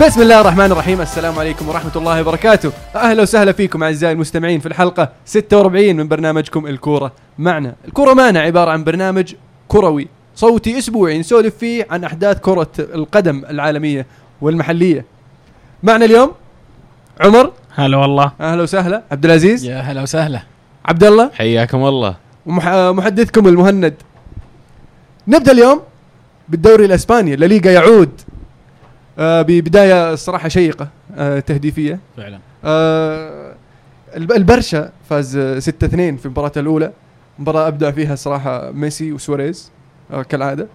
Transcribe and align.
بسم 0.00 0.22
الله 0.22 0.40
الرحمن 0.40 0.72
الرحيم. 0.72 1.00
السلام 1.00 1.38
عليكم 1.38 1.68
ورحمة 1.68 1.90
الله 1.96 2.20
وبركاته. 2.20 2.72
أهلا 2.96 3.22
وسهلا 3.22 3.52
فيكم 3.52 3.82
أعزائي 3.82 4.12
المستمعين 4.12 4.60
في 4.60 4.66
الحلقة 4.66 5.12
46 5.24 5.96
من 5.96 6.08
برنامجكم 6.08 6.66
الكورة 6.66 7.12
معنا. 7.38 7.74
الكورة 7.88 8.14
معنا 8.14 8.40
عبارة 8.40 8.70
عن 8.70 8.84
برنامج 8.84 9.34
كروي 9.68 10.08
صوتي 10.34 10.78
أسبوعي 10.78 11.18
نسولف 11.18 11.56
فيه 11.56 11.86
عن 11.90 12.04
أحداث 12.04 12.38
كرة 12.38 12.70
القدم 12.78 13.44
العالمية 13.50 14.06
والمحلية. 14.40 15.04
معنا 15.82 16.04
اليوم 16.04 16.32
عمر. 17.20 17.52
هلا 17.74 17.96
والله. 17.96 18.32
أهلا 18.40 18.62
وسهلا. 18.62 19.02
عبد 19.12 19.24
العزيز. 19.24 19.64
يا 19.64 19.80
هلا 19.80 20.02
وسهلا. 20.02 20.42
عبد 20.84 21.04
الله. 21.04 21.30
حياكم 21.34 21.84
الله. 21.84 22.16
ومحدثكم 22.46 23.48
المهند. 23.48 23.94
نبدأ 25.28 25.52
اليوم 25.52 25.80
بالدوري 26.48 26.84
الإسباني. 26.84 27.34
الليغا 27.34 27.70
يعود. 27.70 28.20
آه 29.18 29.42
ببداية 29.42 30.12
الصراحة 30.12 30.48
شيقة 30.48 30.88
آه 31.16 31.40
تهديفية. 31.40 31.98
فعلا. 32.16 32.38
آه 32.64 33.54
الب- 34.16 34.32
البرشا 34.32 34.90
فاز 35.10 35.36
آه، 35.36 35.58
6-2 35.58 36.16
في 36.16 36.26
المباراة 36.26 36.52
الأولى. 36.56 36.92
مباراة 37.38 37.68
أبدع 37.68 37.90
فيها 37.90 38.12
الصراحة 38.14 38.70
ميسي 38.70 39.12
وسواريز 39.12 39.70
كالعادة. 40.28 40.66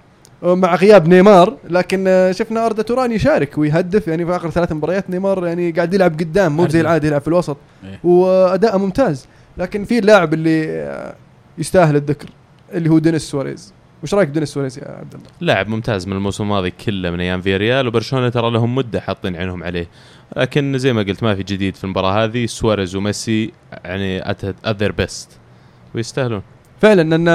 آه، 0.44 0.56
مع 0.56 0.76
غياب 0.76 1.08
نيمار 1.08 1.58
لكن 1.70 2.32
شفنا 2.36 2.66
أردا 2.66 2.84
توران 2.84 3.12
يشارك 3.12 3.58
ويهدف 3.58 4.08
يعني 4.08 4.26
في 4.26 4.36
آخر 4.36 4.50
ثلاث 4.50 4.72
مباريات 4.72 5.10
نيمار 5.10 5.48
يعني 5.48 5.72
قاعد 5.72 5.94
يلعب 5.94 6.14
قدام 6.20 6.52
مو 6.58 6.62
زي 6.62 6.66
أردا. 6.68 6.82
العادة 6.82 7.08
يلعب 7.08 7.22
في 7.22 7.28
الوسط. 7.28 7.58
إيه. 7.84 8.00
وأداءه 8.12 8.78
ممتاز. 8.78 9.26
لكن 9.58 9.84
في 9.86 10.00
اللاعب 10.00 10.34
اللي 10.34 11.14
يستاهل 11.58 11.96
الذكر 11.96 12.30
اللي 12.74 12.90
هو 12.90 13.00
دينيس 13.00 13.22
سواريز. 13.22 13.74
وش 14.04 14.14
رأيك 14.14 14.30
بدينيس 14.30 14.50
سواريز 14.50 14.80
يا 14.80 14.88
عبد 14.88 15.14
الله؟ 15.14 15.26
لاعب 15.42 15.68
ممتاز 15.68 16.08
من 16.08 16.14
الموسم 16.14 16.44
الماضي 16.44 16.72
كله 16.72 17.12
من 17.12 17.20
أيام 17.20 17.42
فيريال 17.42 17.88
وبرشلونة 17.88 18.30
ترى 18.30 18.52
لهم 18.52 18.76
مدة 18.76 19.00
حاطين 19.02 19.36
عينهم 19.36 19.64
عليه. 19.64 19.88
لكن 20.38 20.78
زي 20.78 20.94
ما 20.94 21.02
قلت 21.02 21.24
ما 21.24 21.36
في 21.36 21.44
جديد 21.44 21.76
في 21.76 21.84
المباراة 21.84 22.24
هذه. 22.24 22.46
سواريز 22.46 22.96
وميسي 22.96 23.52
يعني 23.86 24.32
at 24.32 24.46
their 24.68 24.92
best 24.92 25.30
ويستاهلون. 25.96 26.42
فعلا 26.82 27.02
لأن 27.10 27.28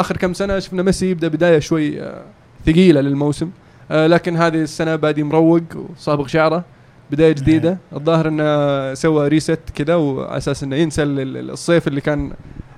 آخر 0.00 0.16
كم 0.16 0.32
سنة 0.34 0.58
شفنا 0.58 0.82
ميسي 0.82 1.10
يبدأ 1.10 1.28
بداية 1.28 1.58
شوي 1.58 2.02
آه، 2.02 2.22
ثقيلة 2.66 3.00
للموسم. 3.00 3.50
آه، 3.90 4.06
لكن 4.06 4.36
هذه 4.36 4.62
السنة 4.62 4.96
بادي 4.96 5.22
مروق 5.22 5.62
وصابغ 5.74 6.26
شعره 6.26 6.64
بداية 7.10 7.32
جديدة. 7.32 7.78
الظاهر 7.92 8.28
إنه 8.28 8.94
سوى 8.94 9.28
ريست 9.28 9.60
كذا 9.74 9.94
وعلى 9.94 10.36
أساس 10.36 10.62
إنه 10.62 10.76
ينسى 10.76 11.02
ال- 11.02 11.20
ال- 11.20 11.50
الصيف 11.50 11.88
اللي 11.88 12.00
كان 12.00 12.32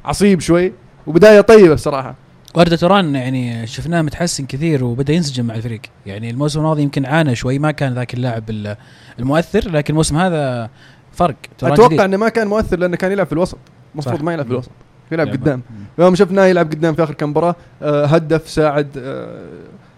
عصيب 0.05 0.41
شوي. 0.41 0.73
وبداية 1.07 1.41
طيبة 1.41 1.75
بصراحة. 1.75 2.15
وردة 2.55 2.77
توران 2.77 3.15
يعني 3.15 3.67
شفناه 3.67 4.03
متحسن 4.03 4.47
كثير 4.47 4.85
وبدأ 4.85 5.13
ينسجم 5.13 5.45
مع 5.47 5.55
الفريق 5.55 5.81
يعني 6.07 6.31
الموسم 6.31 6.61
الماضي 6.61 6.83
يمكن 6.83 7.07
عانى 7.07 7.35
شوي 7.35 7.59
ما 7.59 7.71
كان 7.71 7.95
ذاك 7.95 8.15
اللاعب 8.15 8.51
ال- 8.51 8.77
المؤثر 9.19 9.71
لكن 9.71 9.93
الموسم 9.93 10.17
هذا 10.17 10.71
فرق 11.13 11.35
توران 11.59 11.73
أتوقع. 11.75 12.05
إنه 12.05 12.17
ما 12.17 12.29
كان 12.29 12.47
مؤثر 12.49 12.79
لأنه 12.79 12.97
كان 12.97 13.13
يلعب 13.13 13.27
في 13.27 13.33
الوسط 13.33 13.59
المفروض. 13.95 14.23
ما 14.23 14.33
يلعب 14.33 14.47
في. 14.47 14.53
الوسط 14.53 14.71
يلعب. 15.13 15.29
قدام. 15.29 15.63
يوم 15.99 16.15
شفناه 16.15 16.45
يلعب 16.45 16.71
قدام 16.71 16.95
في 16.95 17.03
آخر 17.05 17.15
كم 17.15 17.31
مباراة 17.31 17.57
آه، 17.83 18.05
هدف 18.07 18.49
ساعد 18.51 18.89
آه، 18.99 19.43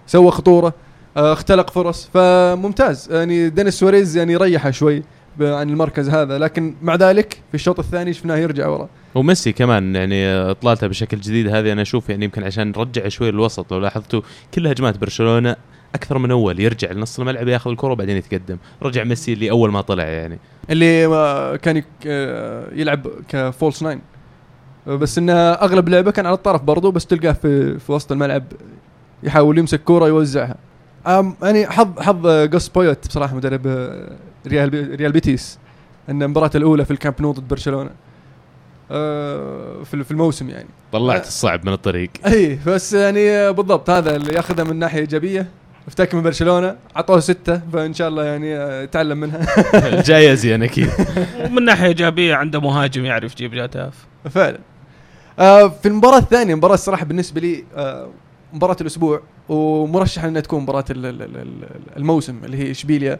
سوى 0.06 0.30
خطورة 0.30 0.74
آه، 1.16 1.32
اختلق 1.32 1.70
فرص 1.70 2.10
فممتاز 2.14 3.08
يعني 3.12 3.48
دينيس 3.50 3.74
سواريز 3.74 4.16
يعني 4.16 4.36
ريحه 4.36 4.70
شوي 4.70 5.02
عن 5.40 5.70
المركز 5.70 6.08
هذا 6.08 6.38
لكن 6.38 6.74
مع 6.82 6.94
ذلك 6.94 7.32
في 7.48 7.54
الشوط 7.54 7.78
الثاني 7.78 8.12
شفناه 8.12 8.36
يرجع 8.36 8.68
ورا. 8.68 8.88
وميسي 9.14 9.52
كمان 9.52 9.96
يعني 9.96 10.26
اطلالته 10.26 10.86
بشكل 10.86 11.20
جديد 11.20 11.48
هذه 11.48 11.72
أنا 11.72 11.82
أشوف 11.82 12.08
يعني 12.08 12.24
يمكن 12.24 12.44
عشان 12.44 12.68
نرجع 12.68 13.08
شوي 13.08 13.28
الوسط 13.28 13.72
لو 13.72 13.78
لاحظتوا 13.78 14.20
كل 14.54 14.66
هجمات 14.66 14.98
برشلونة 14.98 15.56
أكثر 15.94 16.18
من 16.18 16.30
أول 16.30 16.60
يرجع 16.60 16.92
لنص 16.92 17.20
الملعب 17.20 17.48
ياخذ 17.48 17.70
الكرة 17.70 17.92
وبعدين 17.92 18.16
يتقدم. 18.16 18.56
رجع 18.82 19.04
ميسي 19.04 19.32
اللي 19.32 19.50
أول 19.50 19.72
ما 19.72 19.80
طلع 19.80 20.04
يعني. 20.04 20.38
اللي 20.70 21.58
كان 21.62 21.82
يلعب 22.72 23.06
ك 23.28 23.37
false 23.37 23.82
nine. 23.82 24.00
بس 24.86 25.18
إنه 25.18 25.32
أغلب 25.32 25.88
لعبه 25.88 26.10
كان 26.10 26.26
على 26.26 26.34
الطرف 26.34 26.62
برضو 26.62 26.90
بس 26.90 27.06
تلقاه 27.06 27.32
في 27.32 27.78
في 27.78 27.92
وسط 27.92 28.12
الملعب 28.12 28.44
يحاول 29.22 29.58
يمسك 29.58 29.80
كوره 29.80 30.08
يوزعها 30.08 30.56
يعني 31.42 31.66
حظ 31.66 32.00
حظ 32.00 32.26
قوس 32.26 32.68
بويت 32.68 33.08
بصراحة 33.08 33.36
مدرب 33.36 33.88
ريال 34.46 34.70
بي- 34.70 34.94
ريال 34.94 35.12
بيتيس. 35.12 35.58
إن 36.08 36.22
المباراه 36.22 36.50
الأولى 36.54 36.84
في 36.84 36.90
الكامب 36.90 37.14
نو 37.20 37.32
ضد 37.32 37.48
برشلونة. 37.48 37.90
آه، 38.90 39.82
في 39.84 40.04
في 40.04 40.10
الموسم 40.10 40.50
يعني. 40.50 40.68
طلعت 40.92 41.22
آه. 41.24 41.28
الصعب 41.28 41.66
من 41.66 41.72
الطريق. 41.72 42.10
إي 42.26 42.58
بس 42.66 42.92
يعني 42.92 43.52
بالضبط 43.52 43.90
هذا 43.90 44.16
اللي 44.16 44.34
ياخذها 44.34 44.64
من 44.64 44.76
ناحية 44.78 45.00
إيجابية. 45.00 45.48
افتك 45.88 46.14
من 46.14 46.22
برشلونة 46.22 46.76
أعطوه 46.96 47.20
ستة 47.20 47.60
فإن 47.72 47.94
شاء 47.94 48.08
الله 48.08 48.24
يعني 48.24 48.56
آه، 48.56 48.82
يتعلم 48.82 49.18
منها. 49.18 49.46
الجاي 49.98 50.32
أزين 50.32 50.62
أكيد. 50.62 50.88
ومن 51.44 51.64
ناحية 51.64 51.86
إيجابية 51.86 52.34
عنده 52.34 52.60
مهاجم 52.60 53.04
يعرف 53.04 53.32
يجيب 53.32 53.54
اهداف 53.54 53.94
فعلا. 54.30 54.58
آه 55.38 55.68
في 55.68 55.88
المباراة 55.88 56.18
الثانية 56.18 56.54
مباراة 56.54 56.74
الصراحة 56.74 57.04
بالنسبة 57.04 57.40
لي 57.40 57.64
آه 57.76 58.08
مباراة 58.52 58.76
الأسبوع 58.80 59.20
ومرشح 59.48 60.24
أنها 60.24 60.40
تكون 60.40 60.62
مباراة 60.62 60.84
ال- 60.90 61.06
ال- 61.06 61.22
ال- 61.22 61.36
ال- 61.36 61.96
الموسم 61.96 62.40
اللي 62.44 62.56
هي 62.56 62.70
إشبيليا 62.70 63.18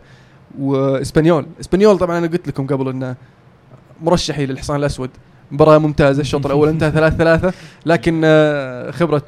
وإسبانيول. 0.58 1.46
إسبانيول 1.60 1.98
طبعا 1.98 2.18
أنا 2.18 2.26
قلت 2.26 2.48
لكم 2.48 2.66
قبل 2.66 2.88
أنه 2.88 3.16
مرشحي 4.02 4.46
للحصان 4.46 4.76
الأسود. 4.76 5.10
مباراة 5.50 5.78
ممتازة 5.78 6.20
الشوط 6.20 6.46
الأول 6.46 6.68
انتهى 6.68 6.90
ثلاث 6.90 7.16
ثلاثة 7.16 7.52
لكن 7.86 8.20
آه 8.24 8.90
خبرة 8.90 9.22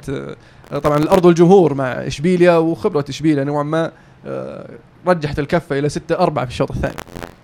آه 0.71 0.79
طبعا 0.79 0.97
الأرض 0.97 1.25
والجمهور 1.25 1.73
مع 1.73 1.85
إشبيليا 1.91 2.57
وخبرة 2.57 3.05
إشبيليا 3.09 3.43
نوعا 3.43 3.63
ما 3.63 3.91
آه 4.25 4.69
رجحت 5.07 5.39
الكفة 5.39 5.79
إلى 5.79 5.89
ستة 5.89 6.15
أربعة 6.19 6.45
في 6.45 6.51
الشوط 6.51 6.71
الثاني. 6.71 6.95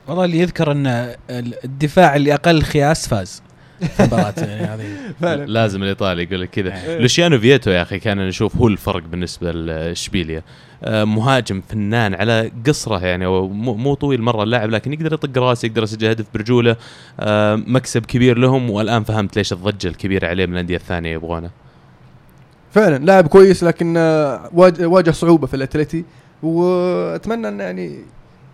والله 0.07 0.25
اللي 0.25 0.39
يذكر 0.39 0.71
إن 0.71 0.87
ال- 0.87 1.63
الدفاع 1.65 2.15
اللي 2.15 2.33
أقل 2.33 2.61
خياس 2.61 3.07
فاز 3.07 3.41
في 3.79 3.99
المباراة 3.99 4.33
يعني 4.47 4.63
هذه. 4.65 4.85
فعلا. 5.21 5.45
لازم 5.45 5.83
الإيطالي 5.83 6.23
يقول 6.23 6.41
لك 6.41 6.49
كذا. 6.49 6.73
إيه. 6.85 6.97
لوشيانو 6.99 7.39
فيتو 7.39 7.71
يا 7.71 7.81
أخي 7.81 7.99
كان 7.99 8.27
نشوف 8.27 8.55
هو 8.57 8.67
الفرق 8.67 9.03
بالنسبة 9.03 9.51
لإشبيليا. 9.51 10.37
آه، 10.37 10.43
مهاجم 10.87 11.61
فنان 11.69 12.13
على 12.13 12.51
قصره 12.67 13.05
يعني 13.05 13.27
مو 13.27 13.93
طويل 13.93 14.21
مرة 14.21 14.43
اللاعب 14.43 14.69
لكن 14.69 14.93
يقدر 14.93 15.13
يطق 15.13 15.37
راس 15.37 15.63
يقدر 15.63 15.83
يسجل 15.83 16.07
هدف 16.07 16.25
برجوله. 16.33 16.75
آه، 17.19 17.55
مكسب 17.55 18.05
كبير 18.05 18.37
لهم 18.37 18.69
والآن 18.69 19.03
فهمت 19.03 19.35
ليش 19.35 19.53
الضجة 19.53 19.87
الكبيرة 19.87 20.27
عليه 20.27 20.45
من 20.45 20.53
الأندية 20.53 20.75
الثانية 20.75 21.11
يبغونه. 21.11 21.49
فعلا 22.71 23.05
لاعب 23.05 23.27
كويس 23.27 23.63
لكن 23.63 23.97
آه، 23.97 24.49
واجه, 24.53 25.11
صعوبة 25.11 25.47
في 25.47 25.53
الأتلتي. 25.53 26.05
وأتمنى 26.43 27.47
انه 27.47 27.63
يعني 27.63 27.99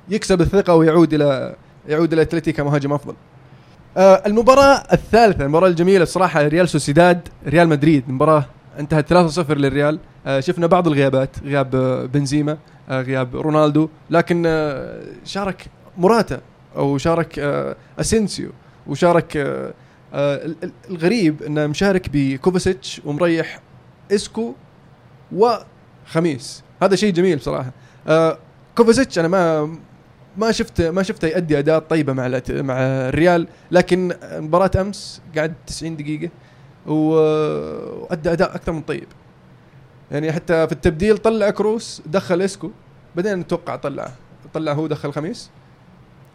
يكسب 0.09 0.41
الثقة 0.41 0.75
ويعود 0.75 1.13
إلى 1.13 1.55
يعود 1.87 2.13
إلى 2.13 2.21
الأتلتي 2.21 2.51
كمهاجم 2.51 2.93
أفضل. 2.93 3.13
آه، 3.97 4.23
المباراة 4.25 4.83
الثالثة 4.93 5.43
المباراة 5.43 5.67
الجميلة 5.67 6.03
بصراحه 6.03 6.47
ريال 6.47 6.69
سوسيداد 6.69 7.27
ريال 7.47 7.69
مدريد 7.69 8.03
مباراة 8.07 8.45
انتهت 8.79 9.13
3-0 9.13 9.51
للريال. 9.57 9.99
آه، 10.25 10.39
شفنا 10.39 10.67
بعض 10.67 10.87
الغيابات 10.87 11.29
غياب 11.43 11.75
آه، 11.75 12.05
بنزيما 12.05 12.57
آه، 12.89 13.01
غياب 13.01 13.35
رونالدو. 13.35 13.89
لكن 14.09 14.43
شارك 15.25 15.65
موراتا 15.97 16.41
أو 16.75 16.97
شارك 16.97 17.39
أسينسيو 17.99 18.51
وشارك 18.87 19.37
ال- 19.37 19.73
ال- 20.63 20.71
الغريب 20.89 21.43
إنه 21.43 21.67
مشارك 21.67 22.09
بكوفاسيتش 22.13 23.01
ومريح 23.05 23.59
إسكو 24.11 24.53
وخميس. 25.35 26.63
هذا 26.83 26.95
شيء 26.95 27.13
جميل 27.13 27.37
بصراحة. 27.37 27.71
كوفاسيتش 28.77 29.19
أنا 29.19 29.27
ما 29.27 29.77
ما 30.37 30.51
شفت 30.51 30.81
ما 30.81 31.03
شفته 31.03 31.27
يؤدي 31.27 31.59
أداء 31.59 31.79
طيبة 31.79 32.13
مع 32.13 32.27
مع 32.49 32.75
الريال. 32.79 33.47
لكن 33.71 34.13
مباراة 34.23 34.71
أمس 34.81 35.21
قعد 35.37 35.53
90 35.67 35.97
دقيقة. 35.97 36.29
وأدى 36.89 38.31
أداء 38.31 38.55
أكثر 38.55 38.71
من 38.71 38.81
طيب. 38.81 39.07
يعني 40.11 40.31
حتى 40.31 40.67
في 40.67 40.71
التبديل 40.71 41.17
طلع 41.17 41.49
كروس 41.49 42.01
دخل 42.05 42.41
إسكو 42.41 42.71
بعدين 43.15 43.39
نتوقع 43.39 43.75
طلع. 43.75 44.11
طلع 44.53 44.73
هو 44.73 44.87
دخل 44.87 45.13
خميس. 45.13 45.49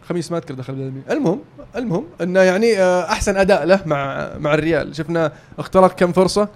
خميس 0.09 0.31
ما 0.31 0.37
أذكر 0.37 0.53
دخل 0.53 0.73
بدل 0.73 1.01
المهم 1.11 1.39
المهم 1.75 2.05
إنه 2.21 2.39
يعني 2.39 2.79
آه، 2.79 3.03
أحسن 3.03 3.37
أداء 3.37 3.65
له 3.65 3.79
مع 3.85 4.29
مع 4.37 4.53
الريال. 4.53 4.95
شفنا 4.95 5.31
اخترق 5.59 5.95
كم 5.95 6.11
فرصة. 6.11 6.49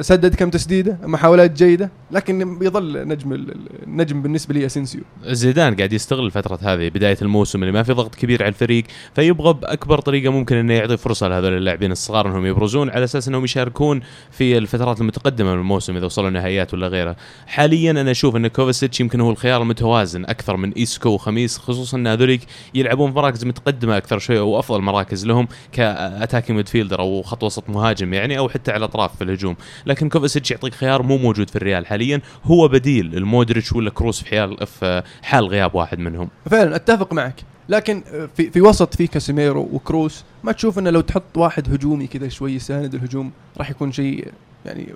سدد 0.00 0.34
كم 0.34 0.50
تسديده 0.50 0.98
محاولات 1.02 1.50
جيده 1.50 1.90
لكن 2.10 2.58
بيظل 2.58 3.08
نجم 3.08 3.32
ال- 3.32 3.50
ال- 3.50 3.82
النجم 3.86 4.22
بالنسبة 4.22 4.54
لي 4.54 4.66
أسينسيو 4.66 5.00
زيدان 5.26 5.76
قاعد 5.76 5.92
يستغل 5.92 6.26
الفترة 6.26 6.58
هذه 6.62 6.88
بداية 6.88 7.16
الموسم 7.22 7.62
اللي 7.62 7.72
ما 7.72 7.82
في 7.82 7.92
ضغط 7.92 8.14
كبير 8.14 8.42
على 8.42 8.48
الفريق 8.48 8.84
فيبغى 9.14 9.52
بأكبر 9.52 9.98
طريقة 10.00 10.32
ممكن 10.32 10.56
إنه 10.56 10.74
يعطي 10.74 10.96
فرصة 10.96 11.28
لهذول 11.28 11.52
اللاعبين 11.52 11.92
الصغار 11.92 12.26
إنهم 12.28 12.46
يبرزون 12.46 12.90
على 12.90 13.04
أساس 13.04 13.28
إنهم 13.28 13.44
يشاركون 13.44 14.00
في 14.30 14.58
الفترات 14.58 15.00
المتقدمة 15.00 15.52
من 15.54 15.58
الموسم 15.60 15.96
إذا 15.96 16.06
وصلوا 16.06 16.30
نهائيات 16.30 16.74
ولا 16.74 16.88
غيره. 16.88 17.16
حاليا 17.46 17.90
أنا 17.90 18.10
أشوف 18.10 18.36
إن 18.36 18.46
كوفاسيتش 18.46 19.00
يمكن 19.00 19.20
هو 19.20 19.30
الخيار 19.30 19.62
المتوازن 19.62 20.24
أكثر 20.24 20.56
من 20.56 20.72
إيسكو 20.72 21.08
وخميس 21.08 21.58
خصوصا 21.58 21.96
إن 21.96 22.06
هذوليك 22.06 22.40
يلعبون 22.74 23.10
في 23.10 23.16
مراكز 23.16 23.44
متقدمة 23.44 23.96
أكثر 23.96 24.18
شوي 24.18 24.38
وافضل 24.38 24.80
مراكز 24.80 25.26
لهم 25.26 25.48
ك 25.72 25.80
attacking 25.80 26.52
midfielder 26.52 27.00
أو 27.00 27.22
خط 27.22 27.42
وسط 27.44 27.70
مهاجم 27.70 28.14
يعني 28.14 28.38
أو 28.38 28.48
حتى 28.48 28.70
على 28.70 28.78
الاطراف 28.78 29.21
في 29.22 29.30
الهجوم. 29.30 29.56
لكن 29.86 30.08
كوفاسيتش 30.08 30.50
يعطيك 30.50 30.74
خيار 30.74 31.02
مو 31.02 31.18
موجود 31.18 31.50
في 31.50 31.56
الريال 31.56 31.86
حاليا. 31.86 32.20
هو 32.44 32.68
بديل 32.68 33.14
لمودريتش 33.14 33.72
ولا 33.72 33.90
كروس 33.90 34.22
في 34.22 34.30
حال 34.30 34.66
في 34.66 35.02
حال 35.22 35.46
غياب 35.48 35.74
واحد 35.74 35.98
منهم. 35.98 36.28
فعلا 36.50 36.76
أتفق 36.76 37.12
معك. 37.12 37.44
لكن 37.68 38.02
في 38.36 38.50
في 38.50 38.60
وسط 38.60 38.94
في 38.94 39.06
كاسيميرو 39.06 39.68
وكروس 39.72 40.24
ما 40.44 40.52
تشوف 40.52 40.78
إنه 40.78 40.90
لو 40.90 41.00
تحط 41.00 41.36
واحد 41.36 41.74
هجومي 41.74 42.06
كذا 42.06 42.28
شوي 42.28 42.52
يساند 42.52 42.94
الهجوم 42.94 43.32
راح 43.58 43.70
يكون 43.70 43.92
شيء 43.92 44.28
يعني 44.66 44.86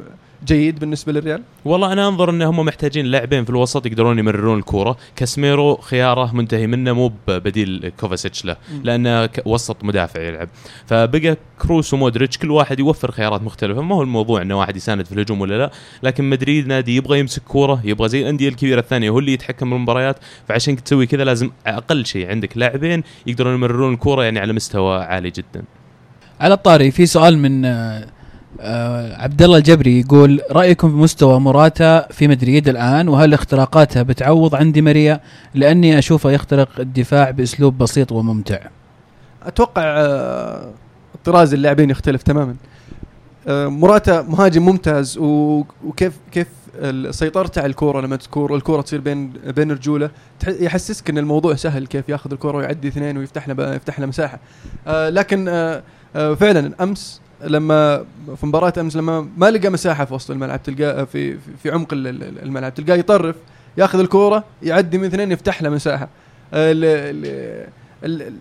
جيد 0.46 0.78
بالنسبة 0.78 1.12
للريال؟ 1.12 1.42
والله 1.64 1.92
أنا 1.92 2.08
أنظر 2.08 2.30
إن 2.30 2.42
هم 2.42 2.64
محتاجين 2.64 3.06
لاعبين 3.06 3.44
في 3.44 3.50
الوسط 3.50 3.86
يقدرون 3.86 4.18
يمررون 4.18 4.58
الكورة. 4.58 4.96
كاسميرو 5.16 5.76
خيار 5.76 6.34
منتهي 6.34 6.66
منه 6.66 6.92
مو 6.92 7.12
بديل 7.28 7.92
كوفاسيتش 8.00 8.44
له 8.44 8.56
لأنه 8.82 9.28
وسط 9.44 9.84
مدافع 9.84 10.20
يلعب. 10.20 10.48
فبقى 10.86 11.36
كروس 11.58 11.94
ومودريتش 11.94 12.38
كل 12.38 12.50
واحد 12.50 12.78
يوفر 12.80 13.10
خيارات 13.10 13.42
مختلفة. 13.42 13.82
ما 13.82 13.94
هو 13.94 14.02
الموضوع 14.02 14.42
إنه 14.42 14.58
واحد 14.58 14.76
يساند 14.76 15.04
في 15.04 15.12
الهجوم 15.12 15.40
ولا 15.40 15.58
لا 15.58 15.70
لكن 16.02 16.24
مدريد 16.30 16.66
نادي 16.66 16.96
يبغى 16.96 17.18
يمسك 17.18 17.42
كورة 17.42 17.80
يبغى 17.84 18.08
زي 18.08 18.22
الأندية 18.22 18.48
الكبيرة 18.48 18.80
الثانية 18.80 19.10
هو 19.10 19.18
اللي 19.18 19.32
يتحكم 19.32 19.70
بالمباريات. 19.70 20.16
فعشان 20.48 20.84
تسوي 20.84 21.06
كذا 21.06 21.24
لازم 21.24 21.50
أقل 21.66 22.06
شيء 22.06 22.30
عندك 22.30 22.58
لاعبين 22.58 23.02
يقدرون 23.26 23.54
يمررون 23.54 23.94
الكورة 23.94 24.24
يعني 24.24 24.38
على 24.38 24.52
مستوى 24.52 25.04
عالي 25.04 25.30
جدا. 25.30 25.64
على 26.40 26.54
الطاري 26.54 26.90
في 26.90 27.06
سؤال 27.06 27.38
من 27.38 27.64
آه، 28.60 29.22
عبد 29.22 29.42
الله 29.42 29.56
الجبري 29.58 30.00
يقول 30.00 30.40
رأيكم 30.50 30.90
في 30.90 30.96
مستوى 30.96 31.40
موراتا 31.40 32.08
في 32.10 32.28
مدريد 32.28 32.68
الآن 32.68 33.08
وهل 33.08 33.34
اختراقاتها 33.34 34.02
بتعوض 34.02 34.54
عن 34.54 34.72
دي 34.72 34.82
ماريا؟ 34.82 35.20
لأني 35.54 35.98
اشوفه 35.98 36.30
يخترق 36.30 36.68
الدفاع 36.80 37.30
بأسلوب 37.30 37.78
بسيط 37.78 38.12
وممتع. 38.12 38.58
أتوقع 39.42 39.82
آه، 39.84 40.70
طراز 41.24 41.54
اللاعبين 41.54 41.90
يختلف 41.90 42.22
تماما. 42.22 42.56
آه، 43.48 43.66
موراتا 43.66 44.22
مهاجم 44.22 44.62
ممتاز 44.62 45.18
وكيف 45.18 46.18
كيف 46.32 46.46
سيطرته 47.10 47.58
على 47.58 47.70
الكورة 47.70 48.00
لما 48.00 48.16
تكور 48.16 48.54
الكورة 48.56 48.82
تصير 48.82 49.00
بين 49.00 49.32
بين 49.46 49.72
رجوله. 49.72 50.10
يحسسك 50.48 51.10
إن 51.10 51.18
الموضوع 51.18 51.54
سهل 51.54 51.86
كيف 51.86 52.08
ياخذ 52.08 52.32
الكورة 52.32 52.56
ويعدي 52.56 52.88
اثنين 52.88 53.18
ويفتح 53.18 53.48
له 53.48 53.74
يفتح 53.74 54.00
له 54.00 54.06
مساحة. 54.06 54.38
آه، 54.86 55.08
لكن 55.08 55.48
آه، 55.48 55.82
آه، 56.16 56.34
فعلا 56.34 56.72
أمس 56.80 57.20
لما 57.44 58.04
في 58.36 58.46
مباراة 58.46 58.72
أمس 58.80 58.96
لما 58.96 59.28
ما 59.36 59.50
لقى 59.50 59.70
مساحة 59.70 60.04
في 60.04 60.14
وسط 60.14 60.30
الملعب 60.30 60.62
تلقاه 60.62 61.04
في 61.04 61.38
في- 61.62 61.70
عمق 61.70 61.92
ال- 61.92 62.06
ال- 62.06 62.42
الملعب 62.42 62.74
تلقاه 62.74 62.94
يطرف 62.96 63.36
ياخذ 63.78 63.98
الكورة 64.00 64.44
يعدي 64.62 64.98
من 64.98 65.04
اثنين 65.04 65.32
يفتح 65.32 65.62
له 65.62 65.68
مساحة. 65.70 66.08
آه، 66.54 66.72
ال- 66.72 66.84
ال- 66.84 67.66
ال- 68.04 68.22
ال- 68.22 68.34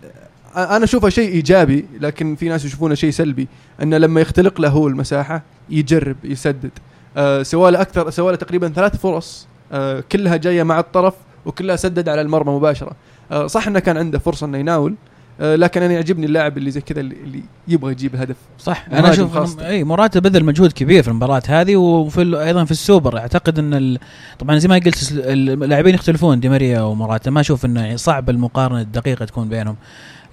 أنا 0.56 0.84
أشوفه 0.84 1.08
شيء 1.08 1.28
إيجابي 1.32 1.86
لكن 2.00 2.36
في 2.36 2.48
ناس 2.48 2.64
يشوفونه 2.64 2.94
شيء 2.94 3.10
سلبي 3.10 3.48
انه 3.82 3.98
لما 3.98 4.20
يختلق 4.20 4.60
له 4.60 4.68
هو 4.68 4.88
المساحة 4.88 5.42
يجرب 5.70 6.16
يسدد. 6.24 6.70
آه 7.16 7.42
سوى 7.42 7.70
له 7.70 7.80
أكثر 7.80 8.10
سوى 8.10 8.30
له 8.30 8.36
تقريبا 8.36 8.68
ثلاث 8.68 8.96
فرص 8.96 9.46
آه 9.72 10.04
كلها 10.12 10.36
جاية 10.36 10.62
مع 10.62 10.78
الطرف 10.78 11.14
وكلها 11.46 11.76
سدد 11.76 12.08
على 12.08 12.20
المرمى 12.20 12.52
مباشرة. 12.52 12.92
آه 13.32 13.46
صح 13.46 13.66
إنه 13.66 13.78
كان 13.78 13.96
عنده 13.96 14.18
فرصة 14.18 14.46
إنه 14.46 14.58
يناول 14.58 14.94
لكن 15.40 15.82
أنا 15.82 15.92
يعجبني 15.92 16.26
اللاعب 16.26 16.58
اللي 16.58 16.70
زي 16.70 16.80
كذا 16.80 17.00
اللي, 17.00 17.42
يبغى 17.68 17.92
يجيب 17.92 18.14
الهدف 18.14 18.36
صح. 18.58 18.86
أنا 18.92 19.10
أشوف. 19.10 19.60
اي 19.60 19.84
موراتا 19.84 20.20
بذل 20.20 20.44
مجهود 20.44 20.72
كبير 20.72 21.02
في 21.02 21.08
المباراة 21.08 21.42
هذه 21.48 21.76
وفي 21.76 22.20
أيضا 22.20 22.64
في 22.64 22.70
السوبر. 22.70 23.18
أعتقد 23.18 23.58
إن 23.58 23.74
ال... 23.74 23.98
طبعا 24.38 24.58
زي 24.58 24.68
ما 24.68 24.74
قلت 24.74 25.12
اللاعبين 25.12 25.94
يختلفون 25.94 26.40
دي 26.40 26.48
ماريا 26.48 26.80
وموراتا 26.80 27.30
ما 27.30 27.40
أشوف 27.40 27.64
إنه 27.64 27.80
يعني 27.80 27.96
صعب 27.96 28.30
المقارنة 28.30 28.80
الدقيقة 28.80 29.24
تكون 29.24 29.48
بينهم. 29.48 29.76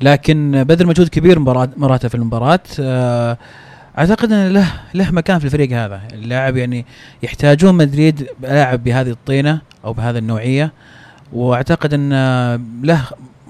لكن 0.02 0.64
بذل 0.68 0.88
مجهود 0.88 1.08
كبير 1.08 1.40
موراتا 1.78 2.08
في 2.08 2.16
المباراة. 2.16 2.60
آه، 2.80 3.38
أعتقد 3.98 4.32
إن 4.32 4.54
له 4.54 4.68
له 4.94 5.12
مكان 5.12 5.40
في 5.40 5.46
الفريق 5.46 5.72
هذا. 5.72 6.02
اللاعب 6.14 6.58
يعني 6.58 6.86
يحتاجون 7.24 7.76
مدريد 7.76 8.28
لاعب 8.42 8.84
بهذه 8.84 9.10
الطينة 9.10 9.62
أو 9.86 9.94
بهذه 9.94 10.18
النوعية. 10.18 10.72
وأعتقد 11.34 11.94
إن 11.94 12.14
له 12.84 13.02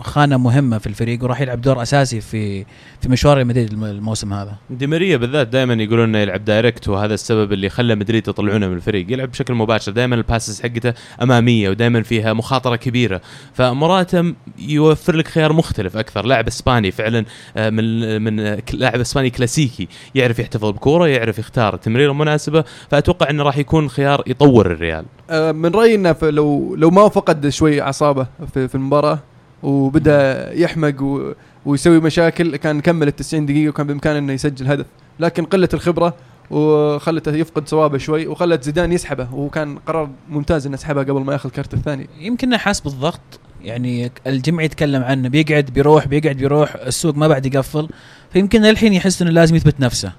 خانة 0.04 0.38
مهمة 0.38 0.78
في 0.78 0.88
الفريق 0.88 1.24
وراح 1.24 1.42
يلعب 1.42 1.62
دور 1.62 1.82
أساسي 1.82 2.22
في 2.22 2.66
في 3.02 3.10
مشوار 3.10 3.44
مدريد 3.44 3.72
الم- 3.72 3.84
الموسم 3.84 4.34
هذا. 4.34 4.56
دي 4.70 4.88
ماريا 4.88 5.18
بالذات 5.18 5.48
دائما 5.48 5.74
يقولون 5.74 6.04
إنه 6.10 6.18
يلعب 6.18 6.46
direct 6.46 6.88
وهذا 6.88 7.14
السبب 7.14 7.54
اللي 7.54 7.70
خلى 7.70 7.96
مدريد 7.96 8.28
يطلعونه 8.28 8.68
من 8.68 8.76
الفريق. 8.76 9.12
يلعب 9.12 9.32
بشكل 9.32 9.54
مباشر 9.54 9.92
دائما 9.92 10.16
ال 10.16 10.22
passes 10.22 10.62
حقته 10.62 10.94
أمامية 11.22 11.70
ودائما 11.70 12.02
فيها 12.04 12.34
مخاطرة 12.34 12.76
كبيرة. 12.76 13.22
فمراتا 13.54 14.34
يوفر 14.60 15.16
لك 15.16 15.28
خيار 15.28 15.54
مختلف 15.54 15.98
أكثر. 15.98 16.26
لاعب 16.26 16.48
إسباني 16.48 16.92
فعلا 16.92 17.26
آه، 17.58 17.70
من 17.70 18.22
من 18.22 18.40
آه، 18.40 18.60
لاعب 18.74 19.00
إسباني 19.00 19.30
كلاسيكي 19.30 19.88
يعرف 20.16 20.40
يحتفظ 20.40 20.70
بكورة 20.70 21.08
يعرف 21.08 21.40
يختار 21.40 21.74
التمريره 21.74 22.12
المناسبه 22.12 22.64
فأتوقع 22.92 23.30
إنه 23.30 23.44
راح 23.44 23.58
يكون 23.58 23.90
خيار 23.90 24.24
يطور 24.28 24.72
الريال. 24.72 25.06
آه 25.30 25.52
من 25.52 25.72
رأيي 25.72 25.96
إنه 25.96 26.16
لو 26.22 26.76
لو 26.76 26.90
ما 26.92 27.10
فقد 27.10 27.50
شوي 27.50 27.82
أعصابه 27.82 28.28
في, 28.54 28.68
في 28.68 28.76
المباراة 28.76 29.20
وبدأ 29.64 30.52
يحمق 30.54 31.02
و 31.02 31.34
ويسوي 31.66 32.00
مشاكل. 32.00 32.56
كان 32.56 32.82
كمل 32.82 33.08
ال 33.08 33.16
90 33.16 33.46
دقيقة 33.46 33.70
وكان 33.70 33.88
بإمكانه 33.88 34.20
إنه 34.20 34.34
يسجل 34.34 34.68
هدف. 34.68 34.86
لكن 35.20 35.46
قلة 35.46 35.70
الخبرة 35.74 36.14
وخلته 36.52 37.36
يفقد 37.36 37.68
صوابه 37.68 37.98
شوي 37.98 38.28
وخلت 38.28 38.64
زيدان 38.64 38.92
يسحبه. 38.92 39.34
وكان 39.34 39.78
قرار 39.78 40.10
ممتاز 40.30 40.68
إنه 40.68 40.78
سحبه 40.78 41.02
قبل 41.04 41.22
ما 41.22 41.34
ياخذ 41.34 41.50
كرت 41.50 41.74
الثاني. 41.74 42.10
يمكن 42.20 42.58
حاس 42.58 42.80
بالضغط. 42.80 43.40
يعني 43.64 44.12
الجمع 44.28 44.64
يتكلم 44.64 45.04
عنه 45.04 45.30
بيقعد 45.30 45.66
بيروح 45.66 46.08
بيقعد 46.08 46.36
بيروح. 46.36 46.76
السوق 46.76 47.16
ما 47.16 47.28
بعد 47.28 47.46
يقفل. 47.46 47.90
فيمكن 48.34 48.66
إلحين 48.66 48.94
يحس 48.94 49.22
إنه 49.22 49.32
لازم 49.32 49.56
يثبت 49.56 49.80
نفسه. 49.80 50.14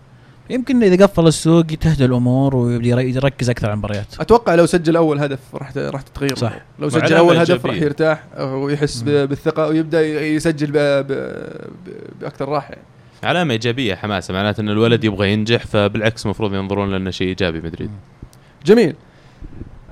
يمكن 0.51 0.83
إذا 0.83 1.07
قفل 1.07 1.27
السوق 1.27 1.67
تهدى 1.67 2.05
الأمور 2.05 2.57
ويبدأ 2.57 2.89
ير- 2.89 2.99
يركز 2.99 3.51
أكثر 3.51 3.67
على 3.67 3.73
المباريات 3.75 4.07
أتوقع 4.21 4.55
لو 4.55 4.67
سجل 4.67 4.97
أول 4.97 5.19
هدف 5.19 5.39
راح 5.55 5.77
راح 5.77 6.03
تتغير 6.03 6.37
صح. 6.37 6.53
لو 6.79 6.89
سجل 6.89 7.15
أول 7.17 7.37
هدف. 7.37 7.67
راح 7.67 7.75
يرتاح 7.77 8.25
ويحس 8.41 9.03
مم. 9.03 9.27
بالثقة 9.27 9.69
ويبدأ 9.69 10.03
يسجل 10.27 10.67
ب- 10.71 10.77
ب- 10.77 11.13
ب- 11.87 12.21
بأكثر 12.21 12.49
راحة 12.49 12.69
يعني. 12.71 12.85
علامة 13.23 13.53
إيجابية 13.53 13.95
حماسة 13.95 14.35
معناته 14.35 14.61
إن 14.61 14.69
الولد 14.69 15.05
يبغى 15.05 15.33
ينجح 15.33 15.67
فبالعكس 15.67 16.25
المفروض 16.25 16.55
ينظرون 16.55 16.91
لأنه 16.91 17.11
شيء 17.11 17.29
إيجابي 17.29 17.61
مدريد 17.61 17.91
جميل 18.67 18.95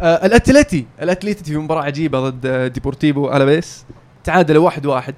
آه 0.00 0.26
الاتلتي 0.26 0.86
الاتلتي 1.02 1.44
في 1.44 1.56
مباراة 1.56 1.82
عجيبة 1.82 2.20
ضد 2.30 2.46
آه، 2.46 2.66
ديبورتيفو 2.68 3.32
ألافيس 3.32 3.84
تعادلوا 4.24 4.64
واحد 4.64 4.86
واحد 4.86 5.14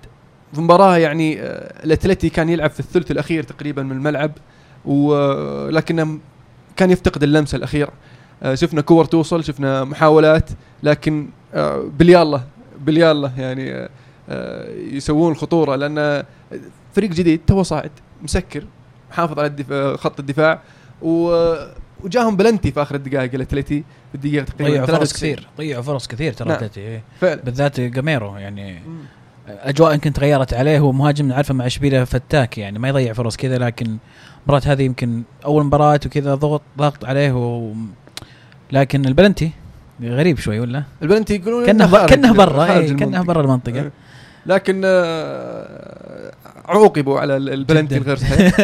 في 0.54 0.60
مباراة 0.60 0.96
يعني 0.98 1.40
آه 1.42 1.84
الاتلتي 1.84 2.28
كان 2.28 2.48
يلعب 2.48 2.70
في 2.70 2.80
الثلث 2.80 3.10
الأخير 3.10 3.42
تقريبا 3.42 3.82
من 3.82 3.92
الملعب 3.92 4.32
ولكنه 4.84 6.18
كان 6.76 6.90
يفتقد 6.90 7.22
اللمسة 7.22 7.56
الاخيره 7.56 7.92
آه 8.42 8.54
شفنا 8.54 8.80
كور 8.80 9.04
توصل 9.04 9.44
شفنا 9.44 9.84
محاولات 9.84 10.50
لكن 10.82 11.28
آه 11.54 11.84
باليالله 11.98 12.44
باليالله 12.80 13.40
يعني 13.40 13.74
آه 13.74 13.88
آه 14.28 14.74
يسوون 14.74 15.32
الخطوره 15.32 15.76
لأن 15.76 16.24
فريق 16.94 17.10
جديد 17.10 17.40
تو 17.46 17.62
صاعد 17.62 17.90
مسكر 18.22 18.64
محافظ 19.10 19.38
على 19.38 19.46
الدفاع 19.46 19.96
خط 19.96 20.20
الدفاع 20.20 20.60
و 21.02 21.34
وجاهم 22.04 22.36
بلنتي 22.36 22.72
في 22.72 22.82
آخر 22.82 22.94
الدقائق 22.94 23.34
الاتلتي 23.34 23.84
في 24.08 24.14
الدقيقة 24.14 24.44
تقريبا 24.44 24.70
ضيعوا 24.70 24.86
فرص 24.86 25.12
93. 25.12 25.34
كثير 25.34 25.48
ضيعوا 25.58 25.82
فرص 25.82 26.06
كثير 26.06 26.32
ترى 26.32 26.48
نعم. 26.48 26.68
إيه. 26.76 27.02
فعلا 27.20 27.42
بالذات 27.42 27.80
جاميرو 27.80 28.36
يعني 28.36 28.82
أجواء 29.48 29.94
يمكن 29.94 30.12
تغيرت 30.12 30.54
عليه 30.54 30.78
هو 30.78 30.92
مهاجم 30.92 31.28
نعرفه 31.28 31.54
مع 31.54 31.66
اشبيليه 31.66 32.04
فتاك 32.04 32.58
يعني 32.58 32.78
ما 32.78 32.88
يضيع 32.88 33.12
فرص 33.12 33.36
كذا 33.36 33.58
لكن 33.58 33.98
المباراة 34.48 34.62
هذه 34.72 34.82
يمكن 34.82 35.22
أول 35.44 35.64
مباراة 35.64 36.00
وكذا 36.06 36.34
ضغط 36.34 36.62
ضغط 36.78 37.04
عليه 37.04 37.32
و... 37.32 37.72
لكن 38.72 39.04
البلنتي 39.06 39.50
غريب 40.02 40.38
شوي 40.38 40.60
ولا 40.60 40.82
البلنتي 41.02 41.34
يقولون 41.34 41.66
كأنه 41.66 41.86
ب... 41.86 42.06
كأنه 42.06 42.32
برا 42.32 42.64
إيه 42.64 42.86
كأنه 42.96 43.02
المنطقة. 43.04 43.22
برا 43.22 43.40
المنطقة 43.40 43.74
إيه. 43.74 43.92
لكن 44.46 44.82
آه، 44.84 46.32
عوقبوا 46.64 47.20
على 47.20 47.36
ال- 47.36 47.48
البلنتي. 47.52 47.96
الغير 47.96 48.16
صحيح 48.16 48.54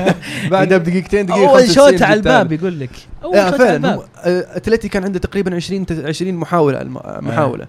بعدها 0.50 0.78
بدقيقتين 0.78 1.26
دقيقة 1.26 1.48
أول 1.48 1.58
95 1.60 1.74
shoot 1.90 2.02
على. 2.02 2.14
الباب 2.14 2.52
يقول 2.52 2.80
لك 2.80 2.90
أول 3.24 3.36
آه 3.36 3.50
shoot 3.50 3.60
على 3.60 3.76
الباب 3.76 4.00
آه، 4.24 4.46
أتلتي 4.56 4.88
كان 4.88 5.04
عنده 5.04 5.18
تقريبا 5.18 5.54
20 5.56 5.86
ت- 5.86 5.92
20 5.92 6.34
محاولة 6.34 6.80
الم- 6.82 7.00
محاولة 7.20 7.64
آه 7.64 7.68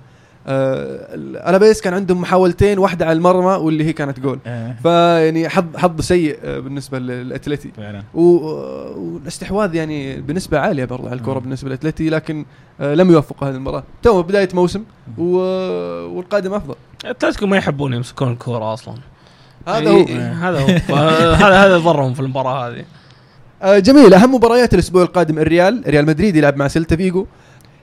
ألافيس 0.49 1.81
كان 1.81 1.93
عندهم 1.93 2.21
محاولتين 2.21 2.79
واحدة 2.79 3.05
على 3.05 3.17
المرمى 3.17 3.65
واللي 3.65 3.83
هي 3.83 3.93
كانت 3.93 4.19
جول. 4.19 4.39
آه، 4.47 4.75
فيعني 4.83 5.49
حظ 5.49 5.77
حظ 5.77 6.01
سيء 6.01 6.37
آه، 6.43 6.59
بالنسبة 6.59 6.99
للأتلتي. 6.99 7.71
فعلا. 7.77 8.03
والاستحواذ 8.13 9.75
يعني 9.75 10.21
بنسبة 10.21 10.59
عالية 10.59 10.85
برضه 10.85 11.09
على 11.09 11.19
الكره. 11.19 11.39
بالنسبة 11.39 11.69
للأتلتي 11.69 12.09
لكن 12.09 12.45
آه 12.81 12.95
لم 12.95 13.11
يوفقوا 13.11 13.47
هذه 13.47 13.55
المباراة. 13.55 13.83
تو 14.03 14.21
بداية 14.21 14.49
موسم 14.53 14.83
و... 15.17 15.37
والقادم 16.17 16.53
أفضل. 16.53 16.75
أتلتيكو 17.05 17.45
ما 17.45 17.57
يحبون 17.57 17.93
يمسكون 17.93 18.31
الكورة 18.31 18.73
أصلا. 18.73 18.95
هذا 19.67 19.89
هو. 19.89 20.05
هذا 20.17 20.59
هو. 20.59 20.67
هذا 21.45 21.65
هذا 21.65 21.77
ضرهم 21.77 22.13
في 22.13 22.19
المباراة 22.19 22.69
هذه. 22.69 22.85
آه 23.61 23.79
جميل. 23.79 24.13
أهم 24.13 24.35
مباريات 24.35 24.73
الأسبوع 24.73 25.03
القادم 25.03 25.39
الريال. 25.39 25.83
ريال 25.87 26.05
مدريد 26.05 26.35
يلعب 26.35 26.57
مع 26.57 26.67
سيلتا 26.67 26.95
فيجو 26.95 27.25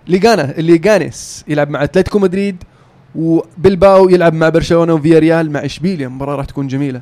ليغانا 0.09 0.55
ليغانيس 0.59 1.45
يلعب 1.49 1.71
مع 1.71 1.85
أتلتيكو 1.85 2.19
مدريد 2.19 2.57
وبلباو 3.15 4.09
يلعب 4.09 4.35
مع 4.35 4.49
برشلونة 4.49 4.95
وفيا 4.95 5.19
ريال 5.19 5.51
مع 5.53 5.65
إشبيليا. 5.65 6.09
مباراه 6.09 6.37
راح 6.37 6.45
تكون 6.47 6.67
جميلة. 6.69 7.01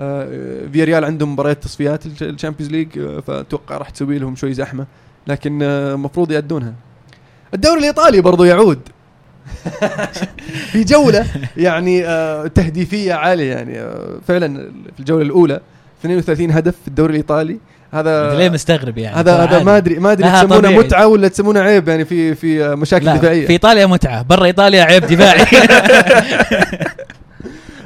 آه، 0.00 0.66
فيا 0.72 0.84
ريال 0.84 1.04
عندهم 1.04 1.32
مباريات 1.32 1.62
تصفيات 1.62 2.06
ال 2.06 2.10
Ch- 2.10 2.22
ال 2.22 2.27
Champions 2.27 2.72
League 2.72 2.98
آه، 2.98 3.20
فأتوقع 3.20 3.76
راح 3.76 3.90
تسوي 3.90 4.18
لهم 4.18 4.36
شوي 4.36 4.52
زحمة 4.54 4.86
لكن 5.26 5.58
آه، 5.62 5.94
المفروض 5.94 6.30
يأدونها. 6.32 6.74
الدوري 7.54 7.78
الإيطالي 7.78 8.20
برضو 8.20 8.44
يعود. 8.44 8.80
في 10.72 10.84
جولة 10.84 11.26
يعني 11.56 12.06
آه، 12.06 12.46
تهديفية 12.46 13.14
عالية 13.14 13.52
يعني 13.54 13.78
آه، 13.80 14.18
فعلا 14.28 14.70
في 14.94 15.00
الجولة 15.00 15.22
الأولى 15.22 15.60
32 16.00 16.50
هدف 16.50 16.74
في 16.82 16.88
الدوري 16.88 17.10
الإيطالي. 17.10 17.58
هذا 17.92 18.24
أنت 18.30 18.38
ليه 18.38 18.48
مستغرب 18.48 18.98
يعني؟ 18.98 19.16
هذا 19.16 19.36
هذا. 19.36 19.62
ما 19.62 19.76
ادري 19.76 19.98
ما 19.98 20.12
أدري 20.12 20.30
تسمونه. 20.30 20.70
متعة 20.70 21.06
ولا 21.06 21.28
تسمونه 21.28 21.60
عيب 21.60 21.88
يعني 21.88 22.04
في 22.04 22.34
في 22.34 22.76
مشاكل 22.76 23.04
لا 23.04 23.16
دفاعية. 23.16 23.46
في 23.46 23.52
إيطاليا 23.52 23.86
متعة. 23.86 24.22
برا 24.22 24.44
إيطاليا 24.44 24.82
عيب 24.84 25.06
دفاعي. 25.06 25.46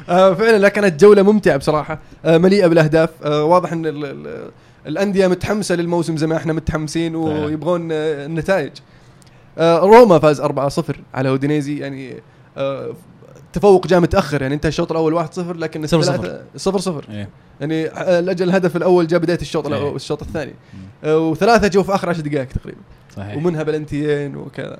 آه 0.09 0.33
فعلا 0.33 0.57
لا 0.57 0.69
كانت 0.69 1.01
جولة 1.01 1.21
ممتعة 1.21 1.57
بصراحة. 1.57 1.99
آه 2.25 2.37
مليئة 2.37 2.67
بالأهداف. 2.67 3.09
آه 3.23 3.43
واضح 3.43 3.71
إن 3.71 3.85
ال 3.85 4.05
ال 4.05 4.49
الأندية 4.87 5.27
متحمسة 5.27 5.75
للموسم 5.75 6.17
زي 6.17 6.27
ما 6.27 6.37
إحنا 6.37 6.53
متحمسين 6.53 7.15
ويبغون 7.15 7.89
آه 7.91 8.25
النتائج. 8.25 8.71
روما 9.59 10.19
فاز 10.19 10.41
4-0 10.41 10.47
على 11.13 11.29
أودينيزي. 11.29 11.77
يعني 11.79 12.15
آه 13.55 13.59
تفوق 13.59 13.87
جاء 13.87 13.99
متأخر 13.99 14.41
يعني 14.41 14.55
انتهى 14.55 14.69
الشوط 14.69 14.91
الأول 14.91 15.13
1-0 15.27 15.39
لكن 15.39 15.87
صفر 15.87 16.01
الثلاثة- 16.03 16.57
0 16.57 16.79
0 16.79 17.05
إيه. 17.09 17.29
يعني 17.61 17.87
آه، 17.87 18.19
لاجل 18.19 18.49
الهدف 18.49 18.75
الأول 18.75 19.07
جاء 19.07 19.19
بداية 19.19 19.41
الشوط 19.41 19.67
إيه. 19.67 19.77
الأول 19.77 19.95
الشوط 19.95 20.21
الثاني. 20.21 20.53
آه 21.03 21.17
وثلاثة 21.19 21.67
جو 21.67 21.83
في 21.83 21.95
آخر 21.95 22.09
10 22.09 22.21
دقائق 22.21 22.47
تقريبا. 22.47 22.79
صحيح. 23.15 23.37
ومنها 23.37 23.63
بلنتيين 23.63 24.35
وكذا. 24.35 24.77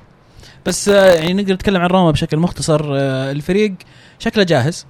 بس 0.66 0.90
آه، 0.90 1.14
يعني 1.14 1.34
نقدر 1.34 1.54
نتكلم 1.54 1.82
عن 1.82 1.88
روما 1.90 2.12
بشكل 2.12 2.38
مختصر. 2.38 2.82
آه، 2.96 3.32
الفريق 3.32 3.74
شكله 4.20 4.44
جاهز. 4.44 4.86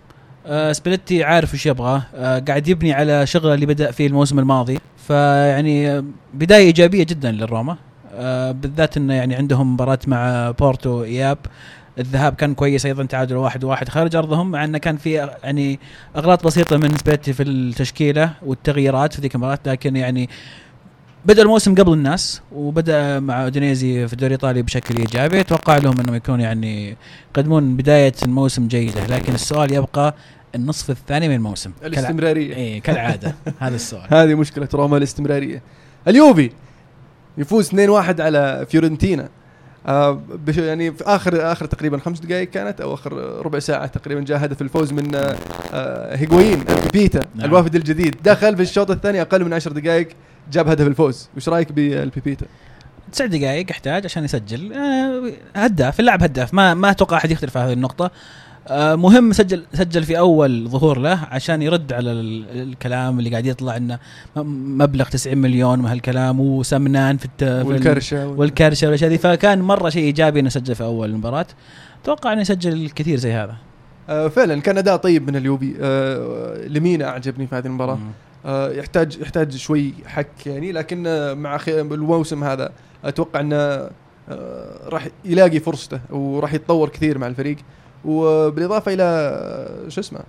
سباليتي 0.72 1.24
عارف 1.24 1.54
إيش 1.54 1.66
يبغى. 1.66 2.02
قاعد 2.48 2.68
يبني 2.68 2.94
على 2.94 3.26
شغله 3.28 3.54
اللي 3.54 3.66
بدأ 3.66 3.92
فيه 3.92 4.08
الموسم 4.08 4.40
الماضي. 4.40 4.80
فيعني 5.08 6.04
بداية 6.34 6.66
إيجابية 6.66 7.04
جدا 7.04 7.32
للروما. 7.32 7.78
بالذات 8.52 8.98
إنه 8.98 9.14
يعني 9.14 9.36
عندهم 9.36 9.74
مباراة 9.74 10.00
مع 10.08 10.52
بورتو 10.52 11.04
إياب. 11.04 11.38
الذهاب 12.00 12.34
كان 12.36 12.54
كويس 12.54 12.86
أيضا 12.86 13.06
تعادل 13.06 13.36
واحد 13.36 13.64
واحد 13.64 13.90
خارج 13.90 14.16
أرضهم 14.16 14.52
مع 14.52 14.64
إنه 14.64 14.78
كان 14.78 14.98
في 14.98 15.14
يعني 15.44 15.80
أغلاط 16.16 16.46
بسيطة 16.46 16.78
من 16.78 16.98
سباليتي 16.98 17.34
في 17.34 17.44
التشكيلة 17.44 18.34
والتغييرات 18.46 19.14
في 19.14 19.22
ذيك 19.22 19.36
المباراة 19.36 19.60
لكن 19.66 19.96
يعني 19.96 20.30
بدأ 21.26 21.42
الموسم 21.42 21.76
قبل 21.76 21.94
الناس 21.94 22.42
وبدأ 22.52 23.20
مع 23.20 23.44
أودينيزي 23.44 24.08
في 24.08 24.14
الدوري 24.14 24.28
الإيطالي 24.36 24.62
بشكل 24.62 24.98
إيجابي. 24.98 25.40
أتوقع 25.40 25.78
لهم 25.78 26.00
إنهم 26.00 26.16
يكون 26.16 26.40
يعني 26.42 26.96
يقدمون 27.32 27.78
بداية 27.78 28.14
الموسم 28.26 28.68
جيدة 28.68 29.06
لكن 29.08 29.34
السؤال 29.34 29.74
يبقى 29.74 30.16
النصف 30.56 30.90
الثاني 30.90 31.28
من 31.30 31.36
الموسم. 31.36 31.72
كالع- 31.82 31.88
الاستمرارية. 31.88 32.56
اي 32.56 32.80
كالعادة 32.80 33.36
هذا 33.60 33.76
السؤال. 33.76 34.14
هذه 34.14 34.36
مشكلة 34.36 34.68
روما 34.74 34.98
الاستمرارية. 34.98 35.62
اليوفي 36.08 36.52
يفوز 37.38 37.70
2-1 37.70 38.22
على 38.22 38.66
فيورنتينا. 38.70 39.30
آه 39.88 40.22
بش 40.46 40.58
يعني 40.58 40.92
في 40.92 41.04
اخر 41.04 41.52
آخر 41.52 41.66
تقريبا 41.66 41.98
خمس 41.98 42.20
دقائق 42.20 42.50
كانت 42.50 42.82
أو 42.82 42.94
آخر 42.94 43.14
ربع 43.46 43.60
ساعة 43.60 43.86
تقريبا 43.86 44.22
جاء 44.22 44.46
هدف 44.46 44.62
الفوز 44.62 44.94
من 44.94 45.16
آه 45.16 45.36
آه 45.74 46.16
هيغوين 46.16 46.64
البيبيتا 46.70 47.20
نعم. 47.36 47.46
الوافد 47.50 47.76
الجديد. 47.76 48.16
دخل 48.24 48.56
في 48.56 48.62
الشوط 48.62 48.92
الثاني 48.92 49.22
أقل 49.22 49.46
من 49.46 49.54
10 49.54 49.74
دقائق 49.74 50.08
جاب 50.52 50.70
هدف 50.70 50.88
الفوز. 50.88 51.30
وش 51.38 51.50
رأيك 51.50 51.72
بالبيبيتا؟ 51.72 52.46
تسع 53.12 53.26
دقائق 53.26 53.66
أحتاج 53.72 54.06
عشان 54.06 54.24
يسجل. 54.24 54.74
آه، 54.74 55.32
هداف 55.56 56.00
اللعب 56.00 56.24
هداف. 56.24 56.54
ما 56.54 56.74
ما 56.74 56.92
أتوقع 56.92 57.18
أحد 57.18 57.32
يختلف 57.32 57.58
على 57.58 57.68
هذه 57.68 57.74
النقطة. 57.74 58.06
آه، 58.06 58.12
مهم 58.72 59.34
سجل 59.34 59.66
سجل 59.74 60.04
في 60.04 60.18
أول 60.20 60.68
ظهور 60.70 61.00
له 61.00 61.20
عشان 61.32 61.62
يرد 61.62 61.94
على 61.94 62.12
ال- 62.12 62.62
الكلام 62.70 63.20
اللي 63.20 63.30
قاعد 63.30 63.46
يطلع 63.46 63.78
إنه 63.78 64.00
مبلغ 64.36 65.06
90 65.10 65.38
مليون 65.38 65.82
وهالكلام 65.86 66.40
وسمنان 66.40 67.18
في, 67.18 67.28
والكرشه. 67.66 68.28
والكرشه 68.28 68.86
والأشياء 68.88 69.10
ذي 69.10 69.18
فكان 69.18 69.62
مرة 69.62 69.90
شيء 69.90 70.04
إيجابي 70.04 70.40
إنه 70.40 70.50
سجل 70.50 70.76
في 70.76 70.84
أول 70.84 71.10
المباراة. 71.10 71.46
أتوقع 72.04 72.34
إنه 72.34 72.42
يسجل 72.42 72.90
كثير 72.90 73.18
زي 73.18 73.34
هذا. 73.34 73.56
آه 74.10 74.28
فعلا 74.28 74.62
كان 74.62 74.78
أداء 74.78 74.96
طيب 74.98 75.28
من 75.30 75.36
اليوفي. 75.36 75.74
آه 75.82 76.68
لمينا 76.68 77.08
أعجبني 77.08 77.48
في 77.48 77.56
هذه 77.56 77.66
المباراة. 77.66 78.00
آه، 78.46 78.72
يحتاج 78.72 79.18
يحتاج 79.22 79.56
شوي 79.56 79.94
حك 80.06 80.48
يعني 80.48 80.72
لكن 80.72 81.04
آه، 81.08 81.34
مع 81.34 81.60
الموسم 81.68 82.44
هذا 82.44 82.72
أتوقع 83.06 83.40
إنه 83.40 83.56
آه، 83.56 83.90
راح 84.90 85.08
يلاقي 85.26 85.60
فرصته 85.60 86.00
وراح 86.10 86.54
يتطور 86.54 86.90
كثير 86.90 87.18
مع 87.18 87.28
الفريق. 87.28 87.58
وبالإضافة 88.06 88.94
إلى 88.94 89.90
شو 89.90 90.02
اسمه؟ 90.02 90.20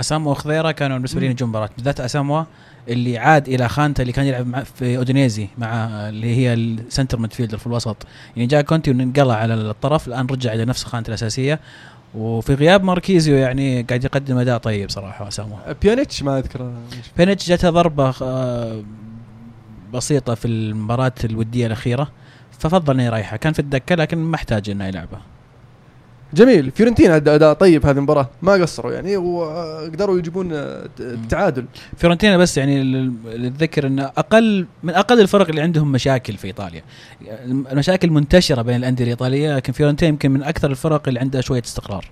أسامو 0.00 0.30
وخضيره 0.30 0.70
كانوا 0.70 0.96
بالنسبة 0.96 1.20
لي. 1.20 1.28
نجوم 1.28 1.48
مباراة. 1.48 1.70
بالذات 1.76 2.00
أسامو 2.00 2.44
اللي 2.88 3.18
عاد 3.18 3.48
إلى 3.48 3.68
خانته 3.68 4.00
اللي 4.02 4.12
كان 4.12 4.26
يلعب 4.26 4.46
مع 4.46 4.62
في 4.62 4.96
أودينيزي 4.96 5.48
مع 5.58 5.68
اللي 6.08 6.36
هي 6.36 6.54
ال 6.54 6.63
center 6.63 7.18
midfielder 7.18 7.58
في 7.58 7.66
الوسط. 7.66 7.96
يعني 8.36 8.46
جاء 8.46 8.62
كونتي 8.62 8.90
وانقلع 8.90 9.34
على 9.34 9.54
الطرف 9.54 10.08
الآن 10.08 10.26
رجع 10.26 10.52
إلى 10.52 10.64
نفس 10.64 10.84
خانته 10.84 11.08
الأساسية. 11.08 11.60
وفي 12.14 12.54
غياب 12.54 12.84
ماركيزيو 12.84 13.36
يعني 13.36 13.82
قاعد 13.82 14.04
يقدم 14.04 14.38
أداء 14.38 14.58
طيب 14.58 14.90
صراحة 14.90 15.28
أسامو. 15.28 15.56
بيانيتش 15.82 16.22
ما 16.22 16.38
أذكر. 16.38 16.72
بينيتش 17.16 17.48
جاته 17.48 17.70
ضربة 17.70 18.14
آه، 18.22 18.82
بسيطة 19.94 20.34
في 20.34 20.48
المباراة 20.48 21.12
الودية 21.24 21.66
الأخيرة 21.66 22.10
ففضل 22.58 22.94
إنه 22.94 23.02
يريحه 23.02 23.36
كان 23.36 23.52
في 23.52 23.58
الدكة 23.58 23.94
لكن 23.94 24.18
ما 24.18 24.36
احتاج 24.36 24.70
إنه 24.70 24.84
يلعبه 24.84 25.18
جميل. 26.34 26.70
فيورنتينا 26.70 27.16
ادى 27.16 27.34
اداء 27.34 27.52
طيب 27.52 27.86
هذه 27.86 27.96
المباراة. 27.96 28.28
ما 28.42 28.52
قصروا 28.52 28.92
يعني 28.92 29.16
وقدروا 29.16 30.18
يجيبون 30.18 30.52
آه، 30.52 30.88
التعادل. 31.00 31.64
فيورنتينا 31.96 32.36
بس 32.36 32.58
يعني 32.58 32.82
لل- 32.82 33.12
للذكر 33.24 33.86
انه 33.86 34.04
أقل 34.04 34.66
من 34.82 34.94
أقل 34.94 35.20
الفرق 35.20 35.48
اللي 35.48 35.60
عندهم 35.60 35.92
مشاكل 35.92 36.36
في 36.36 36.46
إيطاليا. 36.46 36.82
المشاكل 37.72 38.10
منتشرة 38.10 38.62
بين 38.62 38.76
الأندية 38.76 39.04
الإيطالية 39.04 39.56
لكن 39.56 39.72
فيورنتينا 39.72 40.08
يمكن 40.08 40.30
من 40.30 40.42
أكثر 40.42 40.70
الفرق 40.70 41.08
اللي 41.08 41.20
عندها 41.20 41.40
شوية 41.40 41.62
استقرار. 41.62 42.04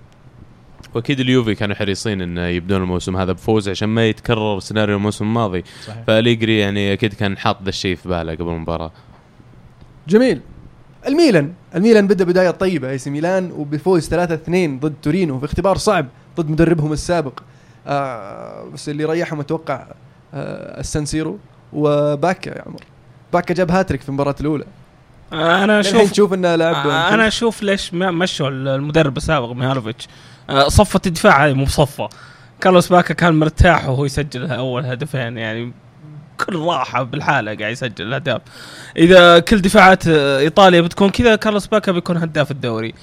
وأكيد 0.95 1.19
اليوفي 1.19 1.55
كانوا 1.55 1.75
حريصين 1.75 2.21
انه 2.21 2.41
يبدون 2.47 2.81
الموسم 2.81 3.17
هذا 3.17 3.31
بفوز 3.31 3.69
عشان 3.69 3.89
ما 3.89 4.07
يتكرر 4.07 4.59
سيناريو 4.59 4.97
الموسم 4.97 5.25
الماضي. 5.25 5.63
صحيح. 5.87 6.03
فأليجري 6.07 6.59
يعني 6.59 6.93
أكيد 6.93 7.13
كان 7.13 7.37
حاط 7.37 7.63
ذا 7.63 7.69
الشيء 7.69 7.95
في 7.95 8.09
باله 8.09 8.33
قبل 8.35 8.49
المباراة. 8.49 8.91
جميل. 10.07 10.41
الميلان. 11.07 11.53
الميلان 11.75 12.07
بدأ 12.07 12.23
بداية 12.25 12.51
طيبة 12.51 12.89
إي 12.89 12.97
سي 12.97 13.09
ميلان 13.09 13.51
وبفوز 13.51 14.09
3-2 14.09 14.13
ضد 14.79 14.93
تورينو 15.01 15.39
في 15.39 15.45
اختبار 15.45 15.77
صعب 15.77 16.07
ضد 16.37 16.49
مدربهم 16.49 16.93
السابق. 16.93 17.39
آه 17.87 18.63
بس 18.73 18.89
اللي 18.89 19.05
ريحهم 19.05 19.39
أتوقع 19.39 19.87
آه 20.33 20.79
السانسيرو 20.79 21.37
وباكا 21.73 22.49
يا 22.49 22.63
عمر. 22.65 22.81
باكا 23.33 23.53
جاب 23.53 23.71
هاتريك 23.71 24.01
في 24.01 24.09
المباراة 24.09 24.35
الأولى. 24.41 24.65
أنا 25.33 25.79
الحين 25.79 25.95
أشوف 25.95 26.11
تشوف 26.11 26.33
إنه 26.33 26.55
لاعب 26.55 26.87
آه، 26.87 27.13
أنا 27.13 27.27
أشوف 27.27 27.63
ليش 27.63 27.93
ما 27.93 28.11
مشوا 28.11 28.49
المدرب 28.49 29.17
السابق 29.17 29.51
ميهالوفيتش 29.51 30.07
آه، 30.49 30.67
صفة 30.67 31.01
الدفاع 31.05 31.45
هذه 31.45 31.53
مو 31.53 31.65
صفة 31.65 32.09
كارلوس 32.61 32.89
باكا 32.89 33.13
كان 33.13 33.39
مرتاح 33.39 33.89
وهو 33.89 34.05
يسجل 34.05 34.51
أول 34.51 34.85
هدفين 34.85 35.37
يعني 35.37 35.73
كل 36.45 36.55
راحة 36.55 37.03
بالحالة 37.03 37.55
قاعد 37.55 37.71
يسجل 37.71 38.07
الأهداف. 38.07 38.41
إذا 38.97 39.39
كل 39.39 39.61
دفاعات 39.61 40.07
إيطاليا 40.07 40.81
بتكون 40.81 41.09
كذا 41.09 41.35
كارلوس 41.35 41.67
باكا 41.67 41.91
بيكون 41.91 42.17
هداف 42.17 42.51
الدوري. 42.51 42.93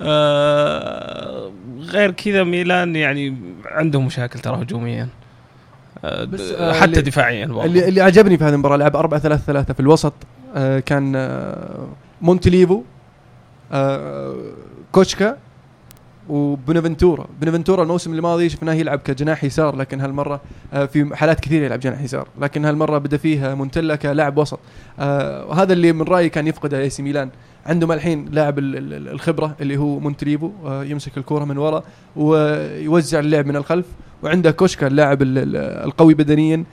آه، 0.00 1.50
غير 1.80 2.10
كذا 2.10 2.44
ميلان 2.44 2.96
يعني 2.96 3.36
عنده 3.66 4.00
مشاكل 4.00 4.38
ترى 4.40 4.62
هجوميا. 4.62 5.08
آه، 6.04 6.24
بس، 6.24 6.40
آه، 6.40 6.72
حتى 6.72 6.84
اللي- 6.84 7.00
دفاعيا 7.02 7.46
برضو. 7.46 7.62
اللي 7.66 7.88
اللي 7.88 8.00
عجبني 8.00 8.38
في 8.38 8.44
هذه 8.44 8.52
المباراة 8.54 8.76
لعب 8.76 8.96
4 8.96 9.20
3 9.20 9.42
3 9.46 9.74
في 9.74 9.80
الوسط 9.80 10.12
آه 10.56 10.78
كان 10.80 11.12
آه 11.16 11.88
مونتليفو 12.20 12.82
آه 13.72 14.36
كوتشكا 14.92 15.36
وبنفنتورا. 16.30 17.26
بنفنتورا 17.40 17.82
الموسم 17.82 18.14
الماضي 18.14 18.48
شفناه 18.48 18.72
يلعب 18.74 18.98
كجناح 18.98 19.44
يسار 19.44 19.76
لكن 19.76 20.00
هالمرة 20.00 20.40
آه 20.72 20.84
في 20.86 21.16
حالات 21.16 21.40
كثيرة 21.40 21.64
يلعب 21.64 21.80
جناح 21.80 22.00
يسار 22.02 22.28
لكن 22.40 22.64
هالمرة 22.64 22.98
بدأ 22.98 23.16
فيها 23.16 23.54
مونتلا 23.54 23.96
كلاعب 23.96 24.38
وسط. 24.38 24.58
آه 25.00 25.46
وهذا 25.46 25.72
اللي 25.72 25.92
من 25.92 26.02
رأيي 26.02 26.28
كان 26.28 26.46
يفقده 26.46 26.80
إي 26.80 26.90
سي 26.90 27.02
ميلان. 27.02 27.30
عندهم 27.66 27.92
الحين 27.92 28.24
لاعب 28.32 28.58
ال- 28.58 28.76
ال- 28.76 29.08
الخبرة 29.08 29.56
اللي 29.60 29.76
هو 29.76 29.98
مونتليفو 30.00 30.50
آه 30.64 30.84
يمسك 30.84 31.18
الكوره 31.18 31.44
من 31.44 31.58
ورا 31.58 31.82
ويوزع 32.16 33.18
اللعب 33.18 33.46
من 33.46 33.56
الخلف 33.56 33.86
وعنده 34.22 34.50
كوتشكا 34.50 34.86
اللاعب 34.86 35.22
ال- 35.22 35.38
ال- 35.38 35.56
القوي 35.86 36.14
بدنيا 36.14 36.64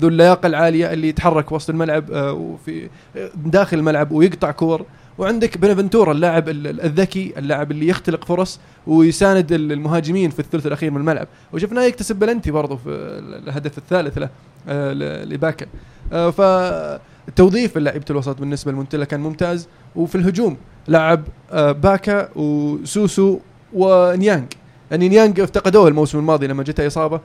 ذو 0.00 0.08
اللياقة 0.08 0.46
العالية 0.46 0.92
اللي 0.92 1.08
يتحرك 1.08 1.52
وسط 1.52 1.70
الملعب 1.70 2.04
وفي 2.12 2.88
داخل 3.36 3.78
الملعب 3.78 4.12
ويقطع 4.12 4.50
كور. 4.50 4.84
وعندك 5.18 5.58
بنفنتورا 5.58 6.12
اللاعب 6.12 6.48
ال- 6.48 6.66
ال- 6.66 6.80
الذكي 6.80 7.32
اللاعب 7.38 7.70
اللي 7.70 7.88
يختلق 7.88 8.24
فرص 8.24 8.60
ويساند 8.86 9.52
ال- 9.52 9.72
المهاجمين 9.72 10.30
في 10.30 10.38
الثلث 10.38 10.66
الأخير 10.66 10.90
من 10.90 10.96
الملعب. 10.96 11.28
وشفناه 11.52 11.82
يكتسب 11.82 12.16
بلنتي 12.16 12.50
برضه 12.50 12.76
في 12.76 12.88
ال- 12.88 13.48
الهدف 13.48 13.78
الثالث 13.78 14.18
له 14.18 14.28
آه، 14.68 14.92
لباكا 15.24 15.66
آه، 16.12 16.30
فتوظيف 16.30 17.78
لعيبه 17.78 18.04
الوسط 18.10 18.40
بالنسبة 18.40 18.72
لمونتلا 18.72 19.04
كان 19.04 19.20
ممتاز. 19.20 19.68
وفي 19.96 20.14
الهجوم 20.14 20.56
لعب 20.88 21.22
آه، 21.52 21.72
باكا 21.72 22.28
وسوسو 22.36 23.38
ونيانج. 23.74 24.46
يعني 24.90 25.08
نيانج 25.08 25.40
افتقدوه 25.40 25.88
الموسم 25.88 26.18
الماضي 26.18 26.46
لما 26.46 26.62
جته 26.62 26.86
إصابة. 26.86 27.20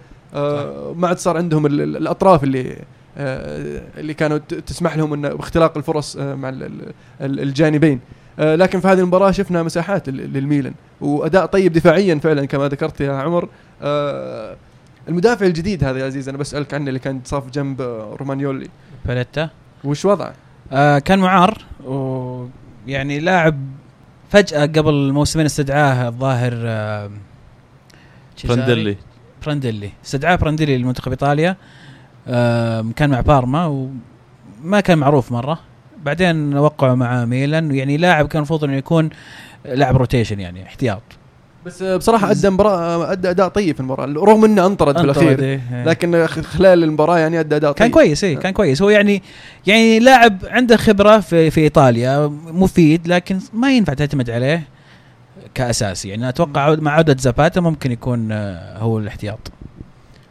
ما 0.96 1.08
عاد 1.08 1.18
صار 1.18 1.38
عندهم 1.38 1.66
ال- 1.66 1.82
ال- 1.82 1.98
الأطراف 1.98 2.44
اللي 2.44 2.78
اللي 3.17 4.13
كانوا 4.13 4.38
تسمح 4.38 4.98
لهم 4.98 5.13
انه 5.13 5.29
باختلاق 5.29 5.77
الفرص 5.77 6.17
آه 6.17 6.36
مع 6.36 6.50
ال- 6.50 6.63
ال- 6.63 6.93
ال- 7.22 7.39
الجانبين. 7.39 8.00
آه 8.39 8.55
لكن 8.55 8.79
في 8.79 8.88
هذه 8.88 9.00
المباراة 9.00 9.32
شفنا 9.32 9.63
مساحات 9.63 10.10
لل- 10.10 10.34
للميلان. 10.34 10.74
وأداء 11.01 11.46
طيب 11.46 11.74
دفاعيا 11.74 12.15
فعلا 12.20 12.46
كما 12.46 12.67
ذكرت 12.67 13.01
يا 13.01 13.13
عمر. 13.13 13.50
آه 13.82 14.55
المدافع 15.10 15.46
الجديد 15.46 15.84
هذا 15.84 16.00
يا 16.00 16.05
عزيز 16.05 16.29
أنا 16.29 16.38
بسألك 16.38 16.74
عنه 16.74 16.88
اللي 16.88 17.00
كان 17.00 17.22
صاف 17.25 17.50
جنب 17.50 17.82
آه، 17.82 18.15
رومانيولي. 18.20 18.70
باليتا 19.05 19.50
وش 19.84 20.05
وضعه؟ 20.05 20.34
آه 20.72 21.00
كان 21.00 21.20
معار 21.20 21.58
ويعني 21.86 23.20
لاعب 23.20 23.60
فجأة 24.29 24.65
قبل 24.65 25.12
موسمين 25.13 25.46
استدعاه 25.46 26.08
الظاهر 26.08 26.53
آه 26.55 27.12
تشيزاري. 28.38 28.62
برانديلي. 28.65 28.98
برانديلي 29.46 29.89
استدعاه 30.05 30.36
برانديلي 30.36 30.77
لمنتخب 30.77 31.12
إيطاليا. 31.12 31.50
آه 31.50 31.55
كان 32.96 33.10
مع 33.10 33.22
بارما 33.22 33.65
وما 33.65 34.80
كان 34.80 34.98
معروف 34.98 35.32
مرة. 35.32 35.60
بعدين 36.03 36.58
وقعوا 36.58 36.96
مع 36.96 37.25
ميلان 37.25 37.75
يعني 37.75 37.98
لاعب 37.98 38.27
كان 38.27 38.38
المفروض 38.38 38.63
إنه 38.63 38.75
يكون 38.75 39.10
لاعب 39.65 39.98
rotation 39.98 40.39
يعني 40.39 40.63
احتياط. 40.63 41.01
بس 41.65 41.84
بصراحة 41.84 42.32
أدى 42.32 42.50
مباراة 42.50 43.12
أدى 43.12 43.30
أداء 43.30 43.48
طيب 43.48 43.75
في 43.75 43.80
المباراة 43.80 44.06
رغم 44.06 44.46
إنه 44.46 44.65
أنطرد 44.65 44.98
في 44.98 45.03
الأخير 45.03 45.39
إيه. 45.39 45.84
لكن 45.86 46.27
خلال 46.27 46.84
المباراة 46.84 47.18
يعني 47.18 47.39
أدى 47.39 47.56
أداء 47.56 47.72
طيب. 47.72 47.80
كان 47.80 47.92
كويس 47.92 48.24
اي 48.24 48.36
كان 48.36 48.53
كويس. 48.53 48.82
هو 48.82 48.89
يعني 48.89 49.24
يعني 49.68 50.00
لاعب 50.00 50.38
عنده 50.46 50.77
خبرة 50.77 51.20
في 51.20 51.51
في 51.51 51.62
إيطاليا 51.62 52.27
مفيد 52.48 53.08
لكن 53.08 53.39
ما 53.53 53.72
ينفع 53.72 53.94
تعتمد 53.94 54.30
عليه 54.30 54.63
كاساسي 55.53 56.10
يعني 56.10 56.30
أتوقع 56.30 56.75
مع 56.75 56.92
عودة 56.92 57.15
زاباتا 57.20 57.62
ممكن 57.62 57.92
يكون 57.92 58.32
آه، 58.32 58.77
هو 58.77 58.98
الاحتياط. 58.98 59.51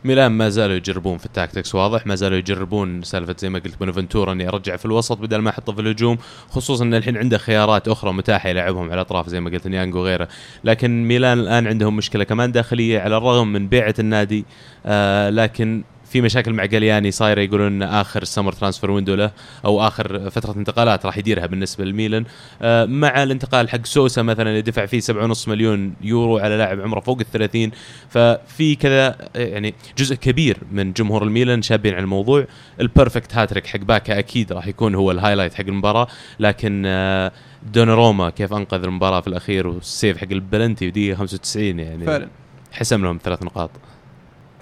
ميلان 0.04 0.32
ما 0.32 0.49
زالوا 0.49 0.76
يجربون 0.76 1.18
في 1.18 1.26
ال 1.26 1.32
tactics 1.32 1.75
واضح. 1.75 2.06
ما 2.06 2.14
زالوا 2.14 2.38
يجربون 2.38 3.02
سالفة 3.02 3.35
زي 3.38 3.49
ما 3.49 3.59
قلت 3.59 3.78
بونافنتورا 3.78 4.32
إني 4.32 4.49
أرجع 4.49 4.76
في 4.76 4.85
الوسط 4.85 5.18
بدل 5.18 5.37
ما 5.37 5.50
أحطه 5.50 5.73
في 5.73 5.80
الهجوم 5.80 6.18
خصوصا 6.50 6.85
إن 6.85 6.94
الحين 6.94 7.16
عنده 7.16 7.38
خيارات 7.38 7.88
أخرى 7.88 8.12
متاحة 8.12 8.49
يلعبهم 8.49 8.85
على 8.85 8.94
الأطراف 8.94 9.28
زي 9.28 9.40
ما 9.40 9.50
قلت 9.50 9.68
نيانج 9.68 9.99
وغيره 9.99 10.28
لكن 10.64 11.04
ميلان 11.09 11.38
الآن 11.38 11.66
عندهم 11.66 11.97
مشكلة 11.97 12.25
كمان 12.25 12.52
داخلية 12.52 13.00
على 13.00 13.16
الرغم 13.16 13.52
من 13.52 13.68
بيعة 13.68 13.94
النادي 13.99 14.44
آه 14.87 15.30
لكن 15.30 15.85
في 16.12 16.21
مشاكل 16.21 16.52
مع 16.52 16.64
جالياني 16.64 17.11
صايرة 17.11 17.40
يقولون 17.40 17.83
آخر 17.83 18.25
summer 18.25 18.52
transfer 18.52 18.90
window 18.90 19.14
له 19.14 19.31
أو 19.64 19.87
آخر 19.87 20.31
فترة 20.31 20.57
انتقالات 20.57 21.07
راح 21.07 21.19
يديرها 21.19 21.47
بالنسبة 21.47 21.85
لميلان. 21.85 22.25
آه 22.62 22.85
مع 22.85 23.23
الانتقال 23.23 23.69
حق 23.71 23.87
سوسا 23.87 24.23
مثلا 24.23 24.50
اللي 24.50 24.62
دفع 24.62 24.87
فيه 24.87 25.00
7.5 25.00 25.49
مليون 25.49 25.95
يورو 26.00 26.38
على 26.38 26.57
لاعب 26.57 26.81
عمره 26.81 27.00
فوق 27.00 27.19
ال 27.21 27.31
30 27.31 27.71
ففي 28.09 28.75
كذا 28.75 29.16
يعني 29.35 29.75
جزء 29.99 30.14
كبير 30.14 30.57
من 30.73 30.92
جمهور 30.92 31.23
الميلان 31.23 31.62
شابين 31.62 31.95
على 31.95 32.02
الموضوع. 32.02 32.47
ال 32.80 32.87
perfect 32.87 33.34
hat-trick 33.34 33.66
حق 33.66 33.81
باكا 33.81 34.19
أكيد 34.19 34.52
راح 34.52 34.66
يكون 34.66 34.95
هو 34.95 35.11
ال 35.11 35.15
highlight 35.15 35.54
حق 35.54 35.64
المباراة 35.69 36.07
لكن 36.40 36.83
آه، 36.87 37.33
دوناروما 37.73 38.31
كيف 38.31 38.52
أنقذ 38.52 38.83
المباراة 38.83 39.21
في 39.21 39.28
الأخير 39.28 39.66
وال 39.66 39.83
save 39.83 40.16
حق 40.19 40.31
البلنتي 40.31 40.88
ودقيقة 40.88 41.16
95 41.16 41.78
يعني 41.78 42.07
فعلا. 42.07 42.28
حسم 42.73 43.04
لهم 43.04 43.19
ثلاث 43.25 43.42
نقاط. 43.42 43.71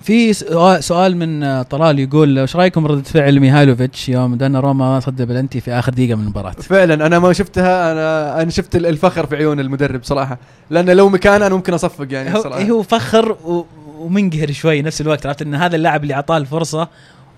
في 0.02 0.32
سؤال 0.32 0.84
سؤال 0.84 1.16
من 1.16 1.42
آه، 1.42 1.62
طلال 1.62 1.98
يقول 1.98 2.38
إيش 2.38 2.56
رأيكم 2.56 2.86
ردة 2.86 3.02
فعل 3.02 3.40
ميهالوفيتش 3.40 4.08
يوم 4.08 4.34
دوناروما 4.34 5.00
صد 5.00 5.22
بلنتي 5.22 5.60
في 5.60 5.70
آخر 5.72 5.92
دقيقة 5.92 6.14
من 6.16 6.22
المباراة 6.24 6.50
فعلا 6.52 7.06
أنا 7.06 7.18
ما 7.18 7.32
شفتها 7.32 7.92
أنا 7.92 8.42
أنا 8.42 8.50
شفت 8.50 8.76
ال- 8.76 8.86
الفخر 8.86 9.26
في 9.26 9.36
عيون 9.36 9.60
المدرب 9.60 10.04
صراحة 10.04 10.38
لأن 10.70 10.90
لو 10.90 11.08
مكان 11.08 11.42
أنا 11.42 11.54
ممكن 11.54 11.74
أصفق 11.74 12.06
يعني 12.10 12.34
هو, 12.36 12.42
صراحة 12.42 12.62
هو 12.62 12.82
فخر 12.82 13.32
و- 13.32 13.64
ومنقهر 13.98 14.52
شوي 14.52 14.82
نفس 14.82 15.00
الوقت 15.00 15.26
عرفت 15.26 15.42
إن 15.42 15.54
هذا 15.54 15.76
اللاعب 15.76 16.02
اللي 16.02 16.14
أعطاه 16.14 16.36
الفرصة 16.36 16.88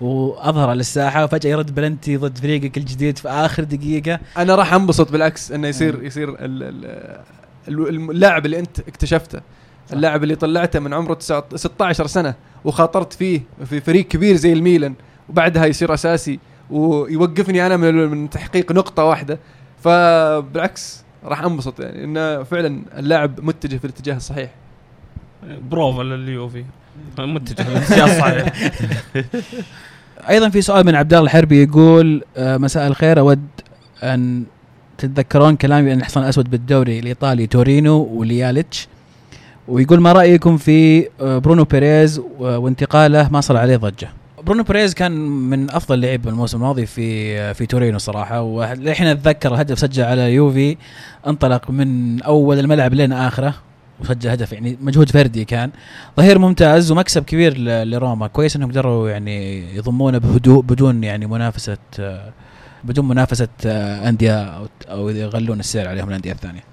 وأظهر 0.01 0.69
على 0.69 0.79
الساحة 0.79 1.23
وفجأة 1.23 1.49
يرد 1.51 1.75
بلنتي 1.75 2.17
ضد 2.17 2.37
فريقك 2.37 2.77
الجديد 2.77 3.17
في 3.17 3.29
آخر 3.29 3.63
دقيقة 3.63 4.19
أنا 4.37 4.55
راح 4.55 4.73
أنبسط 4.73 5.11
بالعكس 5.11 5.51
إنه 5.51 5.67
يصير 5.67 5.99
آه. 6.01 6.03
يصير 6.03 6.29
ال- 6.29 6.35
ال- 6.63 7.19
ال- 7.67 8.09
اللاعب 8.11 8.45
اللي 8.45 8.59
أنت 8.59 8.79
اكتشفته. 8.79 9.39
اللاعب 9.93 10.23
اللي 10.23 10.35
طلعته 10.35 10.79
من 10.79 10.93
عمره 10.93 11.13
9 11.13 11.45
16 11.55 12.07
سنة 12.07 12.33
وخاطرت 12.65 13.13
فيه 13.13 13.41
في 13.65 13.81
فريق 13.81 14.07
كبير 14.07 14.35
زي 14.35 14.53
الميلان 14.53 14.93
وبعدها 15.29 15.65
يصير 15.65 15.93
أساسي 15.93 16.39
ويوقفني 16.69 17.65
أنا 17.65 17.77
من 17.77 17.95
من 17.95 18.29
تحقيق 18.29 18.71
نقطة 18.71 19.03
واحدة. 19.03 19.39
فبالعكس 19.83 21.03
راح 21.25 21.43
أنبسط 21.43 21.79
يعني 21.79 22.03
إنه 22.03 22.43
فعلا 22.43 22.81
اللاعب 22.97 23.39
متجه 23.45 23.77
في 23.77 23.85
الاتجاه 23.85 24.15
الصحيح. 24.15 24.49
بروفا 25.69 26.01
لليوفي 26.01 26.65
متجه 27.19 27.69
للاتجاه 27.69 28.05
الصحيح. 28.15 28.71
أيضا 30.29 30.49
في 30.49 30.61
سؤال 30.61 30.85
من 30.85 30.95
عبد 30.95 31.13
الله 31.13 31.25
الحربي 31.25 31.63
يقول 31.63 32.23
آه، 32.37 32.57
مساء 32.57 32.87
الخير 32.87 33.19
أود 33.19 33.47
أن 34.03 34.43
تتذكرون 34.97 35.55
كلامي 35.55 35.93
ان 35.93 35.99
الحصان 35.99 36.23
الأسود 36.23 36.49
بالدوري 36.49 36.99
الإيطالي 36.99 37.47
تورينو 37.47 37.97
ولياليتش. 37.97 38.87
ويقول 39.67 39.99
ما 39.99 40.11
رأيكم 40.11 40.57
في 40.57 41.07
آه، 41.21 41.37
برونو 41.37 41.63
بيريز 41.63 42.21
وانتقاله 42.39 43.29
ما 43.29 43.41
صار 43.41 43.57
عليه 43.57 43.77
ضجة. 43.77 44.09
برونو 44.43 44.63
بيريز 44.63 44.93
كان 44.93 45.11
من 45.49 45.71
أفضل 45.71 46.01
لعيب 46.01 46.27
الموسم 46.27 46.57
الماضي 46.57 46.85
في 46.85 47.39
آه، 47.39 47.53
في 47.53 47.65
تورينو 47.65 47.97
صراحة. 47.97 48.41
وللحين 48.41 49.07
أتذكر 49.07 49.61
هدف 49.61 49.79
سجل 49.79 50.03
على 50.03 50.33
يوفي 50.33 50.77
انطلق 51.27 51.69
من 51.69 52.21
أول 52.21 52.59
الملعب 52.59 52.93
لين 52.93 53.13
آخره 53.13 53.53
وسجل 54.01 54.29
هدف 54.29 54.53
يعني 54.53 54.77
مجهود 54.81 55.11
فردي 55.11 55.45
كان. 55.45 55.71
ظهير 56.17 56.39
ممتاز 56.39 56.91
ومكسب 56.91 57.23
كبير 57.23 57.57
لروما. 57.57 58.27
كويس 58.27 58.55
إنهم 58.55 58.71
قدروا 58.71 59.09
يعني 59.09 59.63
يضمونه 59.75 60.17
بهدوء 60.17 60.61
بدون 60.63 61.03
يعني 61.03 61.25
منافسة 61.25 61.77
آه، 61.99 62.31
بدون 62.83 63.07
منافسة 63.07 63.47
أندية 64.09 64.61
أو 64.89 65.09
يغلون 65.09 65.59
السعر 65.59 65.87
عليهم 65.87 66.09
الأندية 66.09 66.31
الثانية. 66.31 66.72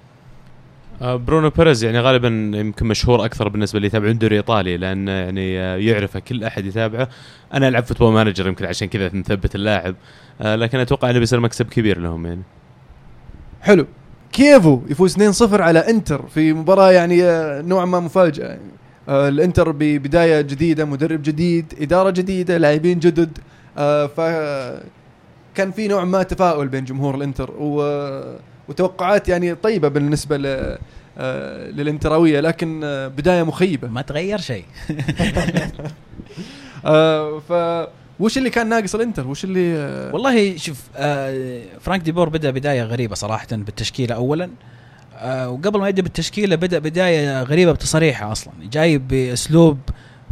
برونو 1.00 1.50
بيريز 1.50 1.84
يعني 1.84 2.00
غالبا 2.00 2.28
يمكن 2.58 2.86
مشهور 2.86 3.24
أكثر 3.24 3.48
بالنسبة 3.48 3.76
اللي 3.76 3.86
يتابعون 3.86 4.12
الدوري 4.12 4.34
الايطالي 4.34 4.76
لأن 4.76 5.08
يعني 5.08 5.60
آه، 5.60 5.76
يعرفه 5.76 6.20
كل 6.20 6.44
أحد 6.44 6.66
يتابعه. 6.66 7.08
أنا 7.54 7.68
ألعب 7.68 7.84
Football 7.84 8.12
Manager 8.12 8.46
يمكن 8.46 8.66
عشان 8.66 8.88
كذا 8.88 9.10
نثبت 9.14 9.54
اللاعب 9.54 9.94
آه، 10.40 10.56
لكن 10.56 10.78
أتوقع 10.78 11.10
إنه 11.10 11.18
بيصير 11.18 11.40
مكسب 11.40 11.66
كبير 11.66 11.98
لهم 11.98 12.26
يعني. 12.26 12.42
حلو. 13.60 13.86
كيفو 14.32 14.80
يفوز 14.88 15.16
2-0 15.42 15.60
على 15.60 15.78
إنتر 15.78 16.26
في 16.26 16.52
مباراة 16.52 16.92
يعني 16.92 17.24
آه، 17.24 17.62
نوعا 17.62 17.84
ما 17.84 18.00
مفاجأة. 18.00 18.46
يعني. 18.46 18.80
آه، 19.08 19.28
الإنتر 19.28 19.70
ببداية 19.72 20.40
جديدة 20.40 20.84
مدرب 20.84 21.22
جديد 21.22 21.74
إدارة 21.80 22.10
جديدة 22.10 22.58
لاعبين 22.58 22.98
جدد 22.98 23.38
آه، 23.78 24.06
ف 24.06 24.20
كان 25.54 25.70
في 25.70 25.88
نوع 25.88 26.04
ما 26.04 26.22
تفاؤل 26.22 26.68
بين 26.68 26.84
جمهور 26.84 27.14
الإنتر 27.14 27.50
و... 27.58 27.82
وتوقعات 28.70 29.28
يعني 29.28 29.54
طيبة 29.54 29.88
بالنسبة 29.88 30.36
ل... 30.36 30.78
آه، 31.18 31.70
للانتراوية 31.70 32.40
لكن 32.40 32.80
آه، 32.84 33.08
بداية 33.08 33.42
مخيبة. 33.42 33.88
ما 33.88 34.02
تغير 34.02 34.40
شيء. 34.40 34.64
آه، 36.84 37.38
ف 37.38 37.52
وش 38.20 38.38
اللي 38.38 38.50
كان 38.50 38.68
ناقص 38.68 38.94
الإنتر؟ 38.94 39.28
وش 39.28 39.44
اللي 39.44 39.74
والله 40.12 40.56
شوف 40.56 40.82
فرانك 41.80 42.00
ديبور 42.02 42.28
بدأ 42.28 42.50
بداية 42.50 42.82
غريبة 42.82 43.14
صراحة 43.14 43.46
بالتشكيلة 43.52 44.14
اولا. 44.14 44.50
وقبل 45.24 45.80
ما 45.80 45.88
يبدأ 45.88 46.02
بالتشكيلة 46.02 46.56
بدأ 46.56 46.78
بداية 46.78 47.42
غريبة 47.42 47.72
بتصريحه 47.72 48.32
أصلا. 48.32 48.52
جاي 48.72 48.98
بأسلوب 48.98 49.78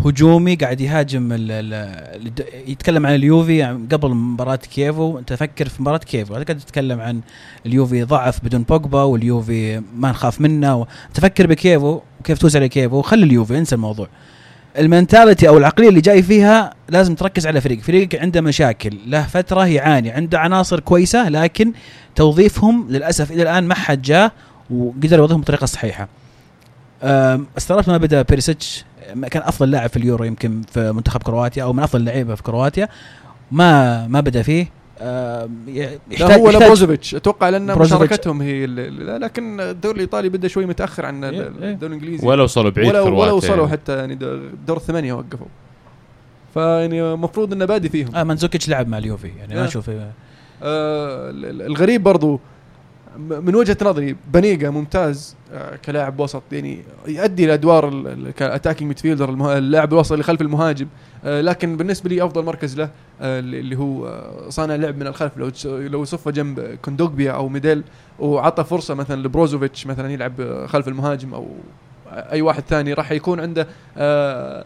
هجومي 0.05 0.55
قاعد 0.55 0.81
يهاجم 0.81 1.33
ال 1.33 1.51
ال 1.51 2.33
يتكلم 2.67 3.07
عن 3.07 3.15
اليوفي 3.15 3.57
يعني 3.57 3.87
قبل 3.93 4.11
مباراة 4.15 4.57
كيفو 4.57 5.19
أنت 5.19 5.33
فكر 5.33 5.69
في 5.69 5.83
مباراة 5.83 5.99
كيفو 5.99 6.35
هذا 6.35 6.45
قاعد 6.45 6.59
تتكلم 6.59 7.01
عن 7.01 7.21
اليوفي 7.67 8.03
ضعف 8.03 8.45
بدون 8.45 8.63
بوجبا 8.63 9.03
واليوفي 9.03 9.83
ما 9.97 10.11
نخاف 10.11 10.41
منه 10.41 10.77
و... 10.77 10.87
تفكر 11.15 11.47
بكيفو 11.47 12.01
وكيف 12.21 12.39
تفوز 12.39 12.57
على 12.57 12.69
كيفو 12.69 13.03
خلي 13.03 13.25
اليوفي 13.25 13.59
انسى 13.59 13.75
الموضوع. 13.75 14.09
ال 14.79 14.86
mentality 14.86 15.49
أو 15.49 15.59
العقلية 15.59 15.89
اللي 15.89 16.01
جاي 16.01 16.23
فيها 16.23 16.75
لازم 16.89 17.15
تركز 17.15 17.47
على 17.47 17.61
فريق. 17.61 17.81
فريق 17.81 18.21
عنده 18.21 18.41
مشاكل 18.41 18.99
له 19.07 19.23
فترة 19.23 19.67
يعاني 19.67 20.11
عنده 20.11 20.39
عناصر 20.39 20.81
كويسة 20.81 21.29
لكن 21.29 21.73
توظيفهم 22.15 22.87
للأسف 22.91 23.33
إلى 23.33 23.43
الآن 23.43 23.65
ما 23.65 23.75
حد 23.75 24.03
جاء 24.03 24.33
وقدر 24.71 25.19
يوظفهم 25.19 25.41
بطريقة 25.41 25.67
صحيحة. 25.67 26.09
استغربت 27.03 27.89
ما 27.89 27.97
بدأ 27.97 28.23
بيريسيتش 28.23 28.85
كان 29.31 29.43
أفضل 29.43 29.71
لاعب 29.71 29.89
في 29.91 29.97
اليورو 29.97 30.25
يمكن 30.25 30.63
في 30.73 30.93
منتخب 30.93 31.23
كرواتيا 31.23 31.63
أو 31.63 31.73
من 31.73 31.83
أفضل 31.83 32.01
اللعيبه 32.01 32.35
في 32.35 32.43
كرواتيا 32.43 32.89
ما 33.53 34.07
ما 34.07 34.21
بدأ 34.21 34.43
فيه 34.43 34.67
يحتاج 36.11 36.39
هو 36.41 36.47
لا 36.47 36.53
يحتاج- 36.53 36.67
بروزوفيتش 36.67 37.15
أتوقع 37.15 37.49
لأن. 37.49 37.79
مشاركتهم 37.79 38.43
هي 38.43 38.67
لكن 38.67 39.61
الدوري 39.61 39.95
الإيطالي 39.97 40.29
بدأ 40.29 40.49
شوي 40.49 40.67
متأخر 40.67 41.07
عن 41.07 41.25
إيه، 41.25 41.31
إيه. 41.41 41.47
الدوري 41.49 41.95
الإنجليزي 41.97 42.27
ولا 42.27 42.43
وصلوا 42.43 42.71
بعيد 42.71 42.89
ولا 42.89 43.01
ولا 43.01 43.33
وصلوا 43.33 43.57
يعني. 43.57 43.69
حتى 43.69 43.97
يعني 43.99 44.15
دور 44.67 44.77
الثمانية 44.77 45.13
وقفوا 45.13 45.47
فيعني 46.55 47.03
المفروض 47.03 47.53
إنه 47.53 47.65
بادي 47.65 47.89
فيهم 47.89 48.15
آه 48.17 48.25
منزوكيتش 48.25 48.69
لعب 48.69 48.89
مع 48.89 48.99
اليوفي 48.99 49.29
يعني 49.39 49.55
ما 49.55 49.63
آه. 49.63 49.67
أشوف 49.67 49.91
آه 49.91 50.01
ال- 50.63 51.45
ال- 51.45 51.63
الغريب 51.63 52.03
برضو 52.03 52.41
من 53.19 53.55
وجهة 53.55 53.77
نظري 53.83 54.17
بنيقا 54.33 54.71
ممتاز 54.71 55.35
آه، 55.35 55.38
كلاعب 55.85 56.21
وسط 56.21 56.43
يعني 56.53 56.83
يؤدي 57.09 57.45
الادوار 57.45 58.15
ك 58.37 58.42
attacking 58.42 58.89
midfielder 58.89 59.59
اللاعب 59.59 59.93
الوسط 59.93 60.13
اللي 60.13 60.25
خلف 60.25 60.41
المهاجم. 60.41 60.87
آه، 61.25 61.41
لكن 61.41 61.77
بالنسبة 61.77 62.11
لي 62.11 62.25
أفضل 62.25 62.45
مركز 62.45 62.77
له 62.77 62.91
آه، 63.21 63.41
اللي 63.41 63.77
هو 63.79 64.07
آه، 64.07 64.49
صانع 64.49 64.75
لعب 64.75 64.97
من 64.97 65.07
الخلف. 65.07 65.37
لو 65.37 65.51
لو 65.65 66.05
صفه 66.05 66.31
جنب 66.31 66.61
كوندوجبيا 66.61 67.33
أو 67.33 67.49
ميديل 67.49 67.83
وعطى 68.19 68.65
فرصة 68.65 68.95
مثلا 68.95 69.23
لبروزوفيتش 69.23 69.87
مثلا 69.87 70.13
يلعب 70.13 70.41
آه، 70.41 70.67
خلف 70.67 70.89
المهاجم 70.89 71.35
أو 71.35 71.47
أي 72.13 72.43
واحد 72.43 72.63
ثاني 72.69 72.93
راح 72.93 73.13
يكون 73.13 73.41
عنده 73.41 73.67
آه، 73.97 74.65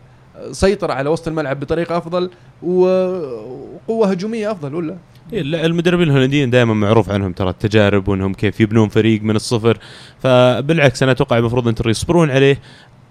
سيطرة 0.53 0.93
على 0.93 1.09
وسط 1.11 1.29
الملعب 1.29 1.61
بطريقة 1.61 1.97
أفضل 1.97 2.31
وقوة 2.63 4.11
هجومية 4.11 4.51
أفضل 4.51 4.75
ولا؟ 4.75 4.87
لا، 4.87 4.97
المدربين 5.33 6.09
الهولنديين 6.09 6.51
دائما 6.51 6.75
معروف 6.75 7.11
عنهم 7.11 7.33
ترى 7.33 7.51
التجارب 7.51 8.09
وإنهم 8.09 8.35
كيف 8.35 8.61
يبنون 8.61 8.89
فريق 8.89 9.23
من 9.23 9.37
الصفر. 9.37 9.79
فبالعكس 10.19 11.03
أنا 11.03 11.13
أتوقع 11.13 11.39
المفروض 11.39 11.69
انتر 11.69 11.91
يصبرون 11.91 12.31
عليه. 12.31 12.59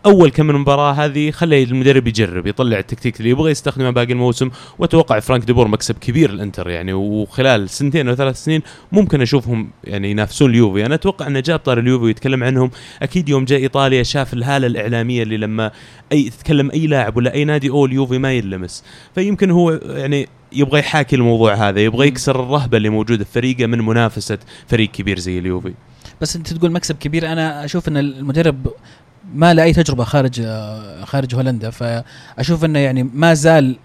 أول 0.05 0.29
كم 0.29 0.45
من 0.45 0.55
مباراة 0.55 0.91
هذه 0.91 1.31
خلي 1.31 1.63
المدرب 1.63 2.07
يجرب 2.07 2.47
يطلع 2.47 2.79
التكتيك 2.79 3.19
اللي 3.19 3.29
يبغى 3.29 3.51
يستخدمه 3.51 3.89
باقي 3.89 4.13
الموسم. 4.13 4.49
وأتوقع 4.79 5.19
فرانك 5.19 5.45
ديبور 5.45 5.67
مكسب 5.67 5.95
كبير 5.95 6.29
الإنتر 6.29 6.69
يعني 6.69 6.93
وخلال 6.93 7.69
سنتين 7.69 8.07
أو 8.07 8.15
ثلاث 8.15 8.43
سنين 8.43 8.62
ممكن 8.91 9.21
أشوفهم 9.21 9.69
يعني 9.84 10.12
ينافسون 10.12 10.49
اليوفي. 10.49 10.86
أنا 10.86 10.95
أتوقع 10.95 11.27
انه 11.27 11.39
جاب 11.39 11.60
طاري 11.60 11.80
اليوفي 11.79 12.05
ويتكلم 12.05 12.43
عنهم. 12.43 12.71
أكيد 13.01 13.29
يوم 13.29 13.45
جاء 13.45 13.60
إيطاليا 13.60 14.03
شاف 14.03 14.34
الهالة 14.34 14.67
الإعلامية 14.67 15.23
اللي 15.23 15.38
لما 15.38 15.71
اي 16.12 16.29
تتكلم 16.29 16.71
أي 16.71 16.88
لاعب 16.88 17.17
ولا 17.17 17.34
أي 17.34 17.45
نادي 17.45 17.69
أو 17.69 17.86
اليوفي 17.86 18.17
ما 18.17 18.34
ينلمس 18.34 18.84
فيمكن 19.15 19.51
هو 19.51 19.71
يعني 19.71 20.27
يبغى 20.54 20.80
يحاكي 20.80 21.16
الموضوع 21.16 21.54
هذا 21.54 21.80
يبغى 21.80 22.08
يكسر 22.08 22.44
الرهبة 22.44 22.78
اللي 22.78 22.90
موجودة 22.90 23.24
في 23.24 23.32
فريقه 23.32 23.66
من 23.66 23.86
منافسة 23.86 24.38
فريق 24.68 24.92
كبير 24.92 25.20
زي 25.20 25.40
اليوفي. 25.40 25.74
بس 26.22 26.36
انت 26.36 26.54
تقول 26.54 26.72
مكسب 26.72 26.96
كبير 26.96 27.32
أنا 27.32 27.66
أشوف 27.66 27.88
إن 27.88 27.98
المدرب 27.98 28.68
ما 29.34 29.54
له 29.54 29.64
أي 29.64 29.74
تجربة 29.74 30.04
خارج 30.04 30.42
آه، 30.46 31.06
خارج 31.06 31.36
هولندا 31.36 31.70
فأشوف 31.70 32.66
إنه 32.66 32.80
يعني 32.80 33.04
ما 33.04 33.34
زال 33.34 33.76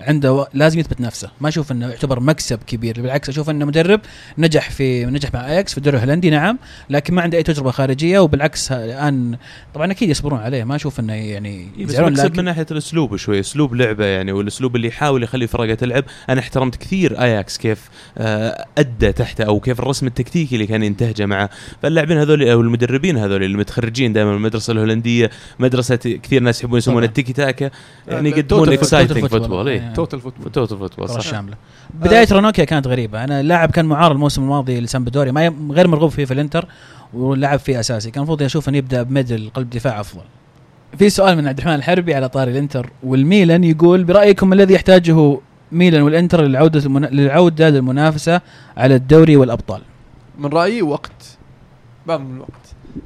عنده 0.00 0.32
و- 0.32 0.46
لازم 0.54 0.78
يثبت 0.78 1.00
نفسه. 1.00 1.30
ما 1.40 1.48
أشوف 1.48 1.72
إنه 1.72 1.88
يعتبر 1.88 2.20
مكسب 2.20 2.58
كبير 2.66 3.02
بالعكس 3.02 3.28
أشوف 3.28 3.50
إنه 3.50 3.64
مدرب 3.64 4.00
نجح 4.38 4.70
في 4.70 5.04
نجح 5.06 5.34
مع 5.34 5.46
اياكس 5.46 5.72
في 5.72 5.78
الدوري 5.78 5.96
الهولندي 5.96 6.30
نعم 6.30 6.58
لكن 6.90 7.14
ما 7.14 7.22
عنده 7.22 7.38
أي 7.38 7.42
تجربة 7.42 7.70
خارجية 7.70 8.18
وبالعكس 8.18 8.72
الآن 8.72 9.36
طبعا 9.74 9.90
أكيد 9.92 10.08
يصبرون 10.10 10.38
عليه. 10.40 10.64
ما 10.64 10.76
أشوف 10.76 11.00
إنه 11.00 11.12
يعني 11.12 11.48
إيه 11.78 11.84
يزعلون 11.84 12.12
مكسب 12.12 12.36
من 12.38 12.44
ناحية 12.44 12.66
الأسلوب 12.70 13.16
شوي 13.16 13.40
أسلوب 13.40 13.74
لعبه 13.74 14.04
يعني 14.04 14.32
والأسلوب 14.32 14.76
اللي 14.76 14.88
يحاول 14.88 15.22
يخلي 15.22 15.46
فرقة 15.46 15.74
تلعب. 15.74 16.04
أنا 16.28 16.40
احترمت 16.40 16.76
كثير 16.76 17.20
اياكس 17.20 17.58
كيف 17.58 17.88
آه، 18.18 18.66
أدى 18.78 19.12
تحته 19.12 19.44
أو 19.44 19.60
كيف 19.60 19.80
الرسم 19.80 20.06
التكتيكي 20.06 20.54
اللي 20.54 20.66
كان 20.66 20.82
ينتهجه 20.82 21.26
معه 21.26 21.50
فاللاعبين 21.82 22.18
هذول 22.18 22.48
أو 22.48 22.60
المدربين 22.60 23.16
هذول 23.16 23.42
المتخرجين 23.42 24.12
دائما 24.12 24.30
من 24.30 24.36
المدرسة 24.36 24.72
الهولندية. 24.72 25.30
مدرسة 25.58 25.96
كثير 25.96 26.42
ناس 26.42 26.60
يحبون 26.60 26.78
يسمونها. 26.78 27.08
التيكي 27.08 27.32
تاكا. 27.32 27.70
يعني 28.08 28.30
لا، 28.30 28.36
يقدمون 28.38 28.72
exciting 28.72 29.26
football. 29.26 29.80
Total 29.94 30.20
football 30.20 30.52
total 30.52 30.78
football 30.78 31.08
صح. 31.08 31.16
الشامله 31.16 31.56
بداية 31.94 32.26
رونوكيا 32.32 32.64
كانت 32.64 32.86
غريبة. 32.86 33.24
أنا 33.24 33.42
لاعب 33.42 33.70
كان 33.70 33.84
معار 33.84 34.12
الموسم 34.12 34.42
الماضي 34.42 34.80
لسامبدوريا 34.80 35.32
ما 35.32 35.54
غير 35.70 35.88
مرغوب 35.88 36.10
فيه 36.10 36.24
في 36.24 36.34
الإنتر 36.34 36.66
ولعب 37.14 37.58
فيه 37.58 37.80
أساسي. 37.80 38.10
كان 38.10 38.18
المفروض 38.22 38.42
أشوف 38.42 38.68
إنه 38.68 38.78
يبدأ 38.78 39.02
بميدل 39.02 39.50
قلب 39.54 39.70
دفاع 39.70 40.00
أفضل. 40.00 40.22
في 40.98 41.10
سؤال 41.10 41.36
من 41.36 41.48
عبد 41.48 41.58
الرحمن 41.58 41.74
الحربي 41.74 42.14
على 42.14 42.28
طاري 42.28 42.50
الإنتر 42.50 42.90
والميلان 43.02 43.64
يقول 43.64 44.04
برأيكم 44.04 44.48
ما 44.48 44.54
الذي 44.54 44.74
يحتاجه 44.74 45.36
ميلان 45.72 46.02
والإنتر 46.02 46.42
للعودة 46.42 46.80
المنا... 46.86 47.06
للعودة 47.06 47.68
للمنافسه 47.70 48.40
على 48.76 48.94
الدوري 48.94 49.36
والأبطال؟ 49.36 49.80
من 50.38 50.46
رأيي 50.50 50.82
وقت. 50.82 51.38
بعض 52.06 52.20
من 52.20 52.34
الوقت 52.36 52.50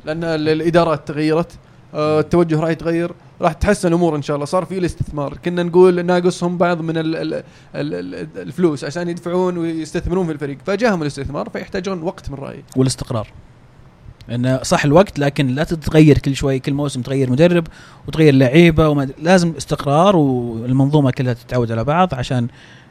لأن 0.04 0.24
ال- 0.24 0.48
الإدارات 0.48 1.08
تغيرت 1.08 1.52
آه، 1.94 2.20
التوجه 2.20 2.60
راح 2.60 2.70
يتغير 2.70 3.10
راح 3.40 3.52
تحسن 3.52 3.88
الأمور 3.88 4.16
إن 4.16 4.22
شاء 4.22 4.34
الله. 4.34 4.46
صار 4.46 4.64
في 4.64 4.78
الاستثمار. 4.78 5.38
كنا 5.44 5.62
نقول 5.62 6.06
ناقصهم 6.06 6.58
بعض 6.58 6.80
من 6.80 6.96
ال 6.96 7.16
ال 7.16 7.34
ال 7.34 7.44
ال 7.74 8.28
الفلوس 8.36 8.84
عشان 8.84 9.08
يدفعون 9.08 9.58
ويستثمرون 9.58 10.26
في 10.26 10.32
الفريق. 10.32 10.58
فجاهم 10.66 11.02
الاستثمار 11.02 11.48
فيحتاجون 11.48 12.02
وقت 12.02 12.30
من 12.30 12.36
رأيي. 12.36 12.64
والاستقرار. 12.76 13.28
انه 14.30 14.62
صح 14.62 14.84
الوقت 14.84 15.18
لكن 15.18 15.46
لا 15.46 15.64
تتغير 15.64 16.18
كل 16.18 16.36
شوي 16.36 16.58
كل 16.58 16.72
موسم 16.74 17.02
تغير 17.02 17.30
مدرب 17.30 17.66
وتغير 18.08 18.34
لعيبة 18.34 18.88
وما 18.88 19.08
لازم 19.22 19.52
استقرار 19.56 20.16
والمنظومة 20.16 21.10
كلها 21.10 21.32
تتعود 21.32 21.72
على 21.72 21.84
بعض 21.84 22.14
عشان 22.14 22.48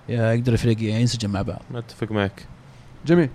يقدر 0.10 0.54
الفريق 0.54 0.82
ينسجم 0.82 1.30
مع 1.30 1.42
بعض. 1.42 1.62
ما 1.72 1.80
أتفق 1.80 2.12
معك. 2.12 2.46
جميل. 3.06 3.30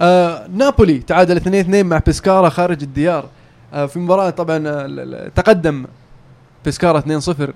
آه 0.00 0.46
نابولي 0.46 0.98
تعادل 0.98 1.36
2-2 1.36 1.86
مع 1.86 1.98
بيسكارا 2.06 2.48
خارج 2.48 2.82
الديار. 2.82 3.28
في 3.72 3.98
مباراة 3.98 4.30
طبعا 4.30 4.62
آه، 4.68 5.28
تقدم 5.28 5.84
بيسكارا 6.64 7.00
2-0 7.00 7.50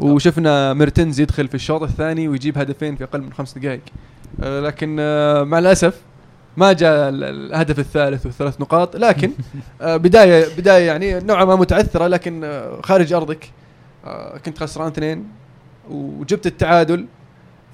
وشفنا 0.00 0.72
ميرتنز 0.74 1.20
يدخل 1.20 1.48
في 1.48 1.54
الشوط 1.54 1.82
الثاني 1.82 2.28
ويجيب 2.28 2.58
هدفين 2.58 2.96
في 2.96 3.04
أقل 3.04 3.20
من 3.22 3.32
خمس 3.32 3.58
دقائق. 3.58 3.80
آه 4.42 4.60
لكن 4.60 4.96
آه 5.00 5.42
مع 5.44 5.58
الأسف 5.58 6.00
ما 6.56 6.72
جاء 6.72 7.08
ال- 7.08 7.24
الهدف 7.24 7.78
الثالث 7.78 8.26
والثلاث 8.26 8.60
نقاط. 8.60 8.96
لكن 8.96 9.30
آه 9.82 9.96
بداية 9.96 10.56
بداية 10.58 10.86
يعني 10.86 11.20
نوعا 11.20 11.44
ما 11.44 11.56
متعثرة 11.56 12.06
لكن 12.06 12.44
آه 12.44 12.80
خارج 12.84 13.12
أرضك 13.12 13.50
آه 14.04 14.38
كنت 14.38 14.58
خسران 14.58 14.86
اثنين 14.88 15.28
وجبت 15.90 16.46
التعادل. 16.46 17.06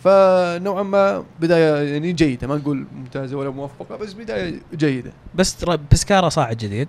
فنوعا 0.05 0.83
ما 0.83 1.25
بداية 1.41 1.93
يعني 1.93 2.13
جيدة 2.13 2.47
ما 2.47 2.57
نقول 2.57 2.87
ممتازة 2.97 3.37
ولا 3.37 3.51
موفقة 3.51 3.97
بس 3.97 4.13
بداية 4.13 4.61
جيدة. 4.75 5.13
بس 5.35 5.57
ترى 5.57 5.79
بسكارا 5.93 6.29
صاعد 6.29 6.57
جديد. 6.57 6.89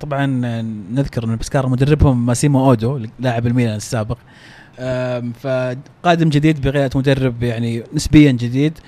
طبعا 0.00 0.26
نذكر 0.92 1.24
إن 1.24 1.36
بسكارا 1.36 1.68
مدربهم 1.68 2.26
ماسيمو 2.26 2.68
أودو 2.68 3.00
لاعب 3.20 3.46
الميلان 3.46 3.76
السابق 3.76 4.18
فقادم 5.40 6.28
جديد 6.28 6.60
بقياده 6.60 6.98
مدرب 6.98 7.42
يعني 7.42 7.82
نسبيا 7.94 8.32
جديد 8.32 8.78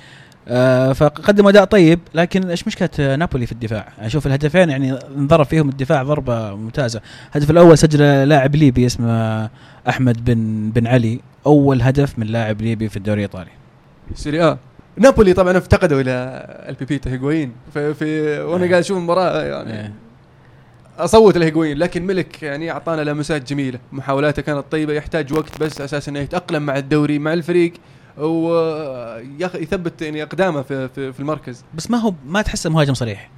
أه، 0.48 0.92
فقدم 0.92 1.48
أداء 1.48 1.64
طيب 1.64 2.00
لكن 2.14 2.50
إيش 2.50 2.66
مشكلة 2.66 3.16
نابولي 3.16 3.46
في 3.46 3.52
الدفاع؟ 3.52 3.92
أشوف 3.98 4.26
الهدفين 4.26 4.70
يعني 4.70 4.98
انضرب 5.16 5.46
فيهم 5.46 5.68
الدفاع 5.68 6.02
ضربة 6.02 6.54
ممتازة، 6.54 7.00
الهدف 7.30 7.50
الأول 7.50 7.78
سجله 7.78 8.24
لاعب 8.24 8.56
ليبي 8.56 8.86
اسمه 8.86 9.50
أحمد 9.88 10.24
بن 10.24 10.70
بن 10.70 10.86
علي، 10.86 11.20
أول 11.46 11.82
هدف 11.82 12.18
من 12.18 12.26
لاعب 12.26 12.62
ليبي 12.62 12.88
في 12.88 12.96
الدوري 12.96 13.24
الإيطالي. 13.24 13.50
سيري 14.14 14.42
آه 14.42 14.58
نابولي 14.96 15.32
طبعا 15.32 15.58
افتقدوا 15.58 16.00
إلى 16.00 16.44
البيبيتا 16.68 17.10
هيغوين 17.10 17.52
في, 17.74 17.94
في 17.94 18.40
وأنا 18.40 18.66
قاعد 18.66 18.80
أشوف 18.80 18.98
المباراة 18.98 19.42
يعني 19.42 19.80
إيه. 19.80 19.92
أصوت 20.98 21.36
الهيغوين 21.36 21.78
لكن 21.78 22.06
ملك 22.06 22.42
يعني 22.42 22.70
أعطانا 22.70 23.02
لمسات 23.10 23.48
جميلة 23.50 23.78
محاولاته 23.92 24.42
كانت 24.42 24.64
طيبة 24.70 24.92
يحتاج 24.92 25.32
وقت 25.32 25.60
بس 25.60 25.80
أساس 25.80 26.08
إنه 26.08 26.18
يتأقلم 26.18 26.62
مع 26.62 26.76
الدوري 26.78 27.18
مع 27.18 27.32
الفريق 27.32 27.72
ويثبت 28.18 30.02
يعني 30.02 30.22
أقدامه 30.22 30.62
في, 30.62 30.88
في, 30.88 31.12
في 31.12 31.20
المركز 31.20 31.64
بس 31.74 31.90
ما 31.90 31.98
هو 31.98 32.14
ما 32.26 32.42
تحسه 32.42 32.70
مهاجم 32.70 32.94
صريح. 32.94 33.30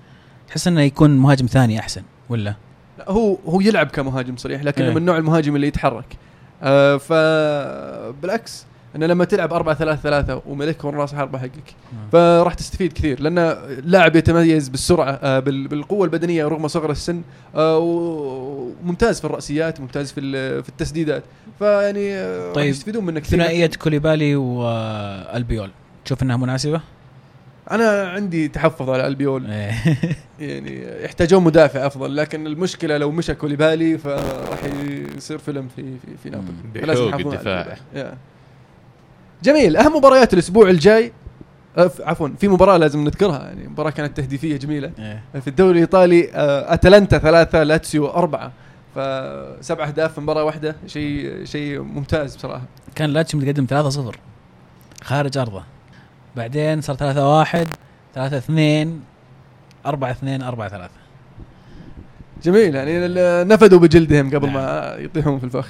تحس 0.48 0.66
إنه 0.68 0.80
يكون 0.80 1.10
مهاجم 1.18 1.46
ثاني 1.46 1.78
أحسن 1.80 2.02
ولا؟ 2.28 2.54
لا، 2.98 3.10
هو 3.10 3.38
هو 3.46 3.60
يلعب 3.60 3.86
كمهاجم 3.86 4.36
صريح 4.36 4.62
لكنه 4.62 4.88
إيه. 4.88 4.94
من 4.94 5.04
نوع 5.04 5.16
المهاجم 5.16 5.56
اللي 5.56 5.66
يتحرك 5.66 6.16
آه 6.62 6.96
فبالعكس 6.96 8.66
إنه 8.96 9.06
لما 9.06 9.24
تلعب 9.24 9.52
4 9.52 9.74
3 9.74 10.00
3 10.02 10.42
وملك 10.46 10.84
هو 10.84 10.90
راس 10.90 11.14
حربة 11.14 11.38
حقك 11.38 11.74
فراح 12.12 12.54
تستفيد 12.54 12.92
كثير 12.92 13.20
لأن 13.20 13.56
لاعب 13.84 14.16
يتميز 14.16 14.68
بالسرعة 14.68 15.10
آه 15.22 15.38
بال- 15.38 15.68
بالقوة 15.68 16.04
البدنية 16.04 16.44
رغم 16.48 16.68
صغر 16.68 16.90
السن 16.90 17.22
آه 17.54 17.78
و- 17.78 18.72
وممتاز 18.84 19.18
في 19.20 19.24
الرأسيات 19.24 19.80
ممتاز 19.80 20.12
في 20.12 20.20
ال- 20.20 20.62
في 20.62 20.68
التسديدات 20.68 21.22
فيعني 21.58 22.12
آه 22.14 22.52
طيب، 22.52 22.66
يستفيدون 22.70 23.04
منه 23.04 23.20
كثير 23.20 23.38
ثنائية 23.38 23.70
كوليبالي 23.82 24.36
والبيول 24.36 25.70
تشوف 26.04 26.22
إنها 26.22 26.36
مناسبة؟ 26.36 26.80
أنا 27.70 28.08
عندي 28.08 28.48
تحفظ 28.48 28.90
على 28.90 29.06
البيول 29.06 29.46
إيه. 29.50 29.72
يعني 30.40 31.04
يحتاجون 31.04 31.44
مدافع 31.44 31.86
أفضل 31.86 32.16
لكن 32.16 32.46
المشكلة 32.46 32.98
لو 32.98 33.10
مشى 33.10 33.34
كوليبالي 33.34 33.98
فراح 33.98 34.58
يصير 35.16 35.38
فيلم 35.38 35.68
في 35.76 35.82
في, 35.82 36.16
في 36.22 36.30
نابولي. 36.30 36.52
فلازم 36.74 37.08
يحافظون 37.08 37.36
على 37.36 37.62
الدفاع. 37.62 38.14
جميل 39.42 39.76
أهم 39.76 39.96
مباريات 39.96 40.34
الأسبوع 40.34 40.70
الجاي 40.70 41.12
ف- 41.76 42.00
عفوا 42.00 42.28
في 42.40 42.48
مباراة 42.48 42.76
لازم 42.76 43.04
نذكرها 43.04 43.38
يعني 43.42 43.68
مباراة 43.68 43.90
كانت 43.90 44.16
تهديفية 44.16 44.56
جميلة. 44.56 44.92
إيه. 44.98 45.40
في 45.40 45.48
الدوري 45.48 45.72
الإيطالي 45.72 46.30
آه، 46.34 46.74
أتلانتا 46.74 47.18
ثلاثة 47.18 47.62
لاتسيو 47.62 48.06
أربعة. 48.06 48.52
فسبع 48.94 49.86
أهداف 49.86 50.12
في 50.14 50.20
مباراة 50.20 50.44
واحدة 50.44 50.76
شيء 50.86 51.44
شيء 51.44 51.80
ممتاز 51.80 52.36
بصراحة. 52.36 52.62
كان 52.94 53.10
لاتشي 53.10 53.36
متقدم 53.36 53.66
3-0 53.66 54.16
خارج 55.04 55.38
أرضه. 55.38 55.62
بعدين 56.36 56.80
صار 56.80 56.96
3-1 56.96 57.66
3-2 58.14 58.88
4-2 59.86 60.42
4-3 60.42 60.90
جميل 62.44 62.74
يعني 62.74 63.06
ال- 63.06 63.48
نفدوا 63.48 63.78
بجلدهم 63.78 64.30
قبل 64.34 64.46
نعم. 64.46 64.54
ما 64.54 64.96
يطيحون 64.98 65.38
في 65.38 65.44
الفخ. 65.44 65.68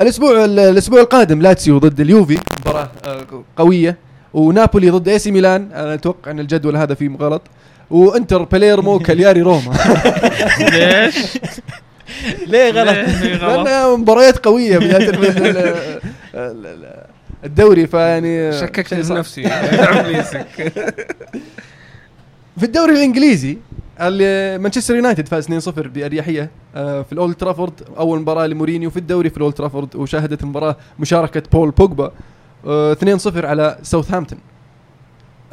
الأسبوع 0.00 0.44
ال- 0.44 0.58
الأسبوع 0.58 1.00
القادم 1.00 1.42
لاتسيو 1.42 1.78
ضد 1.78 2.00
اليوفي. 2.00 2.38
مباراة 2.60 2.90
آه، 3.06 3.26
قوية. 3.56 3.96
ونابولي 4.34 4.90
ضد 4.90 5.08
إي 5.08 5.18
سي 5.18 5.30
ميلان. 5.30 5.68
أنا 5.74 5.94
أتوقع 5.94 6.30
أن 6.30 6.40
الجدول 6.40 6.76
هذا 6.76 6.94
فيه 6.94 7.10
غلط 7.20 7.42
وإنتر 7.90 8.42
باليرمو 8.42 8.98
كالياري 9.06 9.42
روما. 9.42 9.72
ليش؟ 10.60 11.14
ليه 12.50 12.70
غلط؟ 12.70 12.96
لأنها 13.42 13.96
مباريات 13.96 14.38
قوية 14.38 14.78
بدايه 14.78 15.10
ال- 15.10 15.24
ال- 15.46 16.66
ال- 16.66 17.04
الدوري 17.44 17.86
فيعني 17.86 18.52
شيء 18.88 18.98
في. 19.02 19.14
نفسي 19.18 19.40
ليسك 20.06 20.46
في 22.58 22.64
الدوري 22.64 22.92
الإنجليزي 22.92 23.58
مانشستر 24.00 24.94
يونايتد 24.96 25.28
فاز 25.28 25.68
2-0 25.68 25.70
بأريحية 25.70 26.50
آه، 26.74 27.02
في 27.02 27.12
الأولد 27.12 27.34
ترافورد 27.34 27.72
أول 27.98 28.20
مباراة 28.20 28.46
لمورينيو 28.46 28.90
في 28.90 28.96
الدوري 28.96 29.30
في 29.30 29.36
الأولد 29.36 29.54
ترافورد 29.54 29.96
وشاهدت 29.96 30.42
المباراة 30.42 30.76
مشاركة 30.98 31.42
بول 31.52 31.70
بوجبا 31.70 32.12
آه، 32.66 32.94
2-0 32.94 33.44
على 33.44 33.78
ساوثهامبتون. 33.82 34.38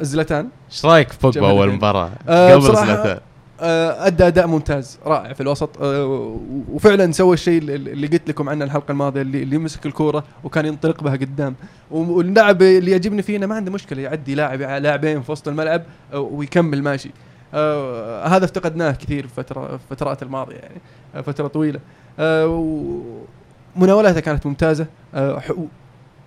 زلتان 0.00 0.48
إيش 0.70 0.84
رأيك 0.86 1.12
في 1.12 1.18
بوجبا 1.22 1.50
أول. 1.50 1.72
مباراة؟ 1.72 2.10
آه، 2.28 2.52
قبل 2.54 2.62
زلاتان 2.62 3.18
آه، 3.60 4.06
أدى 4.06 4.26
أداء 4.26 4.46
ممتاز 4.46 4.98
رائع 5.06 5.32
في 5.32 5.40
الوسط 5.40 5.70
آه، 5.82 6.36
وفعلا 6.72 7.12
سوى 7.12 7.34
الشيء 7.34 7.58
اللي- 7.58 8.06
قلت 8.06 8.28
لكم 8.28 8.48
عنه 8.48 8.64
الحلقة 8.64 8.92
الماضية 8.92 9.22
اللي, 9.22 9.42
اللي 9.42 9.56
يمسك 9.56 9.86
الكورة 9.86 10.24
وكان 10.44 10.66
ينطلق 10.66 11.02
بها 11.02 11.12
قدام. 11.12 11.54
واللاعب 11.90 12.62
اللي 12.62 12.90
يعجبني 12.90 13.22
فيه 13.22 13.36
إنه 13.36 13.46
ما 13.46 13.54
عنده 13.54 13.72
مشكلة 13.72 14.02
يعدي 14.02 14.34
لاعب 14.34 14.60
لاعبين 14.60 15.22
في 15.22 15.32
وسط 15.32 15.48
الملعب 15.48 15.82
آه، 16.12 16.18
ويكمل 16.20 16.82
ماشي. 16.82 17.10
آه، 17.54 18.26
هذا 18.26 18.44
افتقدناه 18.44 18.90
كثير 18.92 19.26
في 19.26 19.34
فتره 19.34 19.74
الفترات 19.74 20.22
الماضية 20.22 20.56
يعني 20.56 20.80
آه، 21.14 21.20
فترة 21.20 21.46
طويلة. 21.46 21.80
آه، 22.18 22.64
مناولاته 23.76 24.20
كانت 24.20 24.46
ممتازة. 24.46 24.86
آه، 25.14 25.42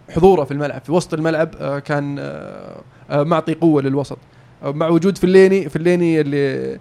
حضوره 0.10 0.44
في 0.44 0.52
الملعب 0.52 0.82
في 0.82 0.92
وسط 0.92 1.14
الملعب 1.14 1.50
آه، 1.60 1.80
كان 1.80 2.16
آه، 2.20 2.82
آه، 3.10 3.24
معطي 3.24 3.54
قوة 3.54 3.82
للوسط. 3.82 4.18
آه، 4.64 4.72
مع 4.72 4.88
وجود 4.88 5.18
فليني 5.18 5.70
فليني 5.70 6.22
اللي 6.22 6.80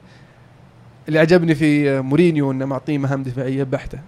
اللي 1.09 1.18
عجبني 1.18 1.55
في 1.55 2.01
مورينيو 2.01 2.51
إنه 2.51 2.64
معطيه 2.64 2.98
مهام 2.98 3.22
دفاعية 3.22 3.62
بحتة. 3.62 3.98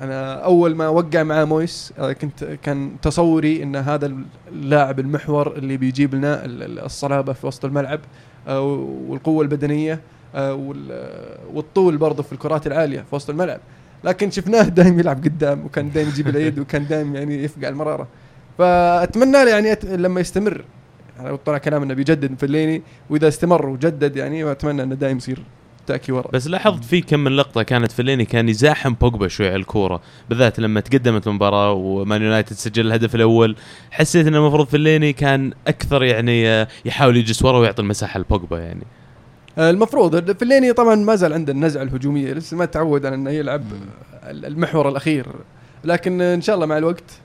أنا 0.00 0.34
أول 0.44 0.74
ما 0.74 0.88
وقع 0.88 1.22
مع 1.22 1.44
مويس 1.44 1.92
آه، 1.98 2.12
كنت 2.12 2.44
كان 2.44 2.92
تصوري 3.02 3.62
إن 3.62 3.76
هذا 3.76 4.12
اللاعب 4.48 5.00
المحور 5.00 5.52
اللي 5.56 5.76
بيجيب 5.76 6.14
لنا 6.14 6.44
ال- 6.44 6.62
ال- 6.62 6.78
الصلابة 6.78 7.32
في 7.32 7.46
وسط 7.46 7.64
الملعب. 7.64 8.00
آه، 8.00 8.06
والقوة 8.48 9.42
البدنية 9.42 10.00
آه، 10.34 10.54
وال- 10.54 11.38
والطول 11.54 11.96
برضه 11.96 12.22
في 12.22 12.32
الكرات 12.32 12.66
العالية 12.66 13.00
في 13.00 13.14
وسط 13.14 13.30
الملعب. 13.30 13.60
لكن 14.04 14.30
شفناه 14.30 14.62
دائما 14.78 15.00
يلعب 15.00 15.24
قدام 15.24 15.64
وكان 15.64 15.90
دائما 15.92 16.10
يجيب 16.10 16.28
اليد 16.28 16.58
وكان 16.62 16.86
دائما 16.86 17.18
يعني 17.18 17.44
يفقع 17.44 17.68
المرارة. 17.68 18.08
فأتمنى 18.58 19.32
له 19.44 19.50
يعني 19.50 19.76
لما 19.84 20.20
يستمر. 20.20 20.64
يعني 21.18 21.36
طلع 21.36 21.58
كلام 21.58 21.82
انه 21.82 21.94
بيجدد 21.94 22.38
فليني 22.38 22.82
وإذا 23.10 23.28
استمر 23.28 23.66
وجدد 23.66 24.16
يعني 24.16 24.50
أتمنى 24.50 24.82
إنه 24.82 24.94
دائما 24.94 25.16
يصير. 25.18 25.42
تأكي 25.86 26.12
ورا. 26.12 26.28
بس 26.32 26.46
لاحظت 26.46 26.84
في 26.84 27.00
كم 27.00 27.20
من 27.20 27.36
لقطة 27.36 27.62
كانت 27.62 27.92
فليني 27.92 28.24
كان 28.24 28.48
يزاحم 28.48 28.94
بوجبا 28.94 29.28
شوي 29.28 29.46
على 29.46 29.56
الكورة 29.56 30.00
بالذات 30.28 30.60
لما 30.60 30.80
تقدمت 30.80 31.26
المباراة 31.26 31.72
ومان 31.72 32.22
يونايتد 32.22 32.52
سجل 32.52 32.86
الهدف 32.86 33.14
الأول. 33.14 33.56
حسيت 33.90 34.26
إنه 34.26 34.38
المفروض 34.38 34.66
فليني 34.66 35.12
كان 35.12 35.52
أكثر 35.66 36.02
يعني 36.04 36.48
آه، 36.48 36.68
يحاول 36.84 37.16
يجلس 37.16 37.42
ورا 37.44 37.58
ويعطي 37.58 37.82
المساحة 37.82 38.20
لبوجبا 38.20 38.58
يعني. 38.58 38.82
آه، 39.58 39.70
المفروض 39.70 40.36
فليني 40.40 40.72
طبعا 40.72 40.94
ما 40.94 41.14
زال 41.14 41.32
عنده 41.32 41.52
النزعة 41.52 41.82
الهجومية 41.82 42.32
لسه 42.32 42.56
ما 42.56 42.64
تعود 42.64 43.06
على 43.06 43.14
إنه 43.14 43.30
يلعب 43.30 43.62
ال- 44.24 44.44
المحور 44.46 44.88
الأخير. 44.88 45.26
لكن 45.84 46.20
إن 46.20 46.40
شاء 46.40 46.54
الله 46.54 46.66
مع 46.66 46.78
الوقت 46.78 47.20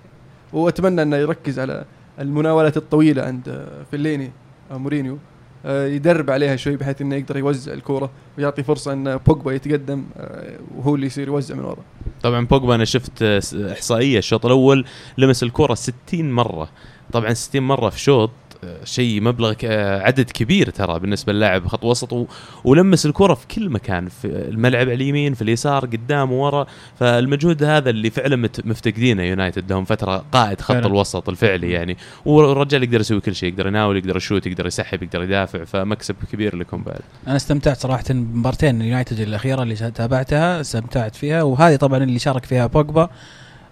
وأتمنى 0.54 1.02
إنه 1.02 1.18
يركز 1.18 1.60
على 1.60 1.86
المناولات 2.20 2.78
الطويلة 2.78 3.24
عند 3.24 3.50
آه، 3.50 3.84
فليني 3.92 4.32
مورينيو. 4.72 5.18
يدرب 5.66 6.30
عليها 6.30 6.56
شوي 6.56 6.76
بحيث 6.76 7.02
إنه 7.02 7.16
يقدر 7.16 7.38
يوزع 7.38 7.74
الكورة 7.74 8.12
ويعطي 8.38 8.64
فرصة 8.64 8.94
إن 8.94 9.18
بوجبا 9.18 9.52
يتقدم 9.54 10.04
آه، 10.18 10.60
وهو 10.78 10.96
اللي 10.96 11.08
يصير 11.08 11.28
يوزع 11.28 11.56
من 11.56 11.64
ورا. 11.64 11.84
طبعا 12.24 12.46
بوجبا 12.46 12.76
أنا 12.76 12.86
شفت 12.86 13.22
آه، 13.22 13.42
إحصائية 13.72 14.18
الشوط 14.18 14.46
الأول 14.46 14.86
لمس 15.18 15.44
الكره 15.44 15.74
60 15.74 16.32
مرة. 16.32 16.70
طبعا 17.12 17.34
60 17.34 17.64
مرة 17.64 17.90
في 17.90 18.00
شوط 18.00 18.30
آه، 18.30 18.51
شيء 18.84 19.22
مبلغ 19.22 19.54
عدد 20.02 20.30
كبير 20.30 20.70
ترى 20.70 21.00
بالنسبة 21.00 21.34
للاعب 21.34 21.68
خط 21.68 21.84
وسط 21.86 22.14
و- 22.14 22.26
ولمس 22.64 23.06
الكرة 23.06 23.34
في 23.34 23.48
كل 23.48 23.70
مكان 23.70 24.10
في 24.10 24.28
الملعب 24.28 24.82
على 24.82 24.94
اليمين 24.94 25.34
في 25.34 25.42
اليسار 25.42 25.86
قدام 25.86 26.32
ورا. 26.32 26.66
فالمجهود 27.00 27.64
هذا 27.64 27.90
اللي 27.90 28.10
فعلا 28.10 28.50
مفتقدينه 28.64 29.24
يونايتد 29.24 29.72
لهم 29.72 29.86
فترة 29.86 30.26
قائد 30.32 30.62
خط 30.62 30.72
فعلا. 30.72 30.86
الوسط 30.88 31.30
الفعلي 31.30 31.72
يعني. 31.72 31.98
والرجال 32.26 32.84
يقدر 32.84 33.00
يسوي 33.00 33.20
كل 33.20 33.36
شيء 33.36 33.50
يقدر 33.50 33.68
يناول 33.68 33.98
يقدر 33.98 34.18
يشوت 34.18 34.48
يقدر 34.48 34.66
يسحب 34.68 35.04
يقدر 35.04 35.24
يدافع 35.24 35.64
فمكسب 35.64 36.16
كبير 36.32 36.56
لكم 36.56 36.84
بعد. 36.84 37.00
أنا 37.28 37.36
استمتعت 37.36 37.78
صراحة 37.78 38.04
بمبارتين 38.10 38.82
اليونايتد 38.82 39.20
الأخيرة 39.20 39.64
اللي 39.64 39.76
تابعتها 39.76 40.62
استمتعت 40.62 41.16
فيها. 41.16 41.44
وهذه 41.44 41.76
طبعا 41.76 42.04
اللي 42.04 42.20
شارك 42.20 42.46
فيها 42.46 42.68
بوجبا. 42.68 43.10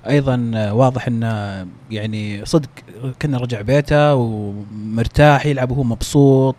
أيضا 0.08 0.52
واضح 0.72 1.08
انه 1.08 1.68
يعني 1.92 2.46
صدق 2.46 2.70
كنا 3.22 3.38
رجع 3.38 3.62
بيته 3.62 4.16
ومرتاح 4.16 5.46
يلعب 5.46 5.72
وهو 5.72 5.84
مبسوط. 5.84 6.56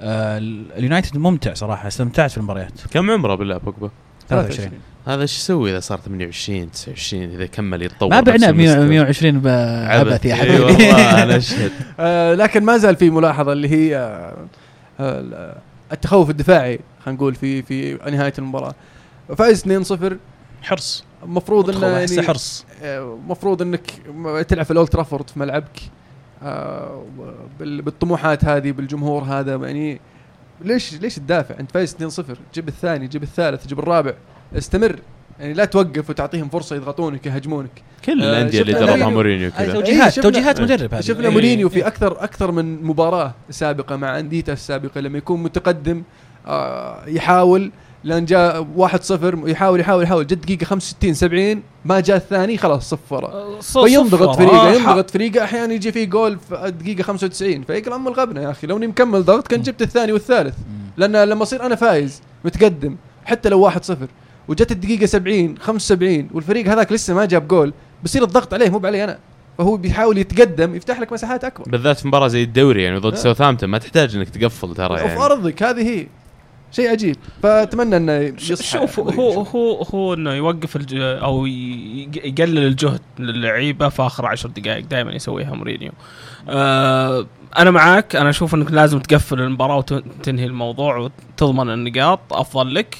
آه، 0.00 0.38
اليونايتد 0.76 1.16
ممتع 1.16 1.54
صراحة 1.54 1.88
استمتعت 1.88 2.30
في 2.30 2.38
المباريات. 2.38 2.72
كم 2.90 3.10
عمره 3.10 3.34
بالله 3.34 3.58
بوجبا 3.58 3.90
23 4.28 4.72
هذا 5.06 5.22
إيش 5.22 5.36
يسوي 5.36 5.70
إذا 5.70 5.80
صار 5.80 5.98
28 5.98 6.70
29 6.70 7.22
إذا 7.22 7.46
كمل 7.46 7.82
يتطور 7.82 8.10
ما 8.10 8.20
نفس 8.20 8.30
بعناه 8.30 8.50
ب 8.50 8.60
المستوى؟ 8.60 8.88
120 8.88 9.40
بعبث 9.40 10.24
يا 10.24 10.34
إي 10.34 10.40
حبيبي 10.40 10.60
والله 10.60 11.22
أنا 11.22 11.36
اشهد 11.36 11.70
آه، 12.00 12.34
لكن 12.34 12.64
ما 12.64 12.76
زال 12.76 12.96
في 12.96 13.10
ملاحظة 13.10 13.52
اللي 13.52 13.68
هي 13.68 13.96
آه، 13.96 14.36
آه، 15.00 15.56
التخوف 15.92 16.30
الدفاعي 16.30 16.80
خلينا 17.04 17.16
نقول 17.18 17.34
في 17.34 17.62
في 17.62 17.94
نهاية 17.94 18.32
المباراة. 18.38 18.74
فايز 19.36 19.64
2-0 19.92 20.12
حرص. 20.62 21.04
المفروض 21.22 21.70
إنه 21.76 21.86
يعني 21.86 22.22
حرص 22.22 22.66
المفروض 22.82 23.62
إنك 23.62 23.92
م- 24.14 24.42
تلعب 24.42 24.64
في 24.64 24.70
الأولد 24.70 24.88
ترافورد 24.88 25.30
في 25.30 25.38
ملعبك. 25.38 25.80
آه، 26.42 27.02
بال- 27.60 27.82
بالطموحات 27.82 28.44
هذه 28.44 28.72
بالجمهور 28.72 29.22
هذا 29.22 29.54
يعني 29.56 30.00
ليش 30.60 30.94
ليش 30.94 31.14
تدافع؟ 31.16 31.54
أنت 31.60 31.70
فايز 31.70 31.94
2-0 31.94 32.36
جيب 32.54 32.68
الثاني 32.68 33.06
جيب 33.06 33.22
الثالث 33.22 33.66
جيب 33.66 33.78
الرابع. 33.78 34.12
استمر. 34.58 34.96
يعني 35.40 35.52
لا 35.54 35.64
توقف 35.64 36.10
وتعطيهم 36.10 36.48
فرصة 36.48 36.76
يضغطونك 36.76 37.26
يهاجمونك 37.26 37.70
كل 38.04 38.22
آه، 38.22 38.30
الأندية 38.30 38.60
اللي 38.60 38.72
دربها 38.72 38.96
مورينيو- 38.96 39.12
مورينيو 39.12 39.50
كذا. 39.50 39.72
توجيهات 39.72 40.12
شفنا- 40.12 40.22
توجيهات 40.22 40.60
مدرب 40.60 40.94
هذه. 40.94 41.00
شفنا 41.00 41.24
إيه. 41.26 41.32
مورينيو 41.32 41.68
في 41.68 41.86
أكثر 41.86 42.24
أكثر 42.24 42.50
من 42.52 42.82
مباراة 42.84 43.34
سابقة 43.50 43.96
مع 43.96 44.18
أنديته 44.18 44.52
السابقة. 44.52 45.00
لما 45.00 45.18
يكون 45.18 45.42
متقدم 45.42 46.02
آه، 46.46 47.06
يحاول 47.08 47.70
لأن 48.04 48.24
جاء 48.24 48.66
1-0 48.78 49.48
يحاول 49.48 49.80
يحاول 49.80 50.02
يحاول. 50.02 50.26
جد 50.26 50.40
دقيقة 50.40 50.64
65 50.64 51.14
70 51.14 51.62
ما 51.84 52.00
جاء 52.00 52.16
الثاني 52.16 52.56
خلاص 52.58 52.90
صفر. 52.90 53.30
فينضغط 53.60 54.36
فريقه 54.36 54.72
ينضغط 54.72 55.10
فريقه 55.10 55.44
أحيانا 55.44 55.74
يجي 55.74 55.92
فيه 55.92 56.04
جول 56.04 56.38
في 56.38 56.66
الدقيقه 56.66 57.02
95 57.02 57.62
فيقول 57.62 57.92
ام 57.94 58.08
الغبنه 58.08 58.40
يا 58.40 58.50
أخي 58.50 58.66
لو 58.66 58.76
إني 58.76 58.86
مكمل 58.86 59.24
ضغط 59.24 59.46
كان 59.46 59.62
جبت 59.62 59.82
الثاني 59.82 60.12
والثالث. 60.12 60.54
لأن 60.96 61.16
لما 61.16 61.42
أصير 61.42 61.66
أنا 61.66 61.74
فايز 61.74 62.22
متقدم 62.44 62.96
حتى 63.24 63.48
لو 63.48 63.70
1-0 63.70 63.76
وجت 64.48 64.72
الدقيقة 64.72 65.06
70 65.06 65.58
75 65.58 66.28
والفريق 66.32 66.68
هذاك 66.68 66.92
لسه 66.92 67.14
ما 67.14 67.24
جاب 67.24 67.48
جول 67.48 67.72
بصير 68.04 68.22
الضغط 68.24 68.54
عليه 68.54 68.70
مو 68.70 68.86
علي 68.86 69.04
أنا. 69.04 69.18
فهو 69.58 69.76
بيحاول 69.76 70.18
يتقدم 70.18 70.74
يفتح 70.74 71.00
لك 71.00 71.12
مساحات 71.12 71.44
أكبر. 71.44 71.70
بالذات 71.70 71.98
في 71.98 72.08
مباراة 72.08 72.28
زي 72.28 72.42
الدوري 72.42 72.82
يعني 72.82 72.98
ضد 72.98 73.12
آه. 73.12 73.16
ساوثهامبتون 73.16 73.68
ما 73.68 73.78
تحتاج 73.78 74.16
إنك 74.16 74.28
تقفل 74.28 74.74
ترى 74.74 74.94
وفي 74.94 75.04
يعني. 75.04 75.20
أرضك 75.20 75.62
هذه 75.62 75.82
هي. 75.88 76.06
شيء 76.72 76.90
عجيب 76.90 77.16
فأتمنى 77.42 77.96
إنه 77.96 78.12
يصحى 78.12 78.78
شوف 78.78 79.00
هو 79.00 79.42
هو 79.42 79.82
هو 79.82 80.14
إنه 80.14 80.32
يوقف 80.32 80.76
الج... 80.76 80.94
أو 81.00 81.46
يقلل 81.46 82.58
الجهد 82.58 83.00
للعيبة 83.18 83.88
في 83.88 84.02
آخر 84.02 84.26
عشر 84.26 84.48
دقائق 84.48 84.84
دائما 84.86 85.12
يسويها 85.12 85.54
مورينيو. 85.54 85.92
آه 86.48 87.26
أنا 87.58 87.70
معاك 87.70 88.16
أنا 88.16 88.30
أشوف 88.30 88.54
إنك 88.54 88.70
لازم 88.72 88.98
تقفل 88.98 89.40
المباراة 89.40 89.76
وتنهي 89.76 90.46
الموضوع 90.46 90.96
وتضمن 90.96 91.70
النقاط 91.70 92.20
أفضل 92.32 92.74
لك. 92.74 92.96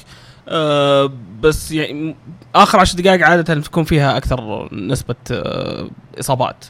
آه 0.49 1.11
بس 1.41 1.71
يعني 1.71 2.15
آخر 2.55 2.79
عشر 2.79 2.97
دقائق 2.97 3.25
عادة 3.25 3.61
تكون 3.61 3.83
فيها 3.83 4.17
أكثر 4.17 4.69
نسبة 4.73 5.15
آه 5.31 5.89
إصابات. 6.19 6.65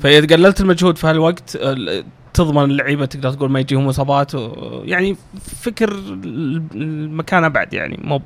فإذا 0.00 0.36
قللت 0.36 0.60
المجهود 0.60 0.98
في 0.98 1.06
هالوقت 1.06 1.56
آه، 1.56 2.04
تضمن 2.44 2.64
اللعيبة 2.70 3.04
تقدر 3.06 3.32
تقول 3.32 3.50
ما 3.50 3.60
يجيهم 3.60 3.88
إصابات 3.88 4.32
يعني 4.84 5.16
فكر 5.40 5.92
المكان 6.74 7.44
أبعد 7.44 7.74
يعني 7.74 8.00
مو 8.04 8.20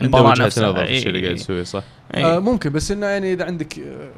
وجهة 0.00 0.44
نفسها. 0.44 0.68
نظر 0.70 0.82
الشيء 0.82 1.08
اللي 1.08 1.22
قاعد. 1.24 1.36
يسويه 1.36 1.62
صح. 1.62 1.82
آه 2.14 2.38
ممكن 2.38 2.70
بس 2.72 2.90
إنه 2.90 3.06
يعني 3.06 3.32
إذا 3.32 3.44
عندك 3.44 3.78
آه، 3.78 4.10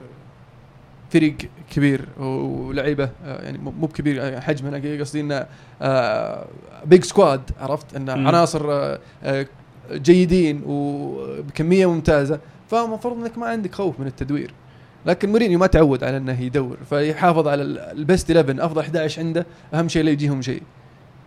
فريق 1.11 1.37
كبير 1.71 2.05
ولعيبة 2.19 3.11
آه، 3.25 3.43
يعني 3.45 3.59
مو 3.59 3.71
مو 3.71 3.87
بكبير 3.87 4.41
حجم 4.41 4.67
أنا 4.67 5.01
قصدي 5.01 5.21
إنه 5.21 5.47
Big 6.85 7.05
squad 7.05 7.41
عرفت 7.61 7.97
انه. 7.97 8.13
عناصر 8.13 8.97
جيدين 9.93 10.63
وبكميه 10.67 11.87
ممتازة 11.91 12.41
فالمفروض 12.71 13.17
إنك 13.19 13.39
ما 13.39 13.47
عندك 13.47 13.75
خوف 13.75 14.01
من 14.01 14.07
التدوير 14.07 14.51
لكن 15.07 15.29
مورينيو 15.31 15.59
ما 15.59 15.67
تعود 15.67 16.05
على 16.05 16.17
إنه 16.17 16.41
يدور 16.41 16.77
فيحافظ 16.89 17.49
على 17.49 17.63
ال- 17.63 17.79
ال 17.79 17.89
best 17.89 18.31
11 18.31 18.65
أفضل 18.65 18.81
11 18.83 19.23
عنده 19.23 19.47
أهم 19.75 19.89
شيء 19.89 20.03
لا 20.05 20.11
يجيهم 20.11 20.43
شيء. 20.43 20.63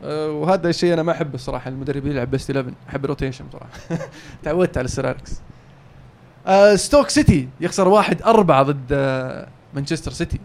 أه، 0.03 0.31
وهذا 0.31 0.69
الشيء 0.69 0.93
أنا 0.93 1.03
ما 1.03 1.11
أحبه 1.11 1.35
الصراحة 1.35 1.69
المدرب 1.69 2.05
يلعب 2.07 2.31
best 2.31 2.51
11 2.51 2.73
أحب 2.89 3.03
ال 3.05 3.10
rotation 3.10 3.45
صراحة 3.53 3.69
تعودت 4.43 4.77
على 4.77 4.85
السير 4.85 5.11
أليكس. 5.11 5.41
أه 6.47 6.75
ستوك 6.75 7.09
سيتي 7.09 7.47
يخسر 7.61 7.87
واحد 7.87 8.21
أربعة 8.21 8.63
ضد 8.63 8.87
أه 8.91 9.47
مانشستر 9.73 10.11
سيتي. 10.11 10.39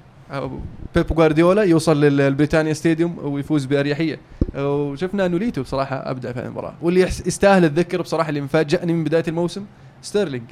بيب 0.94 1.06
جوارديولا 1.06 1.62
يوصل 1.62 2.00
لل 2.00 2.13
Britannia 2.13 2.72
Stadium 2.72 3.18
ويفوز 3.22 3.64
بأريحية. 3.64 4.18
وشفنا 4.56 5.28
نوليتو 5.28 5.62
بصراحة 5.62 6.10
أبدع 6.10 6.32
في 6.32 6.40
المباراة. 6.40 6.74
واللي 6.82 7.00
يستاهل 7.00 7.64
الذكر 7.64 8.02
بصراحة 8.02 8.28
اللي 8.28 8.40
مفاجئني 8.40 8.92
من 8.92 9.04
بداية 9.04 9.24
الموسم 9.28 9.64
ستيرلينج. 10.02 10.44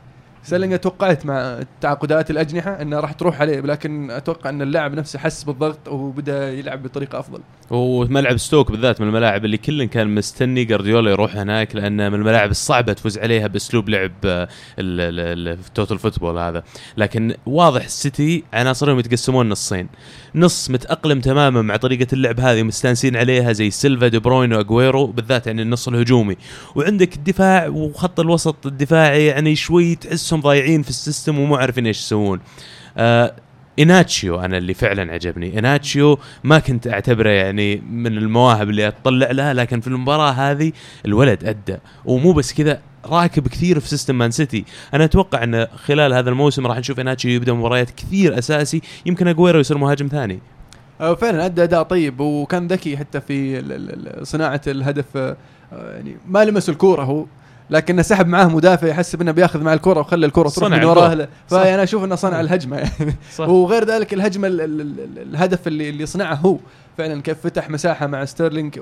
ستيرلينج 0.46 0.78
توقعت 0.78 1.26
مع 1.26 1.60
تعاقدات 1.80 2.30
الأجنحة 2.30 2.82
إنها 2.82 3.00
راح 3.00 3.12
تروح 3.12 3.40
عليه 3.40 3.60
لكن 3.60 4.10
أتوقع 4.10 4.50
إن 4.50 4.62
اللاعب 4.62 4.94
نفسه 4.94 5.18
حس 5.18 5.42
بالضغط 5.44 5.88
وبدأ 5.88 6.52
يلعب 6.52 6.82
بطريقة 6.82 7.18
أفضل. 7.18 7.40
وملعب 7.70 8.36
ستوك 8.36 8.70
بالذات 8.70 9.00
من 9.00 9.08
الملاعب 9.08 9.44
اللي 9.44 9.56
كل 9.56 9.84
كان 9.84 10.14
مستني 10.14 10.64
جارديولا 10.64 11.10
يروح 11.10 11.36
هناك 11.36 11.76
لأنه 11.76 12.08
من 12.08 12.14
الملاعب 12.14 12.50
الصعبة 12.50 12.92
تفوز 12.92 13.18
عليها 13.18 13.46
بأسلوب 13.46 13.88
لعب 13.88 14.12
آه، 14.24 14.42
ال- 14.78 15.00
ال- 15.00 15.20
ال- 15.38 15.48
ال 15.48 15.57
total 15.57 15.98
football 15.98 16.38
هذا. 16.38 16.62
لكن 16.96 17.34
واضح 17.46 17.84
السيتي 17.84 18.44
عناصرهم 18.52 18.98
يتقسمون 18.98 19.48
نصين. 19.48 19.88
نص 20.34 20.70
متأقلم 20.70 21.20
تماما 21.20 21.62
مع 21.62 21.76
طريقة 21.76 22.06
اللعب 22.12 22.40
هذه 22.40 22.60
ومستانسين 22.62 23.16
عليها 23.16 23.52
زي 23.52 23.70
سيلفا 23.70 24.08
دي 24.08 24.18
بروين 24.18 24.52
واجويرو 24.52 25.06
بالذات 25.06 25.46
يعني 25.46 25.62
النص 25.62 25.88
الهجومي. 25.88 26.36
وعندك 26.74 27.14
الدفاع 27.16 27.68
وخط 27.68 28.20
الوسط 28.20 28.66
الدفاعي 28.66 29.26
يعني 29.26 29.56
شوي 29.56 29.94
تحسهم 29.94 30.35
ضايعين 30.40 30.82
في 30.82 30.90
ال 30.90 30.97
system 30.97 31.38
ومو 31.38 31.56
عارفين 31.56 31.86
إيش 31.86 31.98
يسوون. 31.98 32.40
آه 32.96 33.34
إناتشيو 33.78 34.40
أنا 34.40 34.58
اللي 34.58 34.74
فعلا 34.74 35.12
عجبني. 35.12 35.58
إناتشيو 35.58 36.18
ما 36.44 36.58
كنت 36.58 36.88
أعتبره 36.88 37.28
يعني 37.28 37.76
من 37.76 38.18
المواهب 38.18 38.70
اللي 38.70 38.88
أتطلع 38.88 39.30
لها 39.30 39.54
لكن 39.54 39.80
في 39.80 39.86
المباراة 39.86 40.30
هذه 40.30 40.72
الولد 41.06 41.44
أدى. 41.44 41.78
ومو 42.04 42.32
بس 42.32 42.52
كذا 42.52 42.80
راكب 43.04 43.48
كثير 43.48 43.80
في 43.80 43.88
system 43.88 44.18
مان 44.18 44.30
سيتي. 44.30 44.64
أنا 44.94 45.04
أتوقع 45.04 45.44
إن 45.44 45.66
خلال 45.66 46.12
هذا 46.12 46.30
الموسم 46.30 46.66
راح 46.66 46.78
نشوف 46.78 47.00
إناتشيو 47.00 47.30
يبدأ 47.30 47.52
مباريات 47.52 47.90
كثير 47.90 48.38
أساسي 48.38 48.82
يمكن 49.06 49.28
أجويرو 49.28 49.60
يصير 49.60 49.78
مهاجم 49.78 50.08
ثاني. 50.08 50.40
أه 51.00 51.14
فعلا 51.14 51.46
أدى 51.46 51.62
أداء 51.62 51.82
طيب 51.82 52.20
وكان 52.20 52.66
ذكي 52.66 52.96
حتى 52.96 53.20
في 53.20 53.62
صناعة 54.22 54.60
الهدف. 54.66 55.16
أه، 55.16 55.36
يعني 55.72 56.16
ما 56.28 56.44
لمس 56.44 56.68
الكورة 56.68 57.04
هو. 57.04 57.26
لكنه 57.70 58.02
سحب 58.02 58.26
معاه 58.26 58.46
مدافع 58.48 58.86
يحسب 58.86 59.20
انه 59.20 59.32
بياخذ 59.32 59.62
معاه 59.62 59.74
الكرة 59.74 60.00
وخلى 60.00 60.26
الكرة 60.26 60.48
تروح 60.48 60.70
من 60.70 60.84
وراه. 60.84 61.28
فأنا 61.48 61.82
أشوف 61.82 62.04
إنه 62.04 62.14
صنع 62.14 62.40
الهجمة 62.40 62.76
يعني. 62.76 63.14
صح. 63.34 63.48
وغير 63.48 63.84
ذلك 63.84 64.14
الهجمة 64.14 64.48
ال 64.48 64.60
ال 64.60 64.80
ال 64.80 65.18
الهدف 65.18 65.66
اللي 65.66 65.88
اللي 65.90 66.06
صنعه 66.06 66.34
هو. 66.34 66.58
فعلا 66.98 67.22
كيف 67.22 67.38
فتح 67.40 67.70
مساحة 67.70 68.06
مع 68.06 68.24
ستيرلينج 68.24 68.78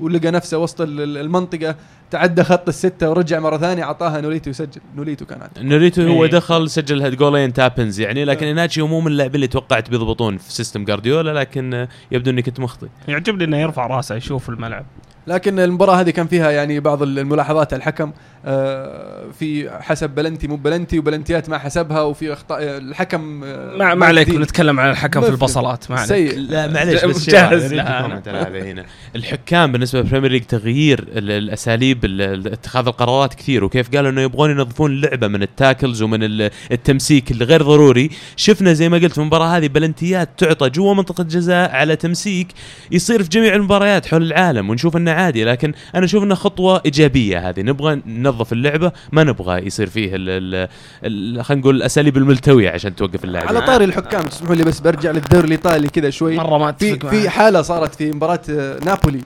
ولقى 0.00 0.30
نفسه 0.30 0.58
وسط 0.58 0.80
ال- 0.80 1.00
ال- 1.00 1.18
المنطقة 1.18 1.74
تعدى 2.10 2.44
خط 2.44 2.68
الستة 2.68 3.10
ورجع 3.10 3.40
مرة 3.40 3.56
ثانية 3.58 3.82
أعطاها 3.84 4.20
نوليتو 4.20 4.50
يسجل. 4.50 4.80
نوليتو 4.96 5.26
كان 5.26 5.42
عاد. 5.42 5.50
نوليتو 5.58 6.02
هو 6.02 6.24
إيه. 6.24 6.30
دخل 6.30 6.70
سجل 6.70 7.02
هاد 7.02 7.14
جولين 7.14 7.52
tap-ins 7.52 8.00
يعني 8.00 8.24
لكن 8.24 8.46
اناتشيو 8.46 8.86
مو 8.86 9.00
من 9.00 9.06
اللاعبين 9.06 9.34
اللي 9.34 9.46
توقعت 9.46 9.90
بيضبطون 9.90 10.36
في 10.38 10.52
system 10.52 10.84
جارديولا 10.84 11.40
لكن 11.40 11.74
آه، 11.74 11.88
يبدو 12.12 12.30
اني 12.30 12.42
كنت 12.42 12.60
مخطئ. 12.60 12.86
يعجبني 13.08 13.44
إنه 13.44 13.56
يرفع 13.56 13.86
راسه 13.86 14.14
يشوف 14.14 14.48
الملعب. 14.48 14.86
لكن 15.26 15.58
المباراة 15.58 15.94
هذه 16.00 16.10
كان 16.10 16.26
فيها 16.26 16.50
يعني 16.50 16.80
بعض 16.80 17.02
الملاحظات. 17.02 17.72
على 17.72 17.80
الحكم 17.80 18.12
آه، 18.46 19.24
في 19.38 19.70
حسب 19.80 20.10
بلنتي 20.10 20.48
مو 20.48 20.56
بلنتي 20.56 20.98
وبلنتيات 20.98 21.48
ما 21.48 21.58
حسبها 21.58 22.00
وفي 22.02 22.32
أخطاء 22.32 22.58
الحكم 22.62 23.44
آه، 23.44 23.76
ما, 23.76 23.94
ما 23.94 24.06
عليك. 24.06 24.28
نتكلم 24.30 24.80
عن 24.80 24.90
الحكم 24.90 25.20
في. 25.20 25.28
البصلات 25.28 25.90
ما 25.90 25.96
عليك. 25.96 26.08
سيء. 26.08 26.38
لا 26.38 26.66
معليش 26.66 27.04
بس 27.04 27.30
جاهز. 27.30 27.72
هنا. 27.72 28.84
الحكام 29.16 29.72
بالنسبة 29.72 30.00
لل 30.00 30.07
Premier 30.07 30.30
League 30.30 30.42
تغيير 30.42 31.00
ال- 31.00 31.30
الأساليب 31.30 32.04
ال- 32.04 32.20
ال- 32.22 32.52
اتخاذ 32.52 32.86
القرارات 32.86 33.34
كثير 33.34 33.64
وكيف 33.64 33.96
قالوا 33.96 34.10
إنه 34.10 34.20
يبغون 34.20 34.50
ينظفون 34.50 34.90
اللعبة 34.90 35.28
من 35.28 35.42
ال 35.42 35.50
tackles 35.50 36.02
ومن 36.02 36.22
ال- 36.22 36.50
التمسيك 36.72 37.30
اللي 37.30 37.44
غير 37.44 37.62
ضروري. 37.62 38.10
شفنا 38.36 38.72
زي 38.72 38.88
ما 38.88 38.96
قلت 38.98 39.12
في 39.12 39.18
المباراة 39.18 39.46
هذه 39.56 39.68
بلنتيات 39.68 40.28
تعطى 40.38 40.70
جوا 40.70 40.94
منطقة 40.94 41.24
جزاء 41.24 41.70
على 41.70 41.96
تمسيك 41.96 42.48
يصير 42.90 43.22
في 43.22 43.28
جميع 43.28 43.54
المباريات 43.54 44.06
حول 44.06 44.22
العالم 44.22 44.70
ونشوف 44.70 44.96
انه 44.96 45.13
عادي 45.14 45.44
لكن 45.44 45.72
أنا 45.94 46.04
أشوف 46.04 46.22
إنها 46.22 46.36
خطوة 46.36 46.82
إيجابية 46.84 47.48
هذه. 47.48 47.60
نبغى 47.62 48.02
ننظف 48.06 48.52
اللعبة 48.52 48.92
ما 49.12 49.24
نبغى 49.24 49.66
يصير 49.66 49.86
فيه 49.86 50.16
ال- 50.16 50.28
ال- 50.54 50.68
ال- 51.04 51.44
خلينا 51.44 51.60
نقول 51.62 51.76
الأساليب 51.76 52.16
الملتوية 52.16 52.70
عشان 52.70 52.96
توقف 52.96 53.24
اللاعب 53.24 53.48
على 53.48 53.60
طاري 53.60 53.84
الحكام 53.84 54.22
تسمحوا 54.22 54.54
لي 54.54 54.64
بس 54.64 54.80
برجع 54.80 55.10
للدوري 55.10 55.44
الإيطالي 55.46 55.88
كذا 55.88 56.10
شوي. 56.10 56.36
مرة 56.36 56.58
ما 56.58 56.72
في 56.72 56.98
في. 56.98 57.28
حالة 57.28 57.62
صارت 57.62 57.94
في 57.94 58.12
مباراة 58.12 58.40
آه، 58.50 58.78
نابولي. 58.84 59.20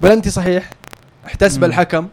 بلنتي 0.00 0.30
صحيح 0.30 0.70
احتسب. 1.26 1.64
الحكم. 1.64 2.08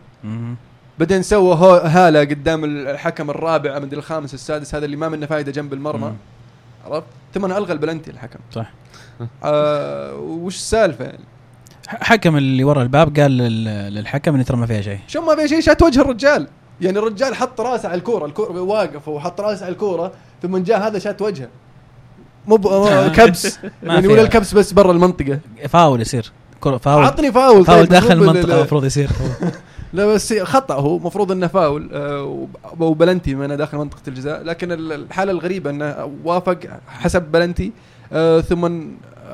بعدين 1.00 1.22
سوى 1.22 1.56
هالة 1.84 2.19
قدام 2.19 2.65
الحكم 2.65 3.30
الرابع 3.30 3.80
مدري 3.80 3.98
الخامس 4.00 4.34
السادس 4.34 4.76
هذا 4.76 4.86
اللي 4.86 4.98
ما 4.98 5.10
منه 5.10 5.26
فايدة 5.26 5.52
جنب 5.52 5.74
المرمى. 5.74 6.13
عرفت؟ 6.86 7.08
ثم 7.34 7.45
ألغى 7.45 7.74
البلنتي 7.74 8.12
الحكم. 8.12 8.39
صح. 8.52 8.72
آه 9.43 10.15
وش 10.15 10.56
السالفة؟ 10.56 11.06
يعني 11.06 11.19
حكم 11.89 12.38
اللي 12.38 12.63
ورا 12.63 12.84
الباب 12.84 13.19
قال 13.19 13.32
لل- 13.38 13.93
للحكم 13.93 14.36
إن 14.36 14.45
ترى 14.45 14.58
ما 14.58 14.65
فيها 14.65 14.82
شيء. 14.82 14.99
شو 15.08 15.21
ما 15.21 15.36
في 15.36 15.47
شيء 15.47 15.60
شات 15.62 15.84
وجه 15.84 16.02
الرجال. 16.02 16.47
يعني 16.82 16.99
الرجال 16.99 17.36
حط 17.36 17.62
رأسه 17.62 17.89
على 17.89 17.97
الكورة 17.97 18.25
الكوره 18.25 18.62
واقف 18.62 19.08
وحط 19.08 19.41
رأسه 19.41 19.65
على 19.65 19.71
الكورة 19.73 20.12
ثم 20.41 20.58
جاء 20.58 20.88
هذا 20.88 20.99
شات 20.99 21.21
وجهه. 21.21 21.47
مو 22.47 22.56
كبس. 23.17 23.60
يعني 23.84 24.02
فيها. 24.02 24.12
ولا 24.12 24.21
الكبس 24.21 24.54
بس 24.54 24.73
برا 24.73 24.91
المنطقة. 24.91 25.39
فاول 25.69 26.02
يصير. 26.02 26.32
فاول. 26.82 27.04
عطني 27.04 27.32
فاول. 27.32 27.65
فاول 27.65 27.80
طيب، 27.80 27.89
داخل 27.89 28.12
المنطقة 28.12 28.43
ال- 28.43 28.52
المفروض 28.52 28.86
يصير. 28.86 29.10
لا 29.93 30.06
بس 30.06 30.34
خطأ 30.34 30.75
هو. 30.75 30.97
المفروض 30.97 31.32
إنه 31.32 31.47
فاول. 31.47 31.89
آه، 31.93 32.23
وب- 32.23 32.82
وبلنتي 32.82 33.36
من 33.36 33.58
داخل 33.58 33.78
منطقة 33.78 34.02
الجزاء. 34.08 34.43
لكن 34.43 34.71
ال- 34.71 34.91
الحالة 34.93 35.32
الغريبة 35.32 35.69
إنه 35.69 36.12
وافق 36.23 36.58
حسب 36.88 37.21
بلنتي. 37.21 37.71
آه، 38.13 38.41
ثم 38.41 38.65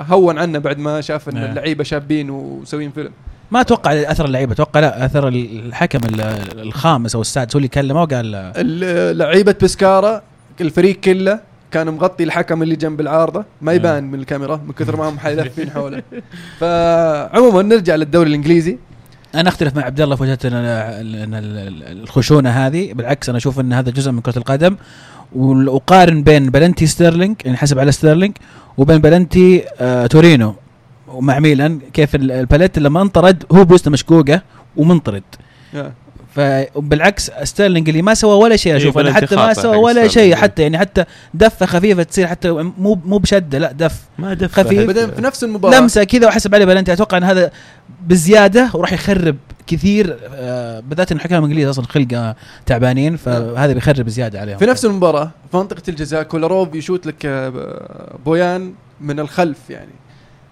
هون 0.02 0.38
عنه 0.38 0.60
بعد 0.60 0.78
ما 0.80 1.02
شاف 1.02 1.30
إن 1.30 1.34
نعم. 1.36 1.44
اللعيبة 1.50 1.84
شابين 1.84 2.30
ومسوين 2.30 2.92
فيلم 2.92 3.12
ما 3.52 3.62
أتوقع 3.62 3.92
أثر 3.94 4.26
اللعيبة 4.26 4.54
أتوقع 4.54 4.80
لا 4.80 5.06
أثر 5.06 5.28
الحكم 5.28 6.00
ال- 6.04 6.60
الخامس 6.60 7.16
أو 7.16 7.22
السادس 7.22 7.56
هو 7.56 7.58
اللي 7.58 7.68
كلمه 7.68 8.02
وقال 8.02 8.36
ال- 8.36 9.18
لعيبة 9.18 9.56
بسكارا 9.64 10.22
الفريق 10.62 11.00
كله 11.00 11.40
كان 11.72 11.90
مغطي 11.90 12.24
الحكم 12.24 12.64
اللي 12.64 12.76
جنب 12.76 13.02
العارضة 13.02 13.40
ما 13.62 13.72
نعم. 13.72 13.76
يبان 13.76 14.04
من 14.04 14.20
الكاميرا 14.20 14.62
من 14.68 14.72
كثر 14.74 14.96
ما 14.96 15.10
هم 15.10 15.20
حيلفين 15.20 15.70
حوله 15.76 16.04
فعموما 16.60 17.62
نرجع 17.62 17.96
للدوري 17.96 18.30
الإنجليزي 18.30 18.78
أنا 19.36 19.50
أختلف 19.50 19.76
مع 19.76 19.84
عبد 19.84 20.02
الله 20.02 20.16
في 20.16 20.24
وجهة 20.24 20.38
ان 20.44 21.32
الخشونة 22.04 22.50
هذه 22.50 22.94
بالعكس 22.94 23.30
أنا 23.30 23.38
أشوف 23.38 23.60
إن 23.60 23.74
هذا 23.74 23.92
جزء 23.92 24.12
من 24.12 24.22
كرة 24.22 24.38
القدم 24.38 24.76
وقارن 25.36 26.24
بين 26.24 26.50
بلنتي 26.50 26.88
ستيرلينج 26.88 27.36
يعني 27.46 27.58
حسب 27.58 27.80
على 27.80 27.92
ستيرلينج 27.92 28.38
وبين 28.78 28.98
بلنتي 28.98 29.64
آه 29.80 30.08
تورينو 30.08 30.56
ومع 31.08 31.40
ميلان 31.40 31.80
كيف 31.94 32.16
ال- 32.16 32.32
الباليت 32.32 32.80
لما 32.80 33.02
انطرد 33.02 33.44
هو 33.52 33.66
بوسته 33.66 33.92
مشقوقه 33.92 34.42
ومنطرد. 34.78 35.24
فبالعكس 36.36 37.32
ستيرلينج 37.44 37.90
اللي 37.90 38.02
ما 38.02 38.14
سوى 38.14 38.36
ولا 38.44 38.56
شيء 38.56 38.72
إيه، 38.72 38.78
أشوف 38.78 38.98
أنا 38.98 39.10
بلنتي 39.10 39.26
حتى 39.26 39.36
ما 39.36 39.54
سوى 39.54 39.78
ولا 39.78 40.08
شيء. 40.08 40.36
حتى 40.36 40.62
يعني 40.62 40.78
حتى 40.78 41.06
دفة 41.34 41.66
خفيفة 41.66 42.04
تصير 42.04 42.28
حتى 42.28 42.52
مو 42.52 43.00
مو 43.06 43.18
بشدة 43.18 43.58
لا 43.58 43.72
دف 43.72 44.02
ما 44.20 44.34
دف 44.34 44.54
خفيف. 44.54 44.88
بعدين 44.88 45.12
في 45.12 45.22
نفس 45.22 45.44
المباراة 45.44 45.80
لمسة 45.80 46.04
كذا 46.04 46.28
وحسب 46.28 46.56
عليه 46.56 46.66
بلنتي 46.66 46.94
أتوقع 46.94 47.18
إن 47.18 47.24
هذا 47.24 47.52
بزيادة 48.08 48.70
وراح 48.74 48.94
يخرب 48.94 49.36
كثير 49.68 50.18
آه، 50.34 50.80
بالذات 50.80 51.12
ان 51.12 51.18
الحكام 51.18 51.44
الانجليز 51.44 51.68
أصلا 51.68 51.86
خلقة 51.86 52.36
تعبانين 52.66 53.16
فهذا 53.16 53.74
بيخرب 53.74 54.10
زيادة 54.10 54.40
عليهم. 54.40 54.58
في 54.58 54.66
نفس 54.66 54.86
المباراة 54.86 55.32
في 55.52 55.58
منطقة 55.58 55.84
الجزاء 55.88 56.24
كولاروف 56.24 56.76
يشوت 56.76 57.06
لك 57.06 57.26
آه، 57.26 58.18
بويان 58.26 58.74
من 59.02 59.20
الخلف 59.20 59.70
يعني 59.70 59.92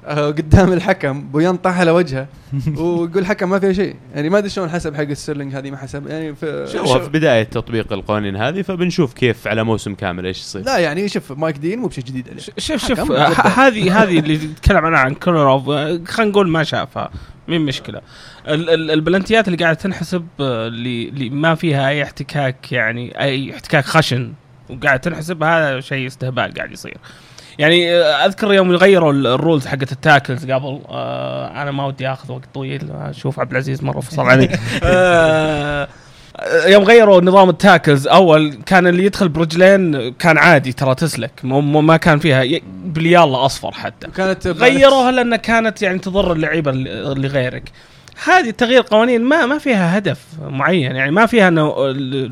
آه، 0.05 0.27
قدام 0.27 0.73
الحكم. 0.73 1.21
بويان 1.21 1.57
طاح 1.57 1.79
على 1.79 1.91
وجهه 1.91 2.27
ويقول 2.77 3.17
الحكم 3.17 3.49
ما 3.49 3.59
فيها 3.59 3.73
شيء. 3.73 3.95
يعني 4.15 4.29
ما 4.29 4.37
أدري 4.37 4.49
شلون 4.49 4.69
حسب 4.69 4.95
حق 4.95 5.13
ستيرلينج 5.13 5.55
هذه 5.55 5.71
ما 5.71 5.77
حسب. 5.77 6.07
يعني 6.07 6.35
في 6.35 6.65
هو 6.75 6.99
في 6.99 7.09
بداية 7.09 7.43
تطبيق 7.43 7.93
القوانين 7.93 8.35
هذه 8.35 8.61
فبنشوف 8.61 9.13
كيف 9.13 9.47
على 9.47 9.63
موسم 9.63 9.95
كامل 9.95 10.25
إيش 10.25 10.39
يصير. 10.39 10.61
لا 10.61 10.77
يعني 10.77 11.09
شوف 11.09 11.31
مايك 11.31 11.57
دين 11.57 11.79
مو 11.79 11.87
بشيء 11.87 12.03
جديد 12.03 12.29
عليه. 12.29 12.39
شوف 12.57 12.87
شوف 12.87 13.11
هذه 13.59 14.03
هذه 14.03 14.19
اللي 14.19 14.37
تتكلم 14.37 14.85
عنها 14.85 14.99
عن 14.99 15.13
كولروف 15.13 15.69
آه، 15.69 16.01
خلينا 16.07 16.31
نقول 16.31 16.49
ما 16.49 16.63
شافها. 16.63 17.11
مين 17.47 17.61
مشكلة. 17.61 18.01
ال- 18.47 18.69
ال- 18.69 18.91
البلنتيات 18.91 19.47
اللي 19.47 19.57
قاعدة 19.63 19.79
تنحسب 19.79 20.27
آه، 20.39 20.67
اللي 20.67 21.29
ما 21.29 21.55
فيها 21.55 21.89
أي 21.89 22.03
احتكاك 22.03 22.71
يعني 22.71 23.19
أي 23.21 23.53
احتكاك 23.53 23.85
خشن 23.85 24.33
وقاعد 24.69 24.99
تنحسب 24.99 25.43
هذا 25.43 25.79
شيء 25.79 26.07
استهبال 26.07 26.53
قاعد 26.53 26.71
يصير. 26.71 26.97
يعني 27.59 27.93
آه، 27.95 28.25
أذكر 28.25 28.53
يوم 28.53 28.71
يغيروا 28.73 29.13
ال- 29.13 29.27
ال 29.27 29.34
rules 29.34 29.67
حقت 29.67 29.91
ال 29.91 29.99
tackles 29.99 30.51
قبل 30.51 30.81
آه 30.89 31.61
أنا 31.61 31.71
ما 31.71 31.85
ودي 31.85 32.07
آخذ 32.07 32.31
وقت 32.31 32.45
طويل 32.53 32.91
أشوف 32.91 33.39
عبد 33.39 33.51
العزيز 33.51 33.83
مرة 33.83 33.99
فصل 33.99 34.21
علي 34.21 34.49
آه، 34.83 35.87
يوم 36.65 36.83
غيروا 36.83 37.21
نظام 37.21 37.49
التاكلز 37.49 38.07
أول 38.07 38.53
كان 38.65 38.87
اللي 38.87 39.05
يدخل 39.05 39.29
برجلين 39.29 40.13
كان 40.13 40.37
عادي 40.37 40.73
ترى 40.73 40.95
تسلك 40.95 41.31
مو 41.43 41.61
مو- 41.61 41.81
ما 41.81 41.97
كان 41.97 42.19
فيها 42.19 42.59
باليالا 42.85 43.45
أصفر 43.45 43.71
حتى. 43.71 44.07
كانت 44.07 44.47
غيروها 44.47 45.11
لأن 45.11 45.35
كانت 45.35 45.81
يعني 45.81 45.99
تضر 45.99 46.33
اللعيبة 46.33 46.71
اللي 46.71 47.27
غيرك. 47.27 47.71
هذه 48.25 48.49
تغيير 48.49 48.81
قوانين 48.81 49.21
ما 49.21 49.45
ما 49.45 49.57
فيها 49.57 49.97
هدف 49.97 50.19
معين 50.41 50.95
يعني 50.95 51.11
ما 51.11 51.25
فيها 51.25 51.47
إنه 51.47 51.75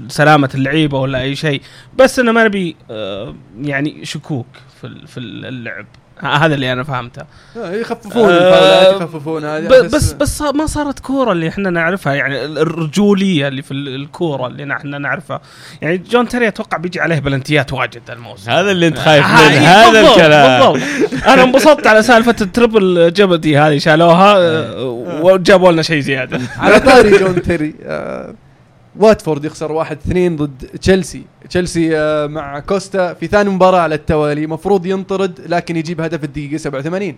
سلامة 0.07 0.49
اللعيبة 0.55 0.99
ولا 0.99 1.21
أي 1.21 1.35
شيء 1.35 1.61
بس 1.97 2.19
إنه 2.19 2.31
ما 2.31 2.43
نبي 2.43 2.75
آه، 2.91 3.35
يعني 3.61 4.05
شكوك 4.05 4.47
في 4.81 5.07
في 5.07 5.19
اللعب. 5.19 5.85
هذا 6.43 6.55
اللي 6.55 6.71
أنا 6.73 6.83
فهمته. 6.83 7.21
آه، 7.57 7.71
يخففون 7.73 8.29
آه، 8.29 8.37
الفاولات 8.37 9.01
يخففون 9.01 9.45
هذه. 9.45 9.67
بس 9.67 10.13
بس 10.13 10.41
ما 10.41 10.65
صارت 10.65 10.99
كورة 10.99 11.31
اللي 11.31 11.49
إحنا 11.49 11.69
نعرفها 11.69 12.13
يعني 12.13 12.45
ال- 12.45 12.57
الرجولية 12.57 13.47
اللي 13.47 13.61
في 13.61 13.71
ال- 13.71 13.95
الكورة 13.95 14.47
اللي 14.47 14.73
إحنا 14.73 14.97
نعرفها. 14.97 15.41
يعني 15.81 15.97
جون 15.97 16.27
تيري 16.27 16.47
أتوقع 16.47 16.77
بيجي 16.77 16.99
عليه 17.01 17.19
بلنتيات 17.19 17.73
واجد 17.73 18.01
الموسم. 18.09 18.51
هذا 18.51 18.71
اللي 18.71 18.87
أنت 18.87 18.97
خايف 18.99 19.25
ها- 19.25 19.41
منه 19.49 19.51
إيه، 19.53 19.59
هذا 19.59 19.91
بالضبط- 19.91 20.11
الكلام. 20.17 20.73
بالضبط. 20.73 21.23
أنا 21.27 21.43
انبسطت 21.43 21.87
على 21.87 22.03
سالفة 22.03 22.35
ال 22.41 22.51
triple 22.51 23.13
jeopardy 23.13 23.57
هذه 23.57 23.77
شالوها 23.77 24.37
آه، 24.37 24.83
وجابوا 25.21 25.71
لنا 25.71 25.81
شيء 25.81 25.99
زيادة. 25.99 26.39
على 26.59 26.79
طاري 26.79 27.17
جون 27.17 27.41
تيري 27.41 27.75
آه. 27.83 28.33
واتفورد 28.95 29.45
يخسر 29.45 29.71
واحد 29.71 29.97
اثنين 29.97 30.35
ضد 30.35 30.65
تشيلسي. 30.81 31.23
تشيلسي 31.49 31.97
آه 31.97 32.27
مع 32.27 32.59
كوستا 32.59 33.13
في 33.13 33.27
ثاني 33.27 33.49
مباراة 33.49 33.79
على 33.79 33.95
التوالي. 33.95 34.47
مفروض 34.47 34.85
ينطرد 34.85 35.39
لكن 35.47 35.75
يجيب 35.75 36.01
هدف 36.01 36.23
الدقيقة 36.23 36.57
87 36.57 37.15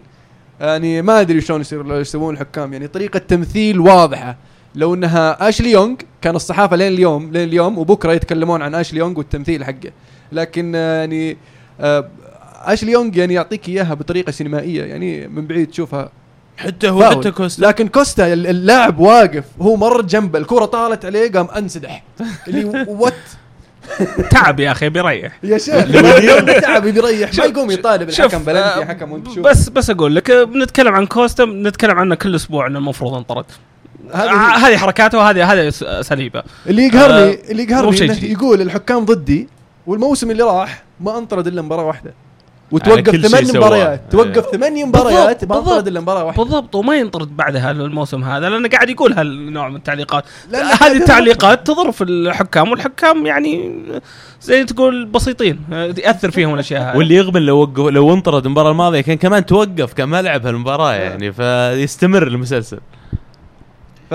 يعني 0.59 1.01
ما 1.01 1.21
أدري 1.21 1.41
شلون 1.41 1.61
يصير 1.61 1.99
يسوون 2.01 2.33
الحكام. 2.33 2.73
يعني 2.73 2.87
طريقة 2.87 3.17
تمثيل 3.17 3.79
واضحة. 3.79 4.37
لو 4.75 4.93
إنها 4.93 5.49
أشلي 5.49 5.71
يونغ 5.71 5.95
كان 6.21 6.35
الصحافة 6.35 6.75
لين 6.75 6.93
اليوم 6.93 7.31
لين 7.31 7.47
اليوم 7.47 7.77
وبكرة 7.77 8.11
يتكلمون 8.13 8.61
عن 8.61 8.75
أشلي 8.75 8.99
يونغ 8.99 9.17
والتمثيل 9.17 9.65
حقه. 9.65 9.91
لكن 10.31 10.71
آه 10.75 10.99
يعني 10.99 11.37
آه 11.79 12.09
أشلي 12.61 12.91
يونغ 12.91 13.17
يعني 13.17 13.33
يعطيك 13.33 13.69
إياها 13.69 13.93
بطريقة 13.93 14.31
سينمائية. 14.31 14.83
يعني 14.83 15.27
من 15.27 15.47
بعيد 15.47 15.67
تشوفها. 15.67 16.11
حتى 16.57 16.89
هو 16.89 16.99
فاول. 16.99 17.15
حتى 17.15 17.31
كوستا. 17.31 17.61
لكن 17.65 17.87
كوستا 17.87 18.33
ال- 18.33 18.47
اللاعب 18.47 18.99
واقف 18.99 19.43
هو 19.61 19.75
مر 19.75 20.01
جنبه 20.01 20.39
الكرة 20.39 20.65
طالت 20.65 21.05
عليه 21.05 21.31
قام 21.31 21.47
انسدح. 21.57 22.03
اللي 22.47 22.85
وات 22.87 23.13
تعب 24.31 24.59
يا 24.59 24.71
أخي 24.71 24.89
بيريح. 24.89 25.37
يا 25.43 25.57
شيخ 25.57 25.85
تعب 26.61 26.83
بيريح 26.87 27.31
ما 27.37 27.45
يقوم 27.45 27.71
يطالب 27.71 28.09
شوف، 28.09 28.25
الحكم 28.25 28.43
بلنتي 28.43 28.59
آه، 28.59 28.79
يا 28.79 28.85
حكم 28.85 29.11
وانت 29.11 29.27
شوف. 29.27 29.39
بس 29.39 29.69
بس 29.69 29.89
أقول 29.89 30.15
لك 30.15 30.31
آه، 30.31 30.43
بنتكلم 30.43 30.93
عن 30.95 31.05
كوستا 31.05 31.45
بنتكلم 31.45 31.99
عنه 31.99 32.15
كل 32.15 32.35
أسبوع 32.35 32.67
إنه 32.67 32.79
المفروض 32.79 33.13
انطرد. 33.13 33.45
آه، 34.13 34.17
هذه 34.17 34.67
هذه 34.67 34.77
حركاته 34.77 35.17
وهذه 35.17 35.53
هذه 35.53 35.71
اساليبه 35.81 36.43
اللي 36.67 36.83
يقهرني 36.87 37.31
آه، 37.33 37.37
اللي 37.51 37.63
يقهرني. 37.63 38.31
يقول 38.31 38.61
الحكام 38.61 39.05
ضدي 39.05 39.49
والموسم 39.87 40.31
اللي 40.31 40.43
راح 40.43 40.83
ما 40.99 41.17
انطرد 41.17 41.47
إلا 41.47 41.61
مباراة 41.61 41.83
واحدة. 41.85 42.09
على 42.09 42.22
وتوقف 42.73 43.11
شيء 43.11 43.21
ثمان. 43.21 43.57
مباريات 43.57 44.01
توقف 44.11 44.45
إيه. 44.45 44.51
ثمان 44.51 44.85
مباريات 44.85 45.45
ما 45.45 45.55
بالضبط. 45.55 45.69
انطرد 45.69 45.87
إلا 45.87 45.99
مباراة 45.99 46.23
واحدة 46.23 46.43
بالضبط 46.43 46.75
وما 46.75 46.95
ينطرد 46.95 47.37
بعدها 47.37 47.71
الموسم 47.71 48.23
هذا 48.23 48.49
لأنه 48.49 48.69
قاعد 48.69 48.89
يقول 48.89 49.13
هالنوع 49.13 49.69
من 49.69 49.75
التعليقات 49.75 50.23
هذه 50.53 50.97
التعليقات 50.97 51.67
تضر 51.67 51.91
في 51.91 52.03
الحكام 52.03 52.71
والحكام 52.71 53.25
يعني 53.25 53.81
زي 54.41 54.63
تقول 54.63 55.05
بسيطين 55.05 55.59
يأثر 55.97 56.31
فيهم 56.31 56.53
الأشياء 56.53 56.81
هذه 56.81 56.97
واللي 56.97 57.15
يغبن 57.15 57.41
لو 57.41 57.57
وقف 57.61 57.79
لو 57.79 58.13
انطرد 58.13 58.45
المباراة 58.45 58.71
الماضية 58.71 59.01
كان 59.01 59.17
كمان 59.17 59.45
توقف 59.45 59.93
كان 59.93 60.09
ما 60.09 60.21
لعب 60.21 60.45
هالمباراة 60.45 60.93
يعني 60.93 61.33
فيستمر 61.33 62.27
المسلسل 62.27 62.79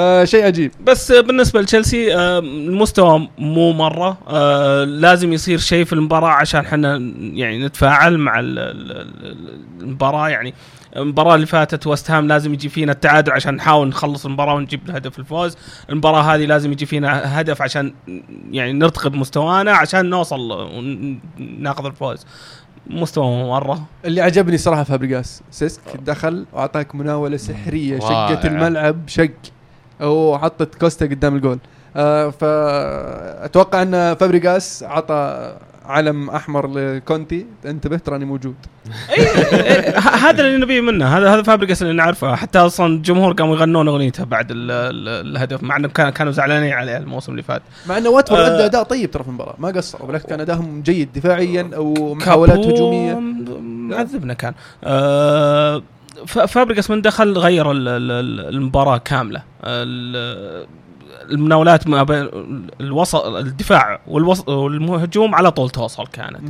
فشيء 0.03 0.45
عجيب. 0.47 0.73
بس 0.85 1.13
بالنسبة 1.13 1.61
لتشيلسي 1.61 2.15
آه، 2.17 2.39
المستوى 2.39 3.29
مو 3.39 3.73
مرة. 3.73 4.19
آه، 4.29 4.85
لازم 4.85 5.33
يصير 5.33 5.59
شيء 5.59 5.85
في 5.85 5.93
المباراة 5.93 6.29
عشان 6.29 6.61
إحنا 6.61 6.97
يعني 7.21 7.67
نتفاعل 7.67 8.19
مع 8.19 8.41
ال- 8.41 8.59
ال- 8.59 8.93
ال- 8.93 9.59
المباراة. 9.81 10.29
يعني 10.29 10.55
المباراة 10.97 11.35
اللي 11.35 11.47
فاتت 11.47 11.87
وست 11.87 12.11
هام 12.11 12.29
لازم 12.29 12.53
يجي 12.55 12.69
فينا 12.69 12.93
التعادل 12.93 13.33
عشان 13.33 13.55
نحاول 13.55 13.89
نخلص 13.89 14.27
المباراة 14.27 14.55
ونجيب 14.55 14.91
هدف 14.91 15.19
الفوز. 15.19 15.57
المباراة 15.91 16.21
هذه 16.23 16.45
لازم 16.45 16.73
يجي 16.73 16.87
فينا 16.87 17.41
هدف 17.41 17.63
عشان 17.63 17.95
يعني 18.51 18.73
نرتقي 18.73 19.11
بمستوانا 19.11 19.73
عشان 19.73 20.11
نوصل 20.11 20.41
وناخذ 20.53 21.87
الفوز. 21.87 22.27
مستوى 22.87 23.25
مو 23.27 23.49
مرة. 23.51 23.83
اللي 24.05 24.21
عجبني 24.21 24.59
صراحة 24.59 24.83
فابريجاس 24.83 25.43
سيسك 25.51 25.81
دخل 26.07 26.47
وأعطاك 26.53 26.95
مناولة 26.95 27.37
سحرية. 27.37 27.99
شقت 28.01 28.47
الملعب 28.47 28.97
شق. 29.07 29.31
وحطت 30.01 30.75
كوستا 30.75 31.07
قدام 31.07 31.37
الجول. 31.37 31.59
آه 31.97 32.31
فأتوقع 32.31 33.83
أن 33.83 34.15
فابريجاس 34.15 34.83
عطى 34.89 35.53
علم 35.87 36.31
أحمر 36.31 36.67
لكونتي. 36.67 37.47
انتبه 37.67 37.97
تراني 37.97 38.25
موجود. 38.25 38.55
إيه، 39.19 39.99
ه- 39.99 40.17
هذا 40.29 40.41
اللي 40.41 40.57
نبيه 40.59 40.81
منه. 40.81 41.07
هذا 41.19 41.35
هذا 41.35 41.43
فابريجاس 41.43 41.83
اللي 41.83 41.93
نعرفه. 41.93 42.35
حتى 42.37 42.59
أصلا 42.59 42.87
الجمهور 42.87 43.33
قاموا 43.33 43.57
يغنون 43.57 43.89
اغنيته 43.89 44.25
بعد 44.25 44.51
ال 44.51 44.71
ال 44.71 45.09
الهدف 45.37 45.63
مع 45.63 45.77
إنهم 45.77 45.91
كان- 45.91 46.11
كانوا 46.11 46.33
زعلانين 46.33 46.73
عليه 46.73 46.97
الموسم 46.97 47.33
اللي 47.33 47.43
فات. 47.43 47.63
مع 47.89 47.99
إنه 47.99 48.11
واتفورد 48.11 48.41
آه. 48.41 48.55
ادى 48.57 48.65
أداء 48.65 48.83
طيب 48.83 49.11
ترى 49.11 49.23
في 49.23 49.29
المباراة. 49.29 49.55
ما 49.59 49.69
قصروا 49.69 50.07
بالعكس 50.07 50.27
كان 50.27 50.41
ادائهم 50.41 50.83
جيد 50.83 51.09
دفاعيا 51.13 51.71
أو 51.77 52.15
محاولات 52.15 52.59
هجومية. 52.59 53.15
معذبنا 53.61 54.35
كان. 54.35 54.53
آه 54.85 55.79
ف- 55.79 55.83
فابريجاس 56.27 56.91
من 56.91 57.03
دخل 57.03 57.39
غير 57.39 57.71
ال- 57.71 57.89
ال- 57.89 58.11
ال- 58.11 58.49
المباراة 58.55 58.99
كاملة. 58.99 59.43
ال- 59.65 60.67
المناولات 61.31 61.87
ما 61.87 62.03
بين 62.03 62.29
الوسط 62.81 63.25
الدفاع 63.27 64.01
والوسط 64.07 64.49
والهجوم 64.49 65.35
على 65.35 65.51
طول 65.51 65.71
توصل 65.71 66.07
كانت. 66.07 66.41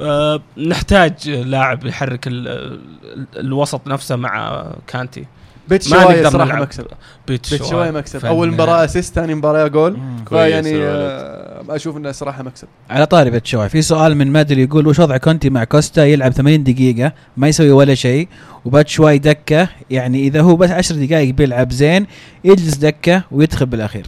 آه 0.00 0.40
نحتاج 0.58 1.30
لاعب 1.30 1.86
يحرك 1.86 2.26
ال- 2.26 2.48
ال- 2.48 3.26
الوسط 3.36 3.86
نفسه 3.86 4.16
مع 4.16 4.64
كانتي. 4.86 5.26
بيت 5.68 5.88
الشوايه 5.90 6.16
نقدر 6.16 6.30
صراحة 6.30 6.48
نلعب. 6.50 6.62
مكسب 6.62 6.86
بيت 7.28 7.50
بيت 7.50 7.64
شوايه 7.64 7.90
مكسب. 7.90 8.26
أول 8.26 8.52
مباراة 8.52 8.84
assist 8.84 9.14
ثاني 9.14 9.34
مباراة 9.34 9.66
جول 9.68 9.98
كويس 10.24 10.64
فيعني. 10.64 10.84
آه 10.84 11.64
أشوف 11.68 11.96
إنه 11.96 12.12
صراحة 12.12 12.42
مكسب 12.42 12.68
على 12.90 13.06
طاري 13.06 13.30
بتشوي 13.30 13.68
في 13.68 13.82
سؤال 13.82 14.16
من 14.16 14.32
مادري 14.32 14.62
يقول 14.62 14.86
وش 14.86 14.98
وضع 14.98 15.16
كونتي 15.16 15.50
مع 15.50 15.64
كوستا 15.64 16.04
يلعب 16.04 16.32
80 16.32 16.64
دقيقة 16.64 17.12
ما 17.36 17.48
يسوي 17.48 17.70
ولا 17.70 17.94
شيء 17.94 18.28
وباتشواي 18.64 19.18
دكة 19.18 19.68
يعني 19.90 20.22
إذا 20.26 20.40
هو 20.40 20.56
بس 20.56 20.70
10 20.70 20.96
دقائق 20.96 21.34
بيلعب 21.34 21.72
زين 21.72 22.06
يجلس 22.44 22.74
دكة 22.76 23.22
ويدخل 23.32 23.66
بالأخير 23.66 24.06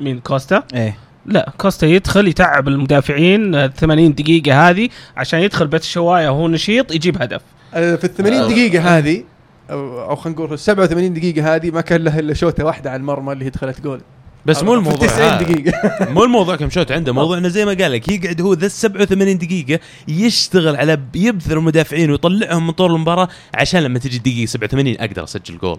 مين 0.00 0.20
كوستا؟ 0.20 0.62
إيه 0.74 0.96
لا 1.26 1.52
كوستا 1.58 1.86
يدخل 1.86 2.28
يتعب 2.28 2.68
المدافعين 2.68 3.54
آه، 3.54 3.66
80 3.66 4.14
دقيقة 4.14 4.70
هذه 4.70 4.88
عشان 5.16 5.40
يدخل 5.40 5.66
بيت 5.66 5.82
الشواية 5.82 6.28
وهو 6.28 6.48
نشيط 6.48 6.94
يجيب 6.94 7.22
هدف 7.22 7.40
آه، 7.74 7.96
في 7.96 8.04
ال 8.04 8.14
80 8.14 8.40
آه. 8.40 8.48
دقيقة 8.48 8.98
هذه 8.98 9.24
أو 9.70 10.10
أو 10.10 10.16
خلينا 10.16 10.36
نقول 10.36 10.48
في 10.48 10.54
ال 10.54 10.58
87 10.58 11.14
دقيقة 11.14 11.54
هذه 11.54 11.70
ما 11.70 11.80
كان 11.80 12.04
له 12.04 12.18
إلا 12.18 12.34
شوطة 12.34 12.64
واحدة 12.64 12.90
على 12.90 13.00
المرمى 13.00 13.32
اللي 13.32 13.44
هي 13.44 13.50
دخلت 13.50 13.80
جول. 13.80 14.00
بس 14.46 14.62
مو 14.62 14.74
الموضوع 14.74 15.08
90 15.08 15.28
هذا. 15.28 15.42
دقيقة. 15.42 15.72
مو 16.14 16.24
الموضوع 16.24 16.56
كم 16.56 16.70
شوت 16.70 16.92
عنده 16.92 17.12
موضوع 17.12 17.38
إنه 17.38 17.48
زي 17.48 17.64
ما 17.64 17.74
قال 17.74 17.92
لك 17.92 18.08
يقعد 18.08 18.40
هو 18.40 18.52
ذا 18.52 18.68
87 18.68 19.38
دقيقة 19.38 19.80
يشتغل 20.08 20.76
على 20.76 21.00
ي 21.14 21.20
bother 21.20 21.58
المدافعين 21.58 22.10
ويطلعهم 22.10 22.66
من 22.66 22.72
طول 22.72 22.94
المباراة 22.94 23.28
عشان 23.54 23.82
لما 23.82 23.98
تجي 23.98 24.16
الدقيقة 24.16 24.46
87 24.46 24.96
أقدر 25.00 25.24
أسجل 25.24 25.58
جول. 25.58 25.78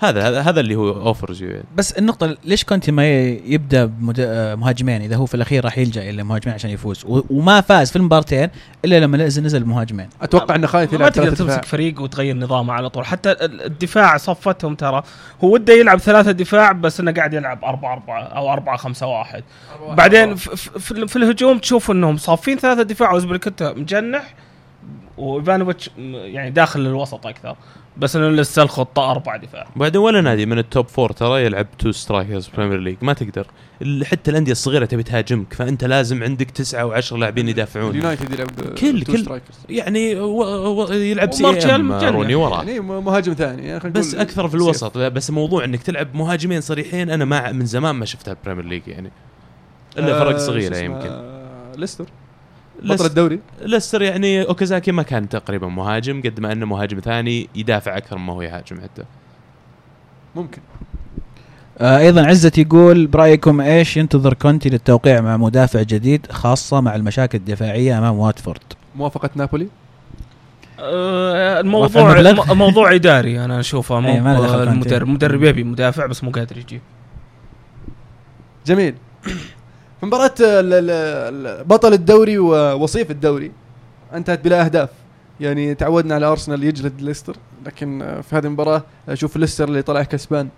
هذا 0.00 0.28
هذا 0.28 0.40
هذا 0.40 0.60
اللي 0.60 0.74
هو 0.76 0.90
offers 0.90 1.42
you 1.42 1.48
يعني. 1.50 1.64
بس 1.76 1.92
النقطة 1.92 2.36
ليش 2.44 2.64
كونتي 2.64 2.92
ما 2.92 3.08
يبدأ 3.28 3.84
بمهاجمين 3.84 5.02
إذا 5.02 5.16
هو 5.16 5.26
في 5.26 5.34
الأخير 5.34 5.64
راح 5.64 5.78
يلجأ 5.78 6.10
إلى 6.10 6.22
مهاجمين 6.22 6.54
عشان 6.54 6.70
يفوز. 6.70 7.04
وما 7.30 7.60
فاز 7.60 7.90
في 7.90 7.96
المبارتين 7.96 8.48
إلا 8.84 9.00
لما 9.00 9.18
نزل 9.18 9.42
نزل 9.42 9.64
مهاجمين. 9.64 10.08
أتوقع 10.22 10.54
إنه 10.54 10.66
خايف 10.66 10.92
ما 10.92 10.98
يلعب 10.98 11.12
تقدر 11.12 11.24
ثلاثة 11.24 11.44
دفاع. 11.44 11.56
تمسك 11.56 11.68
فريق 11.68 12.00
وتغير 12.00 12.36
نظامه 12.36 12.72
على 12.72 12.90
طول. 12.90 13.06
حتى 13.06 13.32
ال- 13.32 13.64
الدفاع 13.64 14.16
صفتهم 14.16 14.74
ترى. 14.74 15.02
هو 15.44 15.52
وده 15.54 15.72
يلعب 15.74 15.98
ثلاثة 15.98 16.30
دفاع 16.30 16.72
بس 16.72 17.00
إنه 17.00 17.12
قاعد 17.12 17.34
يلعب 17.34 17.64
أربعة 17.64 17.92
أربعة 17.92 18.22
أو 18.22 18.52
أربعة 18.52 18.76
خمسة 18.76 19.06
واحد. 19.06 19.44
بعدين 19.90 20.34
في, 20.34 20.56
في, 20.56 21.06
في 21.08 21.16
الهجوم 21.16 21.58
تشوف 21.58 21.90
إنهم 21.90 22.16
صافين 22.16 22.58
ثلاثة 22.58 22.82
دفاع. 22.82 23.12
وأزبيليكويتا 23.12 23.72
مجنح. 23.72 24.34
وإيفانوفيتش 25.18 25.90
يعني 25.98 26.50
داخل 26.50 26.80
الوسط 26.80 27.26
أكثر 27.26 27.56
بس 27.96 28.16
إنه 28.16 28.28
لسه 28.28 28.62
الخطة 28.62 29.10
أربع 29.10 29.36
دفاع. 29.36 29.68
وبعدين 29.76 30.00
ولا 30.00 30.20
نادي 30.20 30.46
من 30.46 30.58
ال 30.58 30.65
top 30.65 30.88
four 30.88 31.12
ترى 31.12 31.44
يلعب 31.44 31.66
two 31.78 31.92
strikers 31.92 32.48
Premier 32.56 32.78
League 32.80 32.96
ما 33.02 33.12
تقدر. 33.12 33.46
حتى 34.04 34.30
الأندية 34.30 34.52
الصغيرة 34.52 34.84
تبي 34.84 35.02
تهاجمك 35.02 35.54
فأنت 35.54 35.84
لازم 35.84 36.22
عندك 36.22 36.50
تسعة 36.50 36.84
وعشر 36.86 37.16
لاعبين 37.16 37.48
يدافعون. 37.48 37.90
اليونايتد 37.90 38.32
يلعب 38.32 38.50
كل- 38.50 39.02
كل- 39.04 39.18
strikers. 39.18 39.56
يعني 39.68 40.20
و 40.20 40.42
و 40.82 40.92
يلعب 40.92 41.32
CM 41.32 41.88
مجنح. 41.88 42.08
روني 42.08 42.34
وراه 42.34 42.64
يعني 42.64 42.80
مهاجم 42.80 43.32
ثاني 43.32 43.66
يعني 43.68 43.90
بس 43.90 44.14
أكثر 44.14 44.48
في 44.48 44.52
سيف. 44.52 44.62
الوسط 44.62 44.98
بس 44.98 45.30
موضوع 45.30 45.64
إنك 45.64 45.82
تلعب 45.82 46.14
مهاجمين 46.14 46.60
صريحين 46.60 47.10
أنا 47.10 47.24
ما 47.24 47.52
من 47.52 47.66
زمان 47.66 47.94
ما 47.94 48.04
شفتها 48.04 48.32
ال 48.32 48.36
Premier 48.36 48.64
League 48.64 48.82
يعني. 48.88 49.10
إلا 49.98 50.14
آه، 50.16 50.18
فرق 50.18 50.32
شو 50.38 50.46
صغيره 50.46 50.76
يمكن. 50.76 51.08
آه، 51.08 51.72
ليستر. 51.76 52.06
بطل 52.82 53.06
الدوري؟ 53.06 53.40
ليستر 53.60 54.02
يعني 54.02 54.42
اوكازاكي 54.42 54.92
ما 54.92 55.02
كان 55.02 55.28
تقريبا 55.28 55.66
مهاجم 55.68 56.22
قد 56.22 56.40
ما 56.40 56.52
أنه 56.52 56.66
مهاجم 56.66 57.00
ثاني 57.00 57.48
يدافع 57.54 57.96
أكثر 57.96 58.18
ما 58.18 58.32
هو 58.32 58.42
يهاجم 58.42 58.80
حتى. 58.80 59.04
ممكن. 60.36 60.62
آه 61.78 61.98
أيضا 61.98 62.26
عزت 62.26 62.58
يقول 62.58 63.06
برأيكم 63.06 63.60
إيش 63.60 63.96
ينتظر 63.96 64.34
كونتي 64.34 64.68
للتوقيع 64.68 65.20
مع 65.20 65.36
مدافع 65.36 65.82
جديد 65.82 66.26
خاصة 66.32 66.80
مع 66.80 66.94
المشاكل 66.94 67.38
الدفاعية 67.38 67.98
أمام 67.98 68.18
واتفورد؟ 68.18 68.62
موافقة 68.96 69.30
نابولي؟ 69.34 69.68
آه، 70.80 71.60
الموضوع 71.60 72.32
موضوع 72.54 72.94
إداري 72.94 73.44
أنا 73.44 73.60
أشوفه. 73.60 74.00
له 74.00 74.20
مو 74.20 74.42
دخل 74.42 74.54
كونتي. 74.56 74.70
المدرب 74.72 75.08
المدرب 75.08 75.42
يبي 75.44 75.64
مدافع 75.64 76.06
بس 76.06 76.24
مو 76.24 76.30
قادر 76.30 76.58
يجيب. 76.58 76.80
جميل. 78.66 78.94
في 80.00 80.06
مباراة 80.06 80.34
بطل 81.62 81.92
الدوري 81.92 82.38
ووصيف 82.38 83.10
الدوري 83.10 83.52
انتهت 84.14 84.44
بلا 84.44 84.64
أهداف. 84.64 84.88
يعني 85.40 85.74
تعودنا 85.74 86.14
على 86.14 86.26
أرسنال 86.26 86.64
يجلد 86.64 87.00
ليستر 87.00 87.36
لكن 87.66 88.20
في 88.28 88.36
هذه 88.36 88.46
المباراة 88.46 88.82
أشوف 89.08 89.36
ليستر 89.36 89.68
اللي 89.68 89.82
طلع 89.82 90.02
كسبان. 90.02 90.48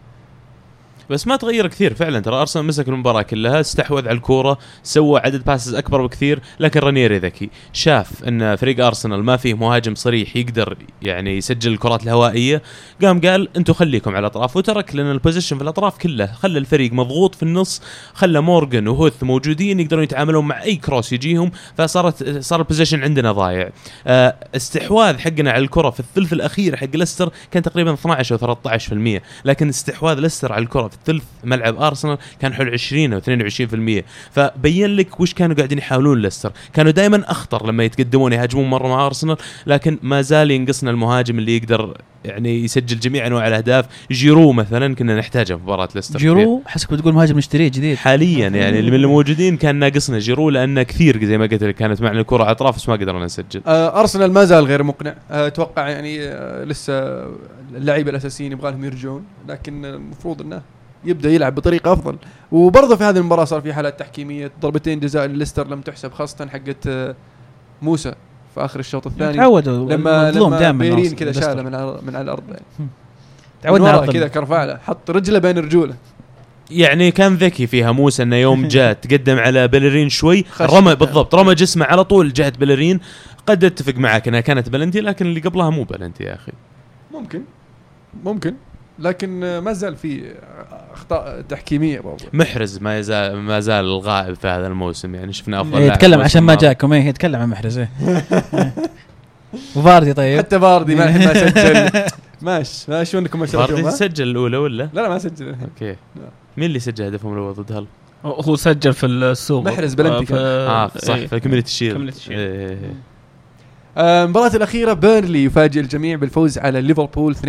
بس 1.10 1.26
ما 1.26 1.36
تغير 1.36 1.66
كثير 1.66 1.94
فعلا. 1.94 2.20
ترى 2.20 2.36
أرسنال 2.36 2.64
مسك 2.64 2.88
المباراة 2.88 3.22
كلها 3.22 3.60
استحوذ 3.60 4.08
على 4.08 4.16
الكورة 4.16 4.58
سوى 4.82 5.20
عدد 5.20 5.44
passes 5.44 5.74
أكبر 5.74 6.06
بكثير 6.06 6.40
لكن 6.60 6.80
رانيري 6.80 7.18
ذكي. 7.18 7.50
شاف 7.72 8.24
إن 8.24 8.56
فريق 8.56 8.86
أرسنال 8.86 9.24
ما 9.24 9.36
فيه 9.36 9.54
مهاجم 9.54 9.94
صريح 9.94 10.36
يقدر 10.36 10.76
يعني 11.02 11.36
يسجل 11.36 11.72
الكرات 11.72 12.02
الهوائية. 12.02 12.62
قام 13.02 13.20
قال 13.20 13.48
أنتم 13.56 13.72
خليكم 13.72 14.10
على 14.10 14.18
الأطراف. 14.18 14.56
وترك 14.56 14.96
لنا 14.96 15.12
ال 15.12 15.16
possession 15.16 15.56
في 15.56 15.62
الأطراف 15.62 15.98
كله 15.98 16.26
خلى 16.26 16.58
الفريق 16.58 16.92
مضغوط 16.92 17.34
في 17.34 17.42
النص 17.42 17.82
خلى 18.14 18.40
مورجان 18.40 18.88
وهوث 18.88 19.22
موجودين 19.22 19.80
يقدرون 19.80 20.04
يتعاملون 20.04 20.44
مع 20.44 20.62
أي 20.62 20.76
cross 20.76 21.12
يجيهم 21.12 21.50
فصارت 21.78 22.38
صار 22.38 22.60
ال 22.60 22.65
position 22.65 23.02
عندنا 23.02 23.32
ضايع. 23.32 23.70
آه، 24.06 24.34
استحواذ 24.56 25.18
حقنا 25.18 25.50
على 25.50 25.64
الكرة 25.64 25.90
في 25.90 26.00
الثلث 26.00 26.32
الأخير 26.32 26.76
حق 26.76 26.96
ليستر 26.96 27.32
كان 27.50 27.62
تقريبا 27.62 27.94
12 27.94 28.34
أو 28.34 28.38
13% 28.38 29.22
لكن 29.44 29.68
استحواذ 29.68 30.20
ليستر 30.20 30.52
على 30.52 30.62
الكرة 30.62 30.88
في 30.88 30.99
الثلث 31.00 31.24
ملعب 31.44 31.82
أرسنال 31.82 32.18
كان 32.40 32.54
حول 32.54 32.72
20 32.72 33.12
أو 33.12 33.20
22% 34.00 34.04
فبين 34.30 34.96
لك 34.96 35.20
وش 35.20 35.34
كانوا 35.34 35.56
قاعدين 35.56 35.78
يحاولون 35.78 36.22
ليستر 36.22 36.52
كانوا 36.72 36.92
دائما 36.92 37.30
أخطر 37.30 37.66
لما 37.66 37.84
يتقدمون 37.84 38.32
يهاجمون 38.32 38.70
مرة 38.70 38.88
مع 38.88 39.06
أرسنال 39.06 39.36
لكن 39.66 39.98
ما 40.02 40.22
زال 40.22 40.50
ينقصنا 40.50 40.90
المهاجم 40.90 41.38
اللي 41.38 41.56
يقدر 41.56 41.96
يعني 42.24 42.64
يسجل 42.64 42.98
جميع 42.98 43.26
أنواع 43.26 43.48
الأهداف. 43.48 43.86
جيرو 44.10 44.52
مثلا 44.52 44.94
كنا 44.94 45.18
نحتاجه 45.18 45.54
في 45.54 45.62
مباراة 45.62 45.88
ليستر. 45.94 46.18
جيرو؟ 46.18 46.62
حسك 46.66 46.92
بتقول 46.92 47.14
مهاجم 47.14 47.38
نشتريه 47.38 47.68
جديد. 47.68 47.96
حاليا 47.96 48.48
يعني 48.48 48.78
اللي 48.78 48.90
من 48.90 48.96
الموجودين 48.96 49.56
كان 49.56 49.76
ناقصنا 49.76 50.18
جيرو 50.18 50.50
لأنه 50.50 50.82
كثير 50.82 51.24
زي 51.24 51.38
ما 51.38 51.46
قلت 51.46 51.64
لك 51.64 51.74
كانت 51.74 52.02
معنا 52.02 52.20
الكرة 52.20 52.42
على 52.42 52.46
الأطراف 52.46 52.76
بس 52.76 52.88
ما 52.88 52.94
قدرنا 52.94 53.24
نسجل. 53.24 53.62
آه، 53.66 54.00
أرسنال 54.00 54.32
ما 54.32 54.44
زال 54.44 54.64
غير 54.64 54.82
مقنع. 54.82 55.14
آه، 55.30 55.46
أتوقع 55.46 55.88
يعني 55.88 56.22
آه، 56.22 56.64
لسه 56.64 57.26
اللعيبة 57.74 58.10
الأساسيين 58.10 58.52
يبغى 58.52 58.70
لهم 58.70 58.84
يرجعون 58.84 59.24
لكن 59.48 59.84
المفروض 59.84 60.42
إنه 60.42 60.62
يبدأ 61.04 61.30
يلعب 61.30 61.54
بطريقة 61.54 61.92
أفضل. 61.92 62.16
وبرضه 62.52 62.96
في 62.96 63.04
هذه 63.04 63.16
المباراة 63.18 63.44
صار 63.44 63.60
في 63.60 63.72
حالات 63.72 64.00
تحكيمية. 64.00 64.50
ضربتين 64.60 65.00
جزاء 65.00 65.26
لليستر 65.26 65.68
لم 65.68 65.80
تحسب 65.80 66.12
خاصة 66.12 66.46
حقت 66.48 66.86
آه، 66.86 67.14
موسى 67.82 68.14
في 68.54 68.64
آخر 68.64 68.80
الشوط 68.80 69.06
الثاني. 69.06 69.36
تعودوا 69.36 69.92
لما 69.92 70.30
لما 70.30 70.72
بيرين 70.72 71.14
كذا 71.14 71.32
شاله 71.32 71.62
من 71.62 71.74
على 71.74 71.98
من 72.02 72.16
على 72.16 72.24
الأرض. 72.24 72.42
يعني 72.48 72.88
تعودنا 73.62 73.92
من 73.92 73.98
على. 73.98 74.12
كذا 74.12 74.28
كرفالة 74.28 74.76
حط 74.76 75.10
رجله 75.10 75.38
بين 75.38 75.58
رجوله. 75.58 75.94
يعني 76.70 77.10
كان 77.10 77.34
ذكي 77.34 77.66
فيها 77.66 77.92
موسى 77.92 78.22
إنه 78.22 78.36
يوم 78.36 78.68
جاء 78.74 78.92
تقدم 78.92 79.38
على 79.38 79.68
بلرين 79.68 80.08
شوي. 80.08 80.44
رمى 80.60 80.94
بالضبط 80.94 81.34
رمى 81.34 81.54
جسمه 81.54 81.84
على 81.84 82.04
طول 82.04 82.32
جهه 82.32 82.52
بلرين. 82.60 83.00
قد 83.46 83.64
اتفق 83.64 83.94
معك 83.94 84.28
إنها 84.28 84.40
كانت 84.40 84.68
بلنتي 84.68 85.00
لكن 85.00 85.26
اللي 85.26 85.40
قبلها 85.40 85.70
مو 85.70 85.84
بلنتي 85.84 86.24
يا 86.24 86.34
أخي. 86.34 86.52
ممكن. 87.12 87.42
ممكن. 88.24 88.54
لكن 89.00 89.44
آه، 89.44 89.60
ما 89.60 89.72
زال 89.72 89.96
في 89.96 90.30
آه، 90.30 90.34
أخطاء 90.94 91.40
تحكيمية 91.40 92.00
برضه 92.00 92.24
محرز 92.32 92.78
ما 92.78 92.98
يزال 92.98 93.36
ما 93.36 93.60
زال 93.60 93.84
الغائب 93.84 94.34
في 94.34 94.48
هذا 94.48 94.66
الموسم 94.66 95.14
يعني 95.14 95.32
شفنا 95.32 95.60
أفضل 95.60 95.76
إيه، 95.76 95.86
لاعب 95.86 95.96
يتكلم 95.96 96.20
عشان 96.20 96.42
ما. 96.42 96.54
جاكم 96.54 96.92
إيه 96.92 97.04
يتكلم 97.04 97.40
عن 97.40 97.48
محرز 97.48 97.78
إيه 97.78 97.90
وفاردي 99.76 100.12
طيب 100.12 100.38
حتى 100.38 100.58
باردي 100.58 100.94
ما 100.94 101.04
الحين 101.04 101.24
ما 101.24 101.34
سجل 101.50 102.02
ماشي 102.42 102.90
ماشي 102.90 103.18
انكم 103.18 103.40
ما 103.40 103.46
فاردي 103.46 103.90
سجل 103.90 104.28
الأولى 104.28 104.56
ولا؟ 104.56 104.88
لا 104.92 105.00
لا 105.00 105.08
ما 105.08 105.18
سجل 105.18 105.56
أوكي 105.62 105.96
مين 106.56 106.66
اللي 106.66 106.78
سجل 106.78 107.04
هدفهم 107.04 107.32
الأول 107.32 107.54
ضد 107.54 107.72
هل؟ 107.72 107.86
هو 108.24 108.56
سجل 108.56 108.92
في 108.92 109.06
السوبر 109.06 109.72
محرز 109.72 109.94
بلنتي. 109.94 110.34
آه 110.34 110.90
صح 110.98 111.14
إيه. 111.14 111.26
في 111.26 111.40
Community 111.40 111.72
Shield. 111.72 112.14
إيه. 112.30 112.78
آه، 113.96 114.24
المباراة 114.24 114.56
الأخيرة 114.56 114.92
بيرنلي 114.92 115.44
يفاجئ 115.44 115.80
الجميع 115.80 116.16
بالفوز 116.16 116.58
على 116.58 116.80
ليفربول 116.80 117.36
2-0 117.36 117.40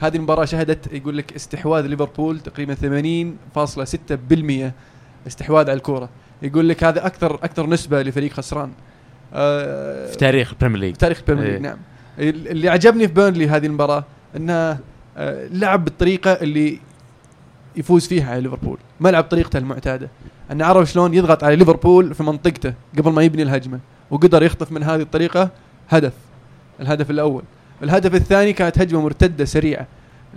هذه 0.00 0.16
المباراة 0.16 0.44
شهدت 0.44 0.92
يقول 0.92 1.18
لك 1.18 1.32
استحواذ 1.32 1.86
ليفربول 1.86 2.40
تقريبا 2.40 2.74
80.6% 2.74 4.72
استحواذ 5.26 5.70
على 5.70 5.76
الكورة. 5.76 6.08
يقول 6.42 6.68
لك 6.68 6.84
هذا 6.84 7.06
أكثر 7.06 7.34
أكثر 7.34 7.66
نسبة 7.66 8.02
لفريق 8.02 8.32
خسران. 8.32 8.70
آه، 9.34 10.10
في 10.10 10.16
تاريخ 10.16 10.52
ال 10.52 10.55
Premier 10.55 10.78
League. 10.78 10.92
في 10.92 10.98
تاريخ 10.98 11.18
ال 11.18 11.21
Premier 11.21 11.46
إيه. 11.46 11.52
League 11.52 11.62
نعم. 11.62 11.78
اللي 12.18 12.68
عجبني 12.68 13.08
في 13.08 13.14
بيرنلي 13.14 13.48
هذه 13.48 13.66
المباراة 13.66 14.04
إنه 14.36 14.78
آه، 15.16 15.48
لعب 15.48 15.84
بالطريقة 15.84 16.32
اللي 16.32 16.78
يفوز 17.76 18.06
فيها 18.06 18.30
على 18.30 18.40
ليفربول. 18.40 18.78
ما 19.00 19.08
لعب 19.08 19.24
طريقته 19.24 19.58
المعتادة. 19.58 20.08
انه 20.52 20.64
عرف 20.64 20.90
شلون 20.90 21.14
يضغط 21.14 21.44
على 21.44 21.56
ليفربول 21.56 22.14
في 22.14 22.22
منطقته 22.22 22.74
قبل 22.98 23.12
ما 23.12 23.22
يبني 23.22 23.42
الهجمة 23.42 23.80
وقدر 24.10 24.42
يخطف 24.42 24.72
من 24.72 24.82
هذه 24.82 25.00
الطريقة 25.00 25.50
هدف 25.88 26.12
الهدف 26.80 27.10
الأول. 27.10 27.42
الهدف 27.82 28.14
الثاني 28.14 28.52
كانت 28.52 28.78
هجمة 28.78 29.00
مرتدة 29.00 29.44
سريعة. 29.44 29.86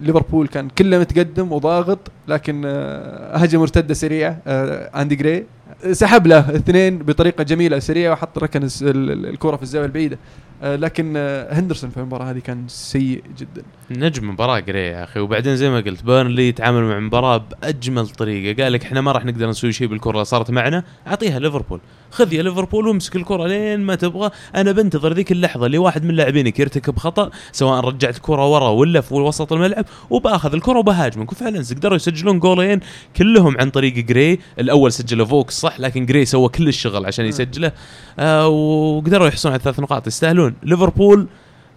ليفربول 0.01 0.47
كان 0.47 0.69
كله 0.69 0.99
متقدم 0.99 1.51
وضاغط 1.51 2.11
لكن 2.27 2.61
آه، 2.65 3.37
هجمة 3.37 3.61
مرتدة 3.61 3.93
سريعة 3.93 4.37
آه، 4.47 5.01
أندري 5.01 5.15
جراي 5.15 5.45
سحب 5.91 6.27
له 6.27 6.39
اثنين 6.55 6.97
بطريقة 6.97 7.43
جميلة 7.43 7.79
سريعة 7.79 8.11
وحط 8.13 8.37
ركن 8.37 8.63
الس- 8.63 8.83
ال- 8.83 9.11
ال- 9.11 9.25
الكرة 9.25 9.55
في 9.55 9.63
الزاوية 9.63 9.85
البعيدة. 9.85 10.17
آه، 10.63 10.75
لكن 10.75 11.13
هندرسون 11.51 11.89
في 11.89 11.97
المباراة 11.97 12.25
هذه 12.31 12.39
كان 12.39 12.63
سيء 12.67 13.23
جدا. 13.37 13.63
نجم 13.91 14.29
مباراة 14.29 14.59
جري 14.59 14.79
يا 14.87 15.03
أخي. 15.03 15.19
وبعدين 15.19 15.55
زي 15.55 15.69
ما 15.69 15.79
قلت 15.79 16.03
بيرنلي 16.03 16.47
يتعامل 16.47 16.83
مع 16.83 16.97
المباراة 16.97 17.37
بأجمل 17.37 18.07
طريقة. 18.07 18.63
قال 18.63 18.73
لك 18.73 18.83
إحنا 18.83 19.01
ما 19.01 19.11
راح 19.11 19.25
نقدر 19.25 19.49
نسوي 19.49 19.71
شيء 19.71 19.87
بالكرة 19.87 20.11
اللي 20.11 20.25
صارت 20.25 20.51
معنا 20.51 20.83
أعطيها 21.07 21.39
ليفربول. 21.39 21.79
خذ 22.11 22.33
يا 22.33 22.43
ليفربول 22.43 22.87
وامسك 22.87 23.15
الكرة 23.15 23.47
لين 23.47 23.79
ما 23.79 23.95
تبغى. 23.95 24.29
أنا 24.55 24.71
بنتظر 24.71 25.13
ذيك 25.13 25.31
اللحظة 25.31 25.65
اللي 25.65 25.77
واحد 25.77 26.03
من 26.03 26.15
لاعبينك 26.15 26.59
يرتكب 26.59 26.97
خطأ 26.97 27.29
سواء 27.51 27.79
رجعت 27.79 28.17
كرة 28.17 28.51
ورا 28.51 28.69
ولا 28.69 29.01
في 29.01 29.13
وسط 29.13 29.53
الملعب 29.53 29.85
وباخذ 30.09 30.53
الكرة 30.53 30.79
وبهاجمك 30.79 31.31
وفعلا 31.31 31.59
قدروا 31.59 31.95
يسجلون 31.95 32.39
جولين 32.39 32.79
كلهم 33.15 33.57
عن 33.59 33.69
طريق 33.69 33.93
جراي. 33.93 34.39
الأول 34.59 34.91
سجله 34.91 35.25
فوكس 35.25 35.59
صح 35.59 35.79
لكن 35.79 36.05
جراي 36.05 36.25
سوى 36.25 36.49
كل 36.49 36.67
الشغل 36.67 37.05
عشان 37.05 37.25
يسجله. 37.25 37.71
آه 38.19 38.47
وقدروا 38.47 39.27
يحصلون 39.27 39.53
على 39.53 39.63
ثلاث 39.63 39.79
نقاط. 39.79 40.07
يستاهلون. 40.07 40.55
ليفربول 40.63 41.27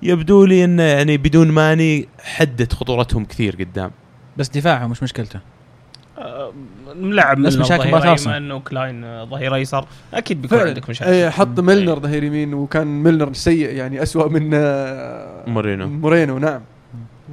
يبدو 0.03 0.45
لي 0.45 0.65
إنه 0.65 0.83
يعني 0.83 1.17
بدون 1.17 1.49
ماني 1.49 2.09
حدت 2.19 2.73
خطورتهم 2.73 3.25
كثير 3.25 3.57
قدام. 3.57 3.91
بس 4.37 4.49
دفاعهم 4.49 4.91
مش 4.91 5.03
مشكلته؟ 5.03 5.41
آه، 6.19 6.53
ملعب 7.01 7.43
بس 7.43 7.57
مشاكل 7.57 7.95
أرسنال. 7.95 8.35
ايمن 8.35 8.53
وكلاين 8.53 9.05
آه، 9.05 9.25
ظهير 9.25 9.55
ايسر 9.55 9.87
أكيد 10.15 10.43
بيكون 10.43 10.59
فعلا. 10.59 10.71
عندك 10.71 10.91
مشاكل. 10.91 11.11
إيه 11.11 11.29
حط 11.29 11.61
ميلنر 11.61 11.99
ظهير 11.99 12.25
يمين 12.25 12.55
وكان 12.55 13.03
ميلنر 13.03 13.33
سيء 13.33 13.69
يعني 13.71 14.03
أسوأ 14.03 14.29
من 14.29 14.51
آه، 14.55 15.45
مورينو. 15.47 15.89
مورينو 15.89 16.39
نعم. 16.39 16.61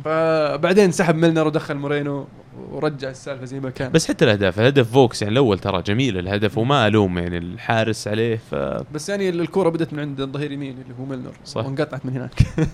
فبعدين 0.05 0.91
سحب 0.91 1.15
ميلنر 1.15 1.47
ودخل 1.47 1.75
مورينو 1.75 2.27
ورجع 2.71 3.09
السالفة 3.09 3.45
زي 3.45 3.59
ما 3.59 3.69
كان. 3.69 3.91
بس 3.91 4.07
حتى 4.07 4.25
الأهداف 4.25 4.59
الهدف 4.59 4.91
فوكس 4.91 5.21
يعني 5.21 5.31
الأول 5.31 5.59
ترى 5.59 5.81
جميل 5.81 6.17
الهدف 6.17 6.57
وما 6.57 6.87
ألوم 6.87 7.17
يعني 7.17 7.37
الحارس 7.37 8.07
عليه 8.07 8.39
ف 8.51 8.55
بس 8.93 9.09
يعني 9.09 9.29
الكرة 9.29 9.69
بدت 9.69 9.93
من 9.93 9.99
عند 9.99 10.21
الظهير 10.21 10.51
يمين 10.51 10.71
اللي 10.71 10.93
هو 10.99 11.05
ميلنر 11.05 11.31
صح. 11.45 11.65
وانقطعت 11.65 12.05
من 12.05 12.13
هناك. 12.13 12.41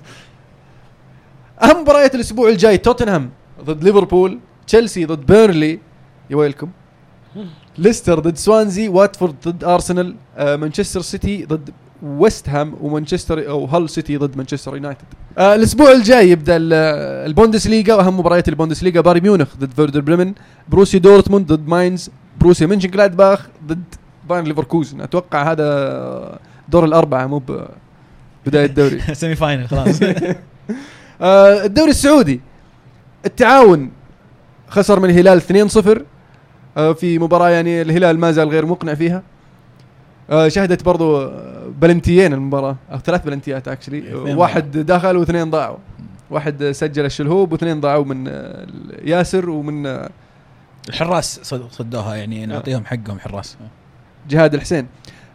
أهم 1.64 1.82
مباريات 1.82 2.16
الأسبوع 2.16 2.50
الجاي 2.50 2.78
توتنهام 2.78 3.30
ضد 3.64 3.84
ليفربول 3.84 4.40
تشيلسي 4.68 5.06
ضد 5.06 5.26
بيرنلي. 5.26 5.80
يا 6.30 6.36
ويلكم. 6.36 6.70
ليستر 7.78 8.20
ضد 8.20 8.38
سوانزي 8.38 8.88
واتفورد 8.88 9.36
ضد 9.48 9.64
أرسنال 9.64 10.16
آه 10.38 10.56
مانشستر 10.56 11.02
سيتي 11.02 11.46
ضد 11.46 11.70
ويست 12.04 12.50
هام 12.50 12.74
ومانشستر 12.82 13.50
أو 13.50 13.66
هال 13.66 13.90
سيتي 13.90 14.18
ضد 14.18 14.38
مانشستر 14.38 14.76
يونايتد. 14.76 15.06
آه 15.38 15.56
الأسبوع 15.56 15.92
الجاي 15.92 16.30
يبدأ 16.30 16.58
ال- 16.58 16.74
البوندسليغا 17.30 17.94
وأهم 17.96 18.20
مباريات 18.20 18.50
البوندسليغا 18.50 19.02
بايرن 19.02 19.22
ميونخ 19.22 19.56
ضد 19.60 19.72
فيردر 19.74 20.00
بريمن 20.02 20.34
بروسيا 20.70 21.00
دورتموند 21.00 21.54
ضد 21.54 21.68
ماينز 21.68 22.10
بروسيا 22.40 22.68
منشن 22.68 22.90
جلادباخ 22.90 23.48
ضد 23.68 23.84
بايرن 24.30 24.46
ليفركوزن. 24.46 25.02
أتوقع 25.02 25.52
هذا 25.52 26.40
دور 26.70 26.86
الأربعة 26.86 27.28
مو 27.28 27.42
بداية 28.46 28.66
الدوري. 28.72 29.02
semi 29.16 29.36
final 29.36 29.68
خلاص. 29.68 30.00
آه، 31.22 31.66
الدوري 31.66 31.90
السعودي 31.90 32.42
التعاون 33.26 33.92
خسر 34.70 35.00
من 35.00 35.10
الهلال 35.10 35.42
2-0 35.42 35.88
آه، 35.88 36.02
في 36.78 37.20
مباراة 37.20 37.50
يعني 37.50 37.82
الهلال 37.82 38.20
ما 38.20 38.32
زال 38.32 38.50
غير 38.50 38.66
مقنع 38.66 38.94
فيها. 38.94 39.24
آه، 40.30 40.48
شهدت 40.48 40.84
برضو 40.84 41.22
آه، 41.22 41.68
بلنتيين 41.82 42.34
المباراة. 42.34 42.76
أو 42.92 42.98
ثلاث 42.98 43.26
بلنتيات 43.26 43.68
actually 43.68 44.14
واحد 44.14 44.72
دخل 44.78 45.18
واثنين 45.18 45.50
ضاعوا. 45.52 45.78
واحد 46.30 46.64
سجل 46.72 47.06
الشلهوب 47.06 47.52
واثنين 47.52 47.82
ضاعوا 47.82 48.06
من 48.06 48.28
آه، 48.28 48.68
ياسر 49.04 49.50
ومن 49.50 49.86
آه، 49.86 50.10
الحراس 50.90 51.40
صد- 51.44 51.72
صدوها 51.72 52.16
يعني 52.16 52.46
نعطيهم 52.46 52.86
حقهم 52.86 53.20
حراس. 53.20 53.58
جهاد 54.30 54.54
الحسين. 54.54 54.88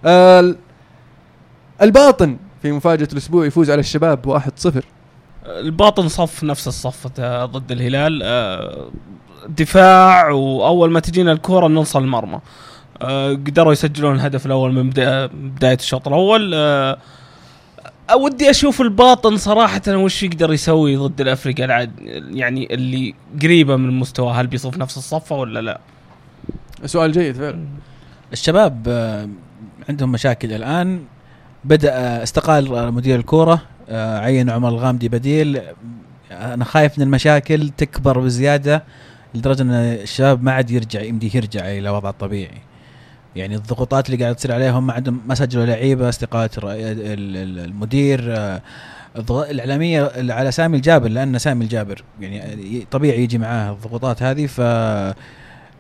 آه، 0.05 0.41
ال- 0.41 0.57
الباطن 1.83 2.37
في 2.63 2.73
مفاجأة 2.73 3.09
الأسبوع 3.13 3.47
يفوز 3.47 3.71
على 3.71 3.81
الشباب 3.81 4.27
1-0 4.27 4.83
الباطن 5.47 6.09
صف 6.09 6.45
نفس 6.45 6.69
الصف 6.69 7.07
آه، 7.21 7.45
ضد 7.45 7.73
الهلال. 7.73 8.21
آه، 8.25 8.91
دفاع 9.49 10.31
وأول 10.31 10.91
ما 10.91 11.01
تجينا 11.01 11.33
الكورة 11.33 11.69
نوصل 11.69 12.03
المرمى. 12.03 12.41
آه، 13.03 13.33
قدروا 13.33 13.73
يسجلون 13.73 14.15
الهدف 14.15 14.47
الأول 14.47 14.73
من 14.73 14.91
بدا- 14.91 15.27
بداية 15.27 15.75
الشوط 15.75 16.09
الأول. 16.09 16.53
آه، 16.55 16.99
ودي 18.17 18.51
أشوف 18.51 18.81
الباطن 18.81 19.37
صراحة 19.37 19.83
وش 19.89 20.23
يقدر 20.23 20.53
يسوي 20.53 20.97
ضد 20.97 21.21
الأفريقيا. 21.21 21.65
العاد 21.65 21.93
يعني 22.31 22.75
اللي 22.75 23.15
قريبة 23.43 23.77
من 23.77 23.99
مستواه 23.99 24.33
هل 24.33 24.47
بيصف 24.47 24.77
نفس 24.77 24.97
الصفة 24.97 25.37
ولا 25.37 25.61
لا؟ 25.61 25.81
سؤال 26.85 27.13
جيد 27.13 27.37
فعلا. 27.37 27.65
الشباب 28.33 28.85
آه، 28.89 29.29
عندهم 29.89 30.13
مشاكل 30.13 30.53
الآن. 30.53 31.03
بدأ 31.65 31.93
آه، 31.93 32.23
استقال 32.23 32.75
آه، 32.75 32.91
مدير 32.91 33.19
الكورة 33.19 33.63
آه، 33.89 34.19
عين 34.19 34.51
عمر 34.51 34.69
الغامدي 34.69 35.09
بديل. 35.09 35.57
آه، 35.57 36.55
أنا 36.55 36.65
خايف 36.65 36.99
ان 36.99 37.03
المشاكل 37.03 37.69
تكبر 37.77 38.19
بزيادة. 38.21 38.85
لدرجة 39.35 39.63
إن 39.63 39.71
الشباب 39.71 40.43
ما 40.43 40.53
عاد 40.53 40.71
يرجع 40.71 41.01
يمديه 41.01 41.31
يرجع 41.35 41.61
إلى 41.61 41.91
وضعه 41.91 42.11
الطبيعي 42.11 42.59
يعني 43.37 43.55
الضغوطات 43.55 44.07
اللي 44.07 44.17
قاعدة 44.23 44.37
تصير 44.37 44.53
عليهم 44.53 44.87
ما 44.87 44.93
عندهم 44.93 45.21
ما 45.27 45.35
سجلوا 45.35 45.67
لعيبة 45.67 46.09
استقاله 46.09 46.51
المدير 46.57 48.21
الإعلامية 49.29 50.13
على 50.33 50.53
سامي 50.53 50.77
الجابر 50.77 51.09
لأن 51.09 51.39
سامي 51.39 51.65
الجابر 51.65 52.05
يعني 52.21 52.87
طبيعي 52.91 53.23
يجي 53.23 53.39
معاه 53.39 53.73
الضغوطات 53.73 54.23
هذه 54.23 54.47
ف 54.47 54.61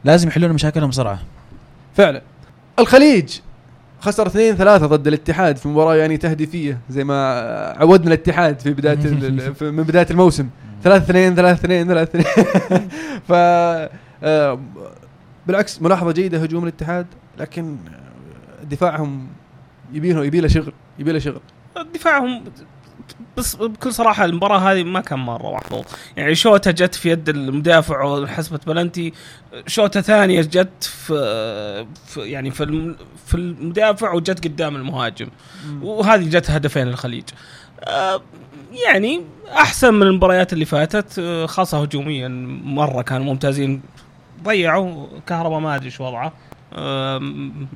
لازم 0.04 0.28
يحلون 0.28 0.52
مشاكلهم 0.52 0.90
بسرعة. 0.90 1.18
فعلا. 1.94 2.22
الخليج 2.78 3.38
خسر 4.00 4.26
2 4.26 4.56
3 4.56 4.86
ضد 4.86 5.06
الاتحاد 5.06 5.56
في 5.56 5.68
مباراة 5.68 5.94
يعني 5.94 6.16
تهديفيه 6.16 6.78
زي 6.90 7.04
ما 7.04 7.14
عودنا 7.76 8.08
الاتحاد 8.08 8.60
في 8.60 8.72
بداية 8.72 8.98
من 9.70 9.82
بداية 9.82 10.06
الموسم. 10.10 10.48
3 10.82 11.04
2 11.04 11.34
3 11.34 11.52
2 11.64 11.86
3 11.86 12.18
2 12.20 12.88
ف 13.28 13.32
آه، 14.24 14.60
بالعكس 15.46 15.82
ملاحظة 15.82 16.12
جيدة 16.12 16.38
هجوم 16.38 16.62
الاتحاد 16.62 17.06
لكن 17.38 17.76
آه، 17.88 18.64
دفاعهم 18.64 19.28
يبي 19.92 20.12
له 20.12 20.24
يبي 20.24 20.40
له 20.40 20.48
شغل 20.48 20.72
يبي 20.98 21.12
له 21.12 21.18
شغل. 21.18 21.40
دفاعهم 21.94 22.44
بس 23.36 23.56
بكل 23.56 23.92
صراحة 23.92 24.24
المباراة 24.24 24.58
هذه 24.58 24.82
ما 24.84 25.00
كان 25.00 25.18
مرة 25.18 25.52
محظوظ 25.54 25.84
يعني 26.16 26.34
شوطه 26.34 26.70
جت 26.70 26.94
في 26.94 27.10
يد 27.10 27.28
المدافع 27.28 28.04
وحسبت 28.04 28.66
بلنتي 28.66 29.12
شوطه 29.66 30.00
ثانية 30.00 30.40
جت 30.42 30.84
في, 30.84 31.86
في 32.06 32.20
يعني 32.20 32.50
في 32.50 32.94
في 33.26 33.34
المدافع 33.34 34.12
وجت 34.12 34.44
قدام 34.44 34.76
المهاجم. 34.76 35.28
وهذه 35.82 36.28
جت 36.28 36.50
هدفين 36.50 36.88
الخليج. 36.88 37.24
آه، 37.84 38.22
يعني 38.86 39.20
أحسن 39.52 39.94
من 39.94 40.02
المباريات 40.02 40.52
اللي 40.52 40.64
فاتت 40.64 41.18
آه، 41.18 41.46
خاصة 41.46 41.82
هجوميا 41.82 42.28
مرة 42.64 43.02
كانوا 43.02 43.26
ممتازين. 43.26 43.82
ضيعوا 44.44 45.06
كهرباء 45.26 45.58
ما 45.60 45.76
أدري 45.76 45.90
شو 45.90 46.04
وضعه. 46.04 46.32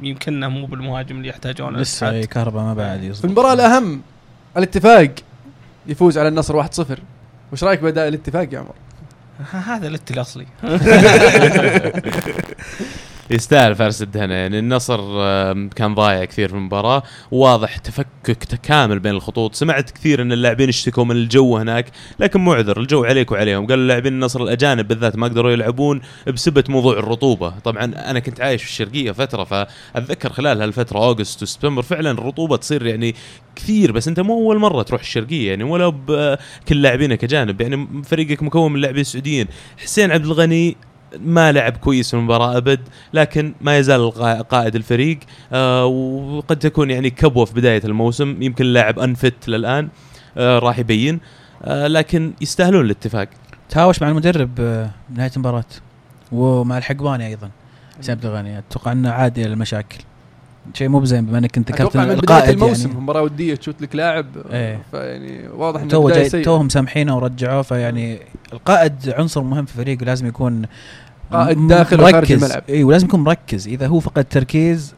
يمكنه 0.02 0.48
مو 0.48 0.66
بالمهاجم 0.66 1.16
اللي 1.16 1.28
يحتاجونه. 1.28 1.78
لسه. 1.78 2.10
أي 2.10 2.26
كهرباء 2.26 2.62
ما 2.62 2.74
بعد 2.74 3.00
في 3.00 3.06
يصدق 3.06 3.24
المباراة 3.24 3.52
الأهم 3.52 4.02
الاتفاق. 4.56 5.14
يفوز 5.86 6.18
على 6.18 6.28
النصر 6.28 6.56
1 6.56 6.74
0 6.74 6.98
وش 7.52 7.64
رأيك 7.64 7.80
بأداء 7.80 8.08
الاتفاق 8.08 8.54
يا 8.54 8.58
عمر؟ 8.58 8.74
هذا 9.70 9.88
الات 9.88 10.10
الأصلي. 10.10 10.46
يستاهل 13.30 13.74
فارس 13.74 14.02
الدهنة 14.02 14.34
يعني 14.34 14.58
النصر 14.58 14.96
كان 15.68 15.94
ضايع 15.94 16.24
كثير 16.24 16.48
في 16.48 16.54
المباراة. 16.54 17.02
واضح 17.30 17.76
تفكك 17.76 18.44
تكامل 18.44 18.98
بين 18.98 19.12
الخطوط. 19.12 19.54
سمعت 19.54 19.90
كثير 19.90 20.22
إن 20.22 20.32
اللاعبين 20.32 20.68
اشتكوا 20.68 21.04
من 21.04 21.16
الجو 21.16 21.56
هناك 21.56 21.86
لكن 22.20 22.40
مو 22.40 22.52
عذر 22.52 22.80
الجو 22.80 23.04
عليك 23.04 23.32
وعليهم. 23.32 23.66
قالوا 23.66 23.84
لاعبين 23.84 24.12
النصر 24.12 24.42
الأجانب 24.42 24.88
بالذات 24.88 25.16
ما 25.16 25.26
قدروا 25.26 25.50
يلعبون 25.50 26.00
بسبة 26.26 26.64
موضوع 26.68 26.98
الرطوبة. 26.98 27.54
طبعا 27.64 27.84
أنا 27.84 28.18
كنت 28.18 28.40
عايش 28.40 28.62
في 28.62 28.68
الشرقية 28.68 29.12
فترة 29.12 29.44
فأتذكر 29.44 30.32
خلال 30.32 30.62
هالفترة 30.62 30.98
أوغست 30.98 31.42
وسبتمبر 31.42 31.82
فعلا 31.82 32.10
الرطوبة 32.10 32.56
تصير 32.56 32.86
يعني 32.86 33.14
كثير. 33.56 33.92
بس 33.92 34.08
أنت 34.08 34.20
مو 34.20 34.34
أول 34.34 34.58
مرة 34.58 34.82
تروح 34.82 35.00
الشرقية 35.00 35.48
يعني 35.48 35.64
ولا 35.64 35.88
بكل 35.88 36.82
لاعبينك 36.82 37.24
أجانب. 37.24 37.60
يعني 37.60 37.88
فريقك 38.04 38.42
مكون 38.42 38.72
من 38.72 38.80
لاعبين 38.80 39.04
سعوديين. 39.04 39.46
حسين 39.78 40.10
عبد 40.10 40.24
الغني 40.24 40.76
ما 41.18 41.52
لعب 41.52 41.76
كويس 41.76 42.10
في 42.10 42.14
المباراة 42.16 42.56
أبد 42.56 42.80
لكن 43.12 43.54
ما 43.60 43.78
يزال 43.78 44.10
قائد 44.48 44.74
الفريق. 44.74 45.18
آه 45.52 45.86
وقد 45.86 46.58
تكون 46.58 46.90
يعني 46.90 47.10
كبوة 47.10 47.44
في 47.44 47.54
بداية 47.54 47.82
الموسم 47.84 48.42
يمكن 48.42 48.64
اللاعب 48.64 48.98
انفت 48.98 49.48
للآن 49.48 49.88
آه 50.36 50.58
راح 50.58 50.78
يبين. 50.78 51.20
آه 51.62 51.86
لكن 51.86 52.32
يستاهلون 52.40 52.84
الاتفاق. 52.84 53.28
تهاوش 53.68 54.02
مع 54.02 54.08
المدرب 54.08 54.50
آه، 54.60 54.90
بنهايه 55.08 55.30
المباراة. 55.36 55.64
ومع 56.32 56.78
الحقباني 56.78 57.26
أيضا 57.26 57.50
حسين 57.98 58.14
عبد 58.14 58.26
الغني. 58.26 58.58
أتوقع 58.58 58.92
أنه 58.92 59.10
عادي 59.10 59.44
للمشاكل. 59.44 59.98
شيء 60.74 60.88
مو 60.88 60.98
بزين 60.98 61.26
بما 61.26 61.38
انك 61.38 61.56
انت 61.58 61.72
بداية 61.72 62.12
القائد 62.12 62.48
الموسم 62.48 62.88
يعني 62.88 63.00
مباراة 63.00 63.22
ودية 63.22 63.54
تشوت 63.54 63.82
لك 63.82 63.96
لاعب 63.96 64.26
إيه. 64.52 64.80
فيعني 64.90 65.48
واضح 65.48 65.80
انه 65.80 65.90
تو 65.90 66.10
جاي. 66.10 66.28
توهم 66.28 66.68
سامحينه 66.68 67.16
ورجعوه 67.16 67.62
فيعني 67.62 68.18
القائد 68.52 69.14
عنصر 69.18 69.42
مهم 69.42 69.64
في 69.64 69.72
الفريق 69.72 69.98
ولازم 70.02 70.26
يكون 70.26 70.62
قائد 71.32 71.66
داخل 71.66 72.00
وخارج. 72.00 72.32
الملعب. 72.32 72.62
اي 72.68 72.84
ولازم 72.84 73.06
يكون 73.06 73.20
مركز 73.20 73.68
إذا 73.68 73.86
هو 73.86 74.00
فقد 74.00 74.24
تركيز. 74.24 74.94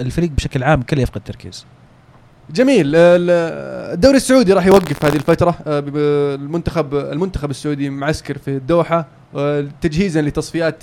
الفريق 0.00 0.30
بشكل 0.30 0.62
عام 0.62 0.82
كله 0.82 1.02
يفقد 1.02 1.20
تركيز 1.24 1.66
جميل. 2.50 2.86
ال- 2.96 3.30
الدوري 3.94 4.16
السعودي 4.16 4.52
راح 4.52 4.66
يوقف 4.66 5.04
هذه 5.04 5.16
الفترة. 5.16 5.54
آه، 5.66 5.84
المنتخب 6.34 6.94
المنتخب 6.94 7.50
السعودي 7.50 7.90
معسكر 7.90 8.38
في 8.38 8.48
الدوحة. 8.48 9.06
آه، 9.36 9.66
تجهيزا 9.80 10.22
لتصفيات 10.22 10.82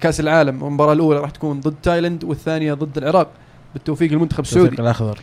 كأس 0.00 0.20
العالم. 0.20 0.64
المباراة 0.64 0.92
الأولى 0.92 1.20
راح 1.20 1.30
تكون 1.30 1.60
ضد 1.60 1.74
تايلاند 1.82 2.24
والثانية 2.24 2.74
ضد 2.74 2.98
العراق. 2.98 3.28
بالتوفيق 3.74 4.12
للمنتخب 4.12 4.40
السعودي. 4.40 4.82
الاخضر 4.82 5.18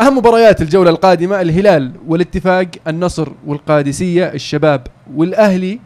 أهم 0.00 0.18
مباريات 0.18 0.62
الجولة 0.62 0.90
القادمة 0.90 1.40
الهلال 1.40 1.92
والاتفاق 2.06 2.66
النصر 2.86 3.28
والقادسية 3.46 4.24
الشباب 4.24 4.86
والأهلي 5.14 5.80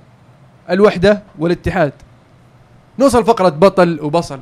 الوحدة 0.71 1.23
والاتحاد. 1.39 1.93
نوصل 2.99 3.25
فقرة 3.25 3.49
بطل 3.49 3.99
وبصل. 4.03 4.41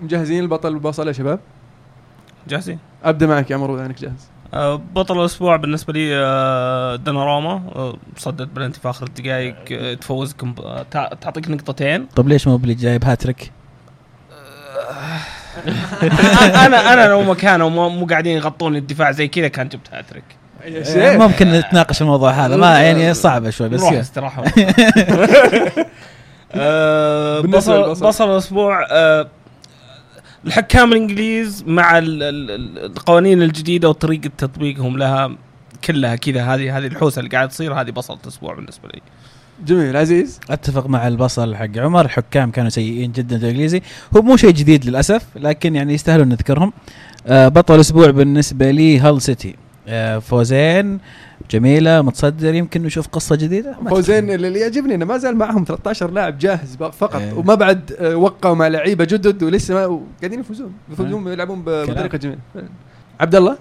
مجهزين 0.00 0.42
البطل 0.42 0.68
والبصل 0.74 1.08
يا 1.08 1.12
شباب؟ 1.12 1.40
جاهزين. 2.48 2.78
أبدأ 3.04 3.26
معك 3.26 3.50
يا 3.50 3.56
عمر 3.56 3.70
وإذا 3.70 3.86
أنك 3.86 4.00
جاهز. 4.00 4.28
آه، 4.54 4.80
بطل 4.94 5.20
الأسبوع 5.20 5.56
بالنسبة 5.56 5.92
لي 5.92 6.10
آه، 6.16 6.96
دوناروما. 6.96 7.52
آه، 7.76 7.96
صدت 8.16 8.48
بلنتي 8.48 8.80
في 8.80 8.90
آخر 8.90 9.06
الدقائق 9.06 9.54
تع- 10.90 11.08
تعطيك 11.20 11.50
نقطتين. 11.50 12.06
طب 12.16 12.28
ليش 12.28 12.46
مو 12.48 12.56
بلي 12.56 12.74
جايب 12.74 13.04
هاتريك؟ 13.04 13.52
أنا 16.66 16.92
أنا 16.92 17.08
لو 17.08 17.22
مكانه 17.22 17.68
مو 17.68 17.88
مو 17.88 18.06
قاعدين 18.06 18.36
يغطون 18.36 18.76
الدفاع 18.76 19.10
زي 19.12 19.28
كذا 19.28 19.48
كان 19.48 19.68
جبت 19.68 19.88
هاتريك. 19.92 20.24
ممكن 21.18 21.52
نتناقش 21.52 22.02
الموضوع 22.02 22.30
هذا. 22.30 22.56
ما 22.56 22.80
يعني 22.80 23.14
صعبة 23.14 23.50
شوي 23.50 23.68
بس 23.68 23.80
نروح 23.80 23.92
يا. 23.92 24.00
استراحة. 24.00 24.44
بصل 28.00 28.30
الأسبوع 28.30 28.86
الحكام 30.46 30.92
الإنجليز 30.92 31.64
مع 31.66 31.98
ال- 31.98 32.22
ال- 32.22 32.50
ال- 32.50 32.78
القوانين 32.78 33.42
الجديدة 33.42 33.88
وطريقة 33.88 34.30
تطبيقهم 34.38 34.98
لها 34.98 35.36
كلها 35.84 36.16
كذا. 36.16 36.42
هذه 36.42 36.78
هذه 36.78 36.86
الحوسه 36.86 37.18
اللي 37.20 37.30
قاعد 37.30 37.48
تصير 37.48 37.74
هذه 37.74 37.90
بصلة 37.90 38.18
أسبوع 38.28 38.54
بالنسبة 38.54 38.88
لي. 38.88 39.00
جميل. 39.66 39.96
عزيز؟ 39.96 40.40
أتفق 40.50 40.86
مع 40.86 41.08
البصل 41.08 41.56
حق 41.56 41.78
عمر. 41.78 42.04
الحكام 42.04 42.50
كانوا 42.50 42.70
سيئين 42.70 43.12
جدا 43.12 43.38
في 43.38 43.44
الإنجليزي. 43.44 43.82
هو 44.16 44.22
مو 44.22 44.36
شيء 44.36 44.50
جديد 44.50 44.84
للأسف 44.84 45.26
لكن 45.36 45.76
يعني 45.76 45.94
يستاهلون 45.94 46.28
نذكرهم. 46.28 46.72
آه 47.26 47.48
بطل 47.48 47.74
الأسبوع 47.74 48.10
بالنسبة 48.10 48.70
لي 48.70 48.98
هال 48.98 49.22
سيتي. 49.22 49.56
آه 49.88 50.18
فوزين. 50.18 50.98
جميلة 51.50 52.02
متصدر 52.02 52.54
يمكن 52.54 52.82
نشوف 52.82 53.08
قصة 53.08 53.36
جديدة؟ 53.36 53.76
فوزين 53.90 54.30
اللي 54.30 54.58
يعجبني 54.60 54.94
إنه 54.94 55.04
ما 55.04 55.18
زال 55.18 55.36
معهم 55.36 55.64
13 55.64 56.10
لاعب 56.10 56.38
جاهز 56.38 56.76
فقط 56.76 57.16
إيه. 57.20 57.32
وما 57.32 57.54
بعد 57.54 57.92
آه، 57.98 58.16
وقعوا 58.16 58.54
مع 58.54 58.68
لعيبة 58.68 59.04
جدد 59.04 59.42
ولسه 59.42 59.74
ما 59.74 60.00
قاعدين 60.20 60.40
يفوزون. 60.40 60.72
يفوزون 60.92 61.28
يلعبون 61.28 61.62
ب- 61.62 61.64
كلام. 61.64 61.86
بطريقة 61.86 62.18
جميلة. 62.18 62.38
عبد 63.20 63.34
الله؟ 63.34 63.58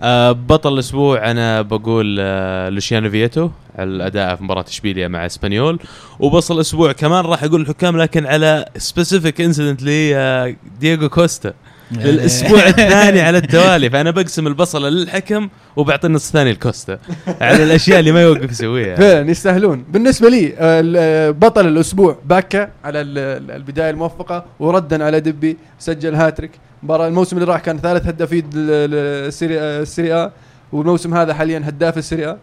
آه 0.00 0.32
بطل 0.32 0.74
الأسبوع 0.74 1.30
أنا 1.30 1.62
بقول 1.62 2.16
آه 2.20 2.68
لوشيانو 2.68 3.10
فيتو 3.10 3.50
على 3.78 3.88
الأداء 3.90 4.36
في 4.36 4.44
مباراة 4.44 4.64
إشبيليا 4.68 5.08
مع 5.08 5.26
إسبانيول. 5.26 5.78
وبصل 6.20 6.54
الأسبوع 6.54 6.92
كمان 6.92 7.24
راح 7.24 7.44
أقول 7.44 7.60
الحكام 7.60 7.96
لكن 7.96 8.26
على 8.26 8.64
specific 8.76 9.40
incident 9.40 9.82
لدييغو 9.82 11.08
كوستا. 11.08 11.52
للاسبوع 11.92 12.66
الثاني 12.68 13.20
على 13.20 13.38
التوالي 13.38 13.90
فأنا 13.90 14.10
بقسم 14.10 14.46
البصلة 14.46 14.88
للحكم 14.88 15.48
وبعطي 15.76 16.06
النص 16.06 16.26
الثاني 16.26 16.50
لكوستا 16.50 16.98
على 17.40 17.62
الأشياء 17.64 18.00
اللي 18.00 18.12
ما 18.12 18.22
يوقف 18.22 18.50
يسويها. 18.50 18.96
فعلا 18.96 19.30
يستاهلون. 19.30 19.84
بالنسبة 19.88 20.28
لي 20.28 20.54
آه، 20.58 20.82
آه، 20.96 21.30
بطل 21.30 21.66
الأسبوع 21.68 22.18
باكا 22.24 22.70
على 22.84 23.00
ال- 23.00 23.18
ال- 23.18 23.50
البداية 23.50 23.90
الموفقة 23.90 24.44
وردا 24.60 25.04
على 25.04 25.20
دبي 25.20 25.56
سجل 25.78 26.14
هاتريك. 26.14 26.50
مباراة 26.82 27.08
الموسم 27.08 27.36
اللي 27.36 27.52
راح 27.52 27.60
كان 27.60 27.78
ثالث 27.78 28.06
هدافي 28.06 28.44
ال 28.54 28.71
Serie 28.71 29.58
ال 29.58 29.69
Serie 29.69 30.26
A 30.26 30.30
والموسم 30.72 31.14
هذا 31.14 31.34
حاليا 31.34 31.62
هداف 31.64 31.98
ال 31.98 32.04
Serie 32.04 32.32
A 32.32 32.36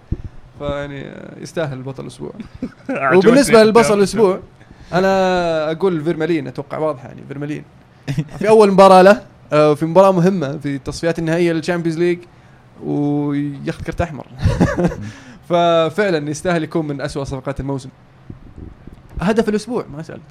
فيعني 0.59 1.01
آه، 1.07 1.33
يستاهل 1.41 1.81
بطل 1.81 2.03
الأسبوع. 2.03 2.31
وبالنسبة 3.15 3.63
للبصل 3.63 3.97
الأسبوع 3.97 4.39
أنا 4.93 5.71
أقول 5.71 6.03
فيرمالين 6.03 6.47
أتوقع 6.47 6.77
واضحة 6.77 7.07
يعني 7.07 7.21
فيرمالين. 7.27 7.63
في 8.39 8.49
أول 8.49 8.71
مباراة 8.71 9.01
له 9.01 9.11
آه، 9.11 9.21
في 9.49 9.85
مباراة 9.85 10.11
مهمة 10.11 10.57
في 10.57 10.75
التصفيات 10.75 11.19
النهائية 11.19 11.51
لل 11.53 11.61
Champions 11.61 11.99
League 11.99 12.19
وياخذ 12.83 13.83
كرت 13.83 14.01
أحمر. 14.01 14.25
ففعلا 15.49 16.29
يستاهل 16.29 16.63
يكون 16.63 16.87
من 16.87 17.01
أسوأ 17.01 17.23
صفقات 17.23 17.59
الموسم. 17.59 17.89
هدف 19.21 19.49
الأسبوع 19.49 19.85
ما 19.95 20.03
سالت 20.03 20.21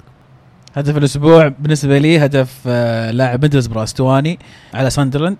هدف 0.75 0.97
الأسبوع 0.97 1.47
بالنسبة 1.47 1.97
لي 1.97 2.25
هدف 2.25 2.57
آه، 2.67 3.11
لاعب 3.11 3.41
ميدلسبرا 3.41 3.83
ستواني 3.83 4.39
على 4.73 4.89
ساندرلاند. 4.89 5.37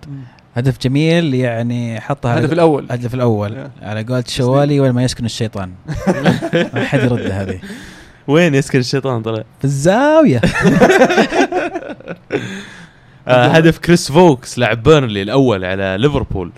هدف 0.55 0.77
جميل 0.81 1.33
يعني 1.33 2.01
حطها 2.01 2.37
الهدف 2.37 2.53
الأول. 2.53 2.85
الهدف 2.85 3.13
الأول. 3.13 3.69
على 3.81 4.03
قولة 4.03 4.23
الشوالي 4.27 4.79
وين 4.79 4.91
ما 4.91 5.03
يسكن 5.03 5.25
الشيطان. 5.25 5.71
ما 6.73 6.83
حد 6.85 6.99
يرد 6.99 7.31
هذه. 7.31 7.59
وين 8.27 8.55
يسكن 8.55 8.79
الشيطان 8.79 9.21
طلع؟ 9.21 9.43
في 9.59 9.65
الزاوية. 9.65 10.41
آه 12.31 12.78
هدف 13.29 13.77
كريس 13.77 14.11
فوكس 14.11 14.59
لاعب 14.59 14.83
بيرنلي 14.83 15.21
الأول 15.21 15.65
على 15.65 15.97
ليفربول. 15.99 16.51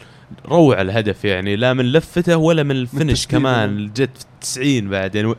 روع 0.46 0.82
الهدف 0.82 1.26
يعني 1.26 1.56
لا 1.56 1.74
من 1.74 1.86
لفته 1.92 2.38
ولا 2.38 2.64
من 2.64 2.72
ال 2.72 2.80
finish 2.80 3.28
كمان. 3.28 3.92
جت 3.96 4.18
في 4.18 4.26
90 4.42 4.90
بعد 4.90 5.16
يعني 5.16 5.36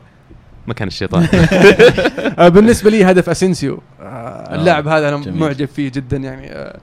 مكان 0.67 0.87
الشيطان. 0.87 1.27
آه، 2.39 2.47
بالنسبة 2.47 2.89
لي 2.89 3.03
هدف 3.03 3.29
أسينسيو. 3.29 3.81
آه، 4.01 4.55
اللاعب 4.55 4.87
هذا 4.87 5.09
أنا 5.09 5.17
جميل. 5.17 5.39
معجب 5.39 5.65
فيه 5.67 5.91
جدا 5.95 6.17
يعني. 6.17 6.51
آه، 6.51 6.79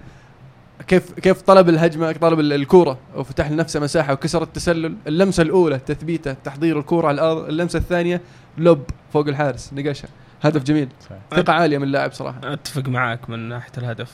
كيف 0.88 1.12
كيف 1.12 1.42
طلب 1.42 1.68
الهجمة 1.68 2.12
طلب 2.12 2.40
ال- 2.40 2.52
الكورة 2.52 2.98
وفتح 3.16 3.50
لنفسه 3.50 3.80
مساحة 3.80 4.12
وكسر 4.12 4.42
التسلل. 4.42 4.94
اللمسة 5.06 5.42
الأولى 5.42 5.78
تثبيته 5.78 6.32
تحضير 6.32 6.78
الكورة 6.78 7.08
على 7.08 7.14
الأرض. 7.14 7.44
اللمسة 7.48 7.78
الثانية 7.78 8.20
لوب 8.58 8.80
فوق 9.12 9.28
الحارس 9.28 9.70
نقشها. 9.72 10.08
هدف 10.42 10.62
جميل. 10.62 10.88
ثقة 11.36 11.52
عالية 11.52 11.78
من 11.78 11.84
اللاعب 11.84 12.12
صراحة. 12.12 12.38
أتفق 12.44 12.88
معاك 12.88 13.30
من 13.30 13.38
ناحية 13.48 13.72
الهدف. 13.78 14.10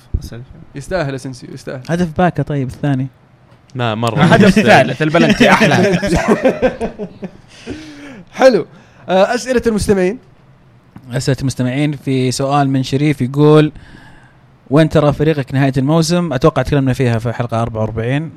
يستاهل 0.74 1.14
اسينسيو 1.14 1.48
يستاهل. 1.54 1.80
هدف 1.90 2.18
باكا 2.18 2.42
طيب 2.42 2.68
الثاني. 2.68 3.06
ما 3.74 3.94
مرة. 3.94 4.22
هدف 4.22 4.50
ثالث. 4.50 5.02
البلنتي 5.06 5.50
أحلى. 5.50 5.98
حلو. 8.32 8.66
آه، 9.08 9.34
أسئلة 9.34 9.62
المستمعين. 9.66 10.18
أسئلة 11.12 11.36
المستمعين 11.40 11.92
في 11.92 12.30
سؤال 12.32 12.70
من 12.70 12.82
شريف 12.82 13.20
يقول 13.22 13.72
وين 14.70 14.88
ترى 14.88 15.12
فريقك 15.12 15.54
نهاية 15.54 15.72
الموسم؟ 15.78 16.32
أتوقع 16.32 16.62
تكلمنا 16.62 16.92
فيها 16.92 17.18
في 17.18 17.32
حلقة 17.32 17.62
44 17.62 18.30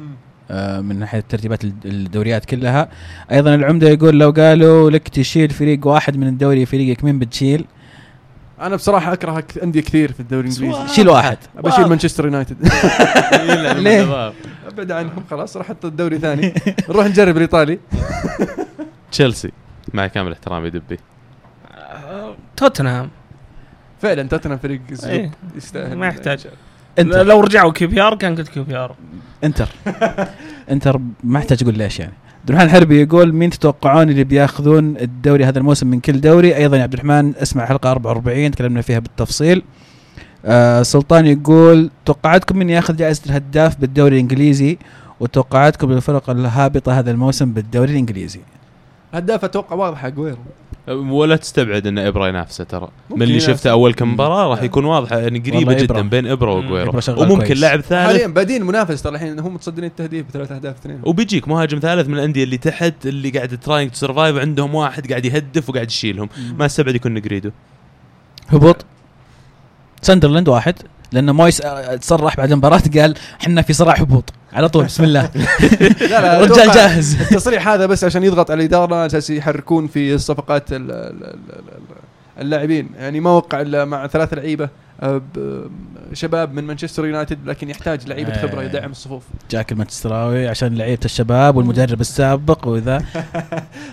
آه، 0.52 0.82
من 0.82 1.00
ناحية 1.00 1.24
ترتيبات 1.30 1.64
الد- 1.64 1.86
الدوريات 1.86 2.46
كلها. 2.46 2.90
أيضا 3.32 3.56
العمدة 3.56 3.90
يقول 3.90 4.20
لو 4.20 4.32
قالوا 4.32 4.90
لك 4.92 5.08
تشيل 5.08 5.50
فريق 5.50 5.88
واحد 5.88 6.18
من 6.18 6.28
الدوري 6.28 6.66
فريقك 6.66 7.04
مين 7.04 7.20
بتشيل؟ 7.20 7.66
أنا 8.62 8.76
بصراحة 8.76 9.14
أكره 9.14 9.44
أندية 9.64 9.82
كثير 9.82 10.12
في 10.12 10.20
الدوري 10.20 10.48
الإنجليزي. 10.48 10.88
شيل 10.88 11.10
واحد. 11.10 11.38
بشيل 11.56 11.86
مانشستر 11.86 12.26
يونايتد. 12.26 12.58
ليه؟ 13.78 14.34
أبعد 14.68 14.92
عنهم 14.92 15.24
خلاص 15.30 15.58
راح 15.58 15.66
أحط 15.66 15.86
الدوري 15.86 16.20
ثاني. 16.20 16.54
نروح 16.90 17.06
نجرب 17.06 17.36
الإيطالي. 17.38 17.80
تشيلسي. 19.12 19.52
مع 19.94 20.08
كامل 20.08 20.32
احترامي 20.32 20.70
دبي. 20.70 21.00
توتنهام. 22.58 23.10
فعلا 24.02 24.24
توتنهام 24.28 24.58
فريق 24.58 24.82
إيه. 25.04 25.32
يستاهل. 25.56 25.98
ما 25.98 26.08
يحتاج. 26.08 26.48
إنتر. 27.00 27.24
لو 27.24 27.40
رجعوا 27.40 27.72
QPR 27.72 28.16
كان 28.16 28.36
قلت 28.36 28.48
QPR 28.48 28.96
إنتر. 29.44 29.68
إنتر 30.72 31.00
ما 31.24 31.40
احتاج 31.40 31.64
أقول 31.64 31.78
ليش 31.78 32.00
يعني. 32.00 32.14
عبد 32.50 32.56
الرحمن 32.56 32.76
الحربي 32.76 33.02
يقول 33.02 33.34
مين 33.34 33.50
تتوقعون 33.50 34.10
اللي 34.10 34.24
بياخذون 34.24 34.98
الدوري 34.98 35.46
هذا 35.46 35.60
الموسم 35.60 35.88
من 35.88 36.00
كل 36.00 36.22
دوري؟ 36.22 36.56
أيضا 36.56 36.78
يا 36.78 36.84
عبد 36.84 36.94
الرحمن 36.94 37.36
اسمع 37.36 37.66
حلقة 37.66 37.92
44 37.92 38.52
تكلمنا 38.52 38.82
فيها 38.82 39.00
بالتفصيل. 39.00 39.64
آه 40.46 40.82
سلطان 40.82 41.26
يقول 41.26 41.90
توقعاتكم 42.06 42.58
من 42.58 42.70
ياخذ 42.70 42.96
جائزة 42.96 43.22
الهداف 43.26 43.78
بالدوري 43.80 44.16
الإنجليزي؟ 44.16 44.78
وتوقعاتكم 45.20 45.92
للفرق 45.92 46.30
الهابطة 46.30 47.00
هذا 47.00 47.12
الموسم 47.12 47.52
بالدوري 47.52 47.92
الإنجليزي؟ 47.92 48.40
هداف 49.14 49.44
أتوقع 49.46 49.76
واضح 49.76 50.06
اجويرو 50.06 50.38
ولا 50.88 51.36
تستبعد 51.36 51.88
إن 51.88 51.98
ابرا 51.98 52.28
ينافسه 52.28 52.64
ترى. 52.64 52.88
من 53.10 53.22
اللي. 53.22 53.40
شفته 53.40 53.72
أول 53.72 53.94
كم 53.94 54.14
مباراة 54.14 54.48
راح 54.48 54.60
مم. 54.60 54.66
يكون 54.66 54.86
واضحة 54.86 55.20
يعني 55.20 55.40
قريبة 55.40 55.74
جدا. 55.74 56.02
بين 56.02 56.28
ابرا 56.28 57.00
شغال 57.00 57.32
وممكن. 57.32 57.56
لاعب 57.56 57.82
ثالث. 57.82 58.08
حاليا 58.08 58.28
بادين 58.28 58.64
منافس 58.64 59.02
ترى 59.02 59.16
الحين 59.16 59.40
هم 59.40 59.54
متصدرين 59.54 59.90
التهديف 59.90 60.28
بثلاث 60.28 60.52
أهداف 60.52 60.76
اثنين. 60.76 61.02
وبيجيك 61.04 61.48
مهاجم 61.48 61.80
ثالث 61.80 62.08
من 62.08 62.14
الأندية 62.14 62.44
اللي 62.44 62.58
تحت 62.58 63.06
اللي 63.06 63.30
قاعد 63.30 63.60
trying 63.64 63.94
survive 63.94 64.38
عندهم 64.38 64.76
واحد 64.76 65.10
قاعد 65.10 65.26
يهدف 65.26 65.70
وقاعد 65.70 65.88
يشيلهم. 65.88 66.30
ما 66.58 66.66
استبعد 66.66 66.96
يكون 66.96 67.14
نيجريدو 67.14 67.52
هبوط. 68.50 68.86
ساندرلاند 70.02 70.50
واحد. 70.50 70.76
لأن 71.12 71.32
مويس 71.32 71.62
آه، 71.62 71.96
تصرح 71.96 72.38
بعد 72.38 72.52
المباراة 72.52 72.82
قال 72.98 73.16
إحنا 73.42 73.62
في 73.62 73.74
صراع 73.74 73.96
هبوط. 73.96 74.34
على 74.54 74.70
طول 74.70 74.86
بسم 74.86 75.04
الله. 75.04 75.30
لا 76.02 76.08
لا 76.22 76.40
رجال 76.46 76.72
جاهز. 76.72 77.16
التصريح 77.22 77.68
هذا 77.68 77.86
بس 77.86 78.04
عشان 78.04 78.24
يضغط 78.24 78.52
على 78.52 78.60
الإدارة 78.60 78.96
على 78.96 79.06
أساس 79.06 79.30
يحركون 79.30 79.88
في 79.88 80.14
الصفقات 80.14 80.74
ال- 80.74 80.92
ال- 80.92 81.24
ال- 81.24 81.34
ال- 81.60 82.42
اللاعبين. 82.42 82.90
يعني 83.00 83.20
ما 83.20 83.30
وقع 83.30 83.62
إلا 83.62 83.86
مع 83.86 84.08
ثلاث 84.08 84.34
لعيبة 84.34 84.70
آه، 85.02 85.22
شباب 86.14 86.54
من 86.54 86.64
مانشستر 86.64 87.06
يونايتد 87.06 87.40
لكن 87.46 87.70
يحتاج 87.70 88.08
لعيبة 88.08 88.32
آه. 88.34 88.48
خبرة 88.48 88.64
يدعم 88.64 88.92
الصفوف. 88.92 89.24
جاك 89.52 89.72
المانشستراوي 89.72 90.48
عشان 90.48 90.76
لعيبة 90.76 91.02
الشباب 91.06 91.56
والمدرب 91.56 92.02
السابق 92.02 92.68
وذا 92.68 93.02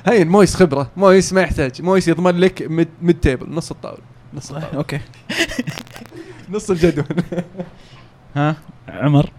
هين 0.07 0.29
مويس 0.29 0.55
خبرة. 0.55 0.91
مويس 0.97 1.33
ما 1.33 1.41
يحتاج. 1.41 1.83
مويس 1.83 2.09
يضمن 2.09 2.37
لك 2.39 2.67
mid 3.03 3.17
table 3.23 3.55
نص 3.55 3.71
الطاولة. 3.71 4.01
نص 4.35 4.51
الطاولة. 4.51 4.77
okay. 4.79 5.01
نص 6.51 6.71
الجدول. 6.71 7.05
ها؟ 8.37 8.57
عمر؟ 8.89 9.31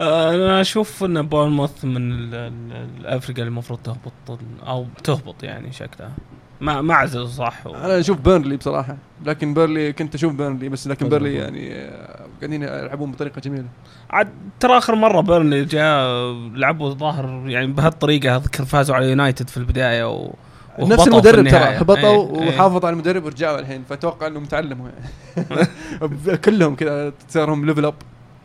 آه، 0.00 0.34
أنا 0.34 0.60
أشوف 0.60 1.04
إن 1.04 1.22
بورنموث 1.22 1.84
من 1.84 2.12
ال- 2.12 2.34
ال- 2.34 2.88
الفرق 3.00 3.42
اللي 3.42 3.50
المفروض 3.50 3.78
تهبط 3.84 4.38
أو 4.66 4.86
تهبط 5.04 5.42
يعني 5.42 5.72
شكلها. 5.72 6.12
ما 6.60 6.80
ما 6.80 6.94
اعزل 6.94 7.28
صح 7.28 7.66
و... 7.66 7.74
أنا 7.74 7.98
أشوف 8.00 8.20
بيرنلي 8.20 8.56
بصراحة. 8.56 8.96
لكن 9.24 9.54
بيرنلي 9.54 9.92
كنت 9.92 10.14
أشوف 10.14 10.32
بيرنلي 10.32 10.68
بس 10.68 10.86
لكن 10.88 11.08
بيرنلي. 11.08 11.34
يعني 11.34 11.74
آه، 11.74 12.26
قاعدين 12.40 12.62
يلعبون 12.62 13.12
بطريقة 13.12 13.40
جميلة. 13.40 13.64
عاد 14.10 14.28
ترى 14.60 14.78
آخر 14.78 14.94
مرة 14.94 15.20
بيرنلي 15.20 15.64
جاء 15.64 16.06
لعبوا 16.54 16.90
ظاهر 16.90 17.42
يعني 17.48 17.66
بهالطريقة 17.66 18.36
اذكر 18.36 18.64
فازوا 18.64 18.96
على 18.96 19.08
يونايتد 19.08 19.48
في 19.48 19.56
البداية 19.56 20.10
و... 20.10 20.34
نفس 20.78 21.08
المدرب 21.08 21.48
ترى. 21.48 21.58
هبطوا 21.60 22.36
إيه، 22.36 22.42
إيه. 22.42 22.48
وحافظوا 22.48 22.86
على 22.86 22.94
المدرب 22.94 23.24
ورجعوا 23.24 23.58
الحين 23.58 23.82
فأتوقع 23.88 24.26
انهم 24.26 24.44
تعلموا 24.44 24.88
يعني 24.88 26.36
كلهم 26.44 26.74
كذا 26.74 27.12
صارهم 27.28 27.66
level 27.66 27.84
up 27.84 27.94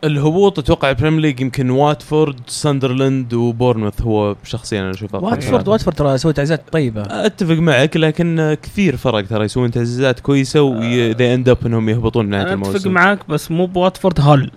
الهبوط 0.04 0.58
أتوقع 0.58 0.90
ال 0.90 0.94
Premier 0.94 1.20
League 1.20 1.40
يمكن 1.40 1.70
واتفورد 1.70 2.40
ساندرلاند 2.46 3.34
وبورنموث 3.34 4.02
هو 4.02 4.36
شخصيا 4.44 4.80
أنا 4.80 4.90
أشوفه 4.90 5.18
واتفورد. 5.18 5.68
واتفورد 5.68 5.96
ترى 5.96 6.18
سوى 6.18 6.32
تعزيزات 6.32 6.62
طيبة 6.72 7.02
أتفق 7.02 7.54
معك 7.54 7.96
لكن 7.96 8.56
كثير 8.62 8.96
فرق 8.96 9.26
ترى 9.26 9.44
يسوون 9.44 9.70
تعزيزات 9.70 10.20
كويسة 10.20 10.62
و 10.62 10.76
they 10.76 11.34
end 11.34 11.48
up 11.48 11.58
إنهم 11.66 11.88
يهبطون 11.88 12.28
نهاية 12.28 12.42
أنا 12.42 12.52
أتفق 12.54 12.66
الموسم 12.66 12.90
معاك 12.90 13.18
بس 13.28 13.50
مو 13.50 13.66
بواتفورد 13.66 14.20
هل 14.20 14.50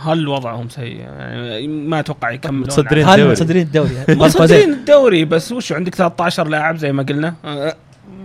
هل 0.00 0.28
وضعهم 0.28 0.68
سيء؟ 0.68 0.96
يعني 0.96 1.68
ما 1.68 2.00
أتوقع 2.00 2.30
يكملون 2.30 2.60
متصدرين 2.60 3.08
الدوري. 3.08 3.30
متصدرين 3.30 3.62
الدوري. 3.62 3.90
متصدرين 4.08 4.72
الدوري 4.72 5.24
بس 5.24 5.52
وش 5.52 5.72
عندك 5.72 5.94
13 5.94 6.48
لاعب 6.48 6.76
زي 6.76 6.92
ما 6.92 7.02
قلنا؟ 7.02 7.34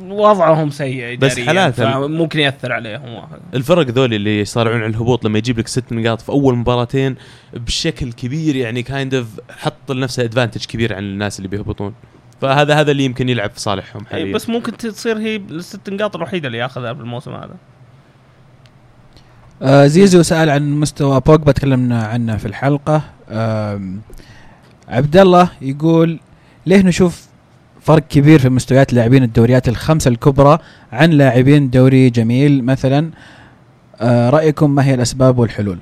وضعهم 0.07 0.69
سيء 0.69 1.17
بس 1.17 1.39
حالات 1.39 1.79
ال- 1.79 1.93
فممكن 1.93 2.39
يأثر 2.39 2.71
عليهم 2.71 3.13
واحد. 3.13 3.39
الفرق 3.53 3.87
ذولي 3.87 4.15
اللي 4.15 4.39
يصارعون 4.39 4.77
على 4.81 4.89
الهبوط 4.89 5.25
لما 5.25 5.37
يجيب 5.37 5.59
لك 5.59 5.67
ست 5.67 5.93
نقاط 5.93 6.21
في 6.21 6.29
أول 6.29 6.55
مباراتين 6.55 7.15
بشكل 7.53 8.11
كبير 8.13 8.55
يعني 8.55 8.83
kind 8.83 9.13
of 9.13 9.27
حط 9.57 9.91
لنفسه 9.91 10.23
advantage 10.23 10.65
كبير 10.65 10.93
عن 10.95 11.03
الناس 11.03 11.37
اللي 11.39 11.47
بيهبطون. 11.47 11.93
فهذا 12.41 12.73
هذا 12.75 12.91
اللي 12.91 13.05
يمكن 13.05 13.29
يلعب 13.29 13.49
في 13.51 13.59
صالحهم 13.59 14.01
إيه، 14.01 14.09
حاليا. 14.11 14.33
بس 14.33 14.49
ممكن 14.49 14.77
تصير 14.77 15.17
هي 15.17 15.35
الست 15.35 15.89
نقاط 15.89 16.15
الوحيدة 16.15 16.47
اللي 16.47 16.57
ياخذها 16.57 16.91
بالموسم 16.91 17.31
هذا. 17.33 17.55
آه 19.61 19.87
زيزو 19.87 20.21
سأل 20.21 20.49
عن 20.49 20.79
مستوى 20.79 21.19
بوجبا 21.25 21.51
تكلمنا 21.51 22.03
عنه 22.03 22.37
في 22.37 22.45
الحلقة 22.45 23.01
آم، 23.29 24.01
عبد 24.89 25.17
الله 25.17 25.49
يقول 25.61 26.19
ليه 26.65 26.81
نشوف 26.81 27.25
فرق 27.81 28.03
كبير 28.07 28.39
في 28.39 28.49
مستويات 28.49 28.93
لاعبين 28.93 29.23
الدوريات 29.23 29.67
الخمسة 29.69 30.09
الكبرى 30.09 30.57
عن 30.93 31.09
لاعبين 31.09 31.69
دوري 31.69 32.09
جميل 32.09 32.63
مثلا 32.63 33.09
آه 34.01 34.29
رأيكم 34.29 34.75
ما 34.75 34.85
هي 34.85 34.93
الأسباب 34.93 35.39
والحلول؟ 35.39 35.77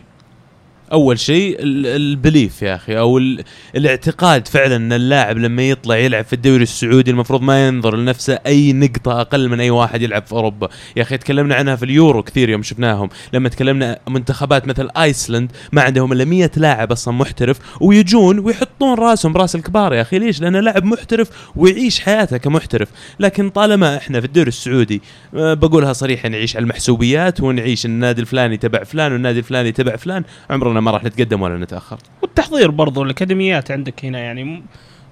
أول 0.91 1.19
شيء 1.19 1.57
ال- 1.59 1.85
ال 1.88 1.98
belief 1.98 2.61
يا 2.61 2.75
أخي 2.75 2.97
أو 2.99 3.17
ال- 3.17 3.43
الاعتقاد 3.75 4.47
فعلا 4.47 4.75
إن 4.75 4.93
اللاعب 4.93 5.38
لما 5.38 5.69
يطلع 5.69 5.97
يلعب 5.97 6.25
في 6.25 6.33
الدوري 6.33 6.63
السعودي 6.63 7.11
المفروض 7.11 7.41
ما 7.41 7.67
ينظر 7.67 7.95
لنفسه 7.95 8.39
أي 8.45 8.73
نقطة 8.73 9.21
أقل 9.21 9.49
من 9.49 9.59
أي 9.59 9.69
واحد 9.69 10.01
يلعب 10.01 10.25
في 10.25 10.31
أوروبا. 10.33 10.69
يا 10.95 11.01
أخي 11.01 11.17
تكلمنا 11.17 11.55
عنها 11.55 11.75
في 11.75 11.85
اليورو 11.85 12.23
كثير 12.23 12.49
يوم 12.49 12.63
شفناهم 12.63 13.09
لما 13.33 13.49
تكلمنا 13.49 13.99
منتخبات 14.09 14.67
مثل 14.67 14.89
آيسلند 14.97 15.51
ما 15.71 15.81
عندهم 15.81 16.11
إلا 16.13 16.25
100 16.25 16.51
لاعب 16.57 16.91
أصلا 16.91 17.13
محترف 17.13 17.57
ويجون 17.81 18.39
ويحطون 18.39 18.93
راسهم 18.97 19.33
براس 19.33 19.55
الكبار 19.55 19.93
يا 19.93 20.01
أخي. 20.01 20.19
ليش؟ 20.19 20.41
لأنه 20.41 20.59
لاعب 20.59 20.83
محترف 20.85 21.29
ويعيش 21.55 21.99
حياته 21.99 22.38
كمحترف. 22.38 22.88
لكن 23.19 23.49
طالما 23.49 23.97
إحنا 23.97 24.19
في 24.19 24.25
الدوري 24.25 24.47
السعودي 24.47 25.01
أه، 25.35 25.53
بقولها 25.53 25.93
صريحه 25.93 26.29
نعيش 26.29 26.55
على 26.55 26.63
المحسوبيات 26.63 27.41
ونعيش 27.41 27.85
النادي 27.85 28.21
الفلاني 28.21 28.57
تبع 28.57 28.83
فلان 28.83 29.13
والنادي 29.13 29.39
الفلاني 29.39 29.71
تبع 29.71 29.95
فلان 29.95 30.23
عمرنا 30.49 30.76
ما 30.80 30.91
راح 30.91 31.03
نتقدم 31.03 31.41
ولا 31.41 31.57
نتأخر. 31.57 31.97
والتحضير 32.21 32.71
برضو 32.71 33.03
الأكاديميات 33.03 33.71
عندك 33.71 34.05
هنا 34.05 34.19
يعني 34.19 34.43
م- 34.43 34.65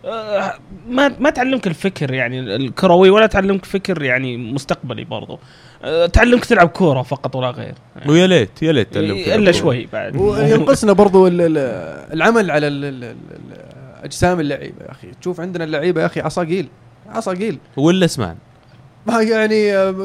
آه، 0.05 0.53
ما 0.89 1.11
ما 1.19 1.29
تعلمك 1.29 1.67
الفكر 1.67 2.13
يعني 2.13 2.39
الكروي 2.55 3.09
ولا 3.09 3.25
تعلمك 3.27 3.65
فكر 3.65 4.03
يعني 4.03 4.37
مستقبلي 4.37 5.03
برضو. 5.03 5.39
آه، 5.83 6.05
تعلمك 6.05 6.45
تلعب 6.45 6.67
كورة 6.67 7.01
فقط 7.01 7.35
ولا 7.35 7.49
غير. 7.49 7.73
ويا 8.07 8.27
ليت 8.27 8.63
يا 8.63 8.71
ليت 8.71 8.93
تعلمك 8.93 9.11
إلا 9.27 9.35
الكورة. 9.35 9.51
شوي 9.51 9.87
بعد. 9.93 10.15
وينقصنا 10.15 10.93
برضو 10.93 11.27
ال- 11.27 11.41
ال- 11.41 11.57
العمل 12.13 12.51
على 12.51 12.67
اجسام 14.03 14.39
اللعيبة 14.39 14.85
يا 14.85 14.91
أخي. 14.91 15.07
تشوف 15.21 15.39
عندنا 15.41 15.63
اللعيبة 15.63 16.01
يا 16.01 16.05
أخي 16.05 16.19
عصاقيل 16.21 16.67
عصاقيل 17.09 17.57
ولا 17.77 18.05
اسمان 18.05 18.35
ما 19.07 19.21
يعني 19.21 19.63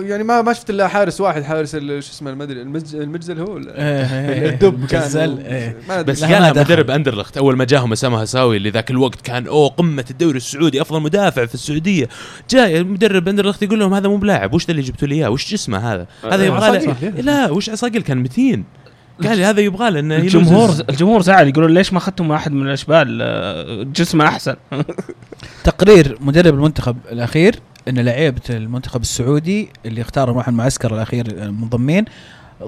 يعني 0.09 0.23
ما 0.25 0.43
ما 0.43 0.53
شفت 0.53 0.71
إلا 0.71 0.89
حارس 0.89 1.21
واحد 1.21 1.43
حارس 1.43 1.75
ال- 1.75 2.03
شو 2.05 2.11
اسمه 2.13 2.31
المدري 2.31 2.63
المج- 2.63 2.95
المجزل 2.95 3.41
هو 3.41 3.57
الدب 3.57 4.87
كان 4.87 5.01
مجزل، 5.03 5.39
إيه. 5.39 5.77
ما 5.89 6.01
أدري. 6.01 6.13
بس 6.13 6.23
ما 6.23 6.51
دخل. 6.51 6.61
مدرب 6.61 6.91
اندرلخت 6.91 7.37
أول 7.37 7.57
ما 7.57 7.65
جاهم 7.65 7.93
أسامة 7.93 8.21
هساوي 8.23 8.57
اللي 8.57 8.71
ذاك 8.71 8.91
الوقت 8.91 9.21
كان 9.21 9.47
أوه 9.47 9.69
قمة 9.69 10.05
الدوري 10.11 10.37
السعودي 10.37 10.81
أفضل 10.83 11.01
مدافع 11.03 11.47
في 11.47 11.55
السعودية. 11.55 12.09
جاي 12.51 12.83
مدرب 12.85 13.29
اندرلخت 13.29 13.63
يقول 13.63 13.81
لهم 13.81 13.95
هذا 13.95 14.09
مو 14.09 14.17
بلاعب 14.17 14.55
وش 14.55 14.71
اللي 14.71 14.83
جبتوا 14.83 15.09
لي 15.09 15.15
إياه؟ 15.15 15.31
وش 15.31 15.53
جسمه 15.53 15.93
هذا؟ 15.93 16.07
هذا 16.33 16.45
يبغى. 16.45 16.95
لا 17.23 17.51
وش 17.51 17.71
عصاقيل؟ 17.71 18.03
كان 18.03 18.19
متين. 18.19 18.65
قال 19.25 19.39
لي 19.39 19.45
هذا 19.45 19.61
يبغى 19.61 19.91
له 19.91 20.01
إنه 20.01 20.17
الجمهور 20.17 20.71
الجمهور 20.91 21.23
زعل 21.23 21.49
يقولون 21.49 21.75
ليش 21.75 21.93
ما 21.93 21.99
أخذتم 21.99 22.31
واحد 22.31 22.53
من 22.53 22.67
الأشبال؟ 22.67 23.19
آه، 23.23 23.83
جسمه 23.83 24.25
أحسن. 24.29 24.55
تقرير 25.65 26.19
مدرب 26.21 26.55
المنتخب 26.55 26.97
الأخير 27.13 27.55
إن 27.91 27.99
لعيبة 27.99 28.41
المنتخب 28.51 29.01
السعودي 29.01 29.69
اللي 29.87 30.01
اختاروا 30.01 30.35
راح 30.37 30.49
المعسكر 30.49 30.95
الأخير 30.95 31.27
المنضمين 31.27 32.05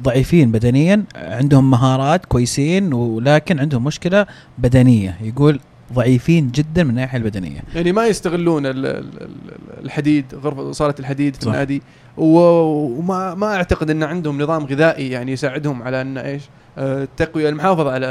ضعيفين 0.02 0.52
بدنيا 0.52 1.04
عندهم 1.16 1.70
مهارات 1.70 2.26
كويسين 2.26 2.92
ولكن 2.92 3.58
عندهم 3.60 3.84
مشكلة 3.84 4.26
بدنية. 4.58 5.16
يقول 5.22 5.60
ضعيفين 5.92 6.50
جدا 6.50 6.84
من 6.84 6.90
الناحية 6.90 7.18
البدنية. 7.18 7.60
يعني 7.74 7.92
ما 7.92 8.06
يستغلون 8.06 8.66
ال- 8.66 8.86
ال- 8.86 9.22
ال- 9.22 9.84
الحديد 9.84 10.24
غرفة 10.34 10.72
صالة 10.72 10.94
الحديد 11.00 11.36
في 11.36 11.42
صح. 11.42 11.52
النادي. 11.52 11.82
وما 12.16 13.34
ما 13.34 13.54
أعتقد 13.54 13.90
إن 13.90 14.02
عندهم 14.02 14.42
نظام 14.42 14.64
غذائي 14.64 15.10
يعني 15.10 15.32
يساعدهم 15.32 15.82
على 15.82 16.00
إن 16.02 16.18
إيش 16.18 16.42
آه، 16.78 17.02
التقويه 17.02 17.48
المحافظة 17.48 17.92
على 17.92 18.06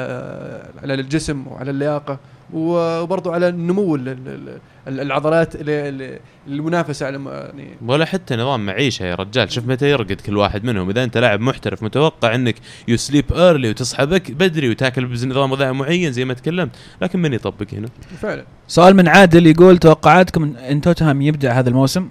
على 0.83 0.93
الجسم 0.93 1.47
وعلى 1.47 1.71
اللياقة. 1.71 2.19
وبرضو 2.53 3.31
على 3.31 3.47
النمو 3.49 3.95
ال- 3.95 4.09
ال- 4.09 4.59
ال- 4.87 4.99
العضلات 4.99 5.55
ال- 5.55 5.61
ال- 5.69 6.19
المنافسة 6.47 7.05
على 7.05 7.25
يعني 7.25 7.67
ولا 7.85 8.05
حتى 8.05 8.35
نظام 8.35 8.65
معيشة 8.65 9.03
يا 9.03 9.15
رجال. 9.15 9.51
شوف 9.51 9.67
متى 9.67 9.89
يرقد 9.91 10.21
كل 10.21 10.37
واحد 10.37 10.63
منهم. 10.63 10.89
إذا 10.89 11.03
أنت 11.03 11.17
لاعب 11.17 11.39
محترف 11.41 11.83
متوقع 11.83 12.35
إنك 12.35 12.55
you 12.87 12.97
sleep 12.97 13.33
early 13.33 13.69
وتصحى 13.69 14.05
بك 14.05 14.31
بدري 14.31 14.69
وتاكل 14.69 15.05
بنظام 15.05 15.53
غذائي 15.53 15.73
معين 15.73 16.11
زي 16.11 16.25
ما 16.25 16.33
تكلمت 16.33 16.71
لكن 17.01 17.19
من 17.21 17.33
يطبق 17.33 17.73
هنا؟ 17.73 17.87
فعلا. 18.21 18.45
سؤال 18.67 18.95
من 18.95 19.07
عادل 19.07 19.47
يقول 19.47 19.77
توقعاتكم 19.77 20.55
ان 20.55 20.81
توتنهام 20.81 21.21
يبدع 21.21 21.51
هذا 21.51 21.69
الموسم؟ 21.69 22.09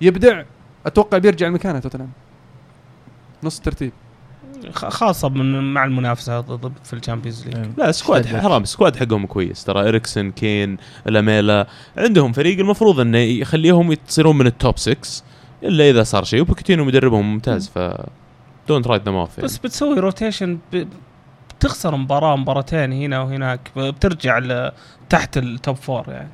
يبدع. 0.00 0.42
أتوقع 0.86 1.18
بيرجع 1.18 1.46
لمكانه 1.48 1.78
توتنهام. 1.78 2.10
نص 3.42 3.56
الترتيب 3.56 3.92
خ- 3.92 4.09
خاصة 4.72 5.28
من 5.28 5.74
مع 5.74 5.84
المنافسة 5.84 6.40
ضد 6.40 6.72
في 6.84 6.92
ال 6.92 6.97
Champions 6.97 7.46
League. 7.48 7.66
لا 7.76 7.92
squad. 7.92 8.26
حرام 8.26 8.64
squad 8.64 8.96
حقهم 8.96 9.26
كويس. 9.26 9.64
ترى 9.64 9.88
إريكسن 9.88 10.30
كين 10.30 10.76
لاميلا 11.06 11.66
عندهم 11.96 12.32
فريق 12.32 12.58
المفروض 12.58 13.00
إنه 13.00 13.18
يخليهم 13.18 13.92
يصيرون 14.08 14.38
من 14.38 14.46
ال 14.46 14.54
top 14.54 14.78
6 14.78 14.96
إلا 15.62 15.90
إذا 15.90 16.02
صار 16.02 16.24
شيء. 16.24 16.40
وبوكيتينو 16.40 16.84
مدربهم 16.84 17.32
ممتاز 17.32 17.68
ف 17.68 17.78
don't 18.68 18.86
write 18.86 19.08
them 19.08 19.14
off 19.14 19.40
بس 19.40 19.58
بتسوي 19.58 19.98
rotation 19.98 20.58
ب... 20.72 20.86
بتخسر 21.58 21.96
مباراة 21.96 22.36
مباراتين 22.36 22.92
هنا 22.92 23.20
وهناك 23.20 23.70
بترجع 23.76 24.38
ل- 24.38 24.72
تحت 25.08 25.38
ال 25.38 25.47
top 25.47 25.76
four 25.76 26.04
يعني. 26.08 26.28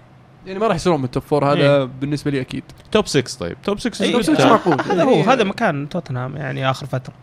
يعني 0.47 0.59
ما 0.59 0.67
راح 0.67 0.77
يصيرون 0.77 0.99
من 0.99 1.05
ال 1.05 1.09
top 1.09 1.23
four 1.23 1.53
هذا 1.53 1.85
بالنسبة 1.85 2.31
لي 2.31 2.41
أكيد. 2.41 2.63
توب 2.93 3.07
6 3.07 3.39
طيب. 3.41 3.57
توب 3.65 3.79
6 3.81 4.03
أي، 4.05 4.11
توب 4.13 4.21
بس- 4.21 4.27
ستة 4.31 4.49
معقول. 4.49 4.81
هذا 4.81 5.03
هو 5.05 5.23
هذا 5.23 5.45
مكان 5.45 5.89
توتنهام 5.89 6.37
يعني 6.37 6.71
آخر 6.71 6.87
فترة. 6.87 7.15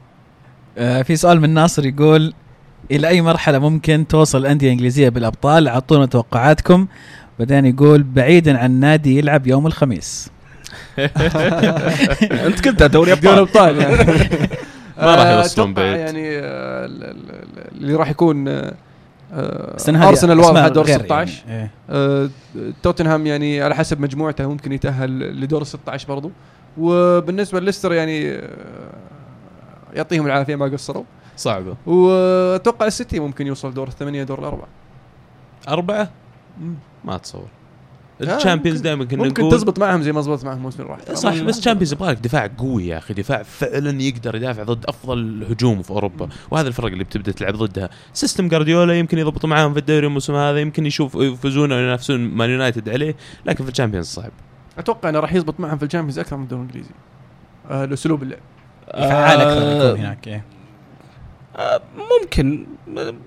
آه 0.77 1.01
في 1.01 1.15
سؤال 1.15 1.41
من 1.41 1.49
ناصر 1.49 1.85
يقول 1.85 2.33
إلى 2.91 3.07
أي 3.07 3.21
مرحلة 3.21 3.59
ممكن 3.59 4.07
توصل 4.07 4.37
الأندية 4.37 4.67
الإنجليزية 4.67 5.09
بالأبطال 5.09 5.67
اعطونا 5.67 6.05
توقعاتكم 6.05 6.87
بعدين 7.39 7.65
يقول 7.65 8.03
بعيدا 8.03 8.57
عن 8.57 8.71
نادي 8.79 9.17
يلعب 9.17 9.47
يوم 9.47 9.67
الخميس 9.67 10.29
أنت 12.47 12.67
قلتها 12.67 12.87
دوري 12.87 13.15
دوري 13.15 13.39
أبطال 13.39 13.39
ابطال 13.39 13.77
يعني 13.77 13.95
ما 15.01 15.15
راح 15.15 15.27
يوصلون 15.27 15.73
بعيد. 15.73 15.97
يعني 15.99 16.37
آه، 16.37 16.85
ال- 16.85 17.03
ال- 17.03 17.31
ال- 17.31 17.81
اللي 17.81 17.95
راح 17.95 18.09
يكون 18.09 18.47
آه، 18.47 18.73
أرسنال 19.87 20.39
واضح 20.39 20.67
دور 20.67 20.85
غير 20.85 20.99
16 20.99 21.43
يعني. 21.47 21.61
إيه. 21.61 21.71
آه، 21.89 22.29
توتنهام 22.83 23.27
يعني 23.27 23.61
على 23.61 23.75
حسب 23.75 24.01
مجموعته 24.01 24.47
ممكن 24.47 24.71
يتأهل 24.71 25.41
لدور 25.41 25.61
ال 25.61 25.67
16 25.67 26.07
برضو 26.07 26.31
وبالنسبة 26.77 27.59
لليستر 27.59 27.93
يعني 27.93 28.31
آه، 28.31 28.49
يعطيهم 29.93 30.25
العافية 30.25 30.55
ما 30.55 30.65
قصروا. 30.65 31.03
صعبة. 31.37 31.75
وأتوقع 31.85 32.87
السيتي 32.87 33.19
ممكن 33.19 33.47
يوصل 33.47 33.73
دور 33.73 33.87
الثمانية 33.87 34.23
دور 34.23 34.39
الأربعة. 34.39 34.67
أربعة؟ 35.67 36.11
ما 37.05 37.15
اتصور 37.15 37.47
آه، 38.21 38.37
ال 38.37 38.42
Champions 38.42 38.79
دائما 38.79 39.05
كنا 39.05 39.23
ممكن 39.23 39.43
نقول 39.43 39.57
تزبط 39.57 39.79
معهم 39.79 40.01
زي 40.01 40.11
ما 40.11 40.21
زبطت 40.21 40.45
معهم 40.45 40.57
الموسم 40.57 40.83
اللي 40.83 40.93
راح. 40.93 41.13
صح 41.13 41.41
بس 41.41 41.59
Champions 41.59 41.93
يبغى 41.93 42.11
لك 42.11 42.17
دفاع 42.17 42.49
قوي 42.57 42.87
يا 42.87 42.97
أخي 42.97 43.13
دفاع 43.13 43.43
فعلا 43.43 44.01
يقدر 44.01 44.35
يدافع 44.35 44.63
ضد 44.63 44.85
أفضل 44.85 45.45
هجوم 45.49 45.81
في 45.81 45.91
أوروبا. 45.91 46.29
وهذا 46.51 46.67
الفرق 46.67 46.91
اللي 46.91 47.03
بتبدأ 47.03 47.31
تلعب 47.31 47.55
ضدها. 47.55 47.89
system 48.13 48.47
جارديولا 48.47 48.99
يمكن 48.99 49.17
يضبط 49.17 49.45
معاهم 49.45 49.73
في 49.73 49.79
الدوري 49.79 50.07
الموسم 50.07 50.35
هذا 50.35 50.59
يمكن 50.59 50.85
يشوف 50.85 51.15
يفوزون 51.15 51.71
أو 51.71 51.77
ينافسون 51.77 52.19
مان 52.19 52.49
يونايتد 52.49 52.89
عليه 52.89 53.15
لكن 53.45 53.63
في 53.63 53.71
ال 53.71 53.75
Champions 53.75 54.05
صعب. 54.05 54.31
أتوقع 54.77 55.09
إنه 55.09 55.19
راح 55.19 55.33
يزبط 55.33 55.59
معهم 55.59 55.77
في 55.77 55.85
ال 55.85 55.89
Champions 55.89 56.19
أكثر 56.19 56.37
من 56.37 56.43
الدوري 56.43 56.61
الإنجليزي. 56.61 56.91
آه، 57.69 57.83
الأسلوب 57.83 58.23
اللعب. 58.23 58.39
فعال 58.91 59.41
أكثر 59.41 59.91
آه، 59.91 59.95
هناك 59.95 60.27
إيه. 60.27 60.43
آه، 61.55 61.81
ممكن. 62.21 62.65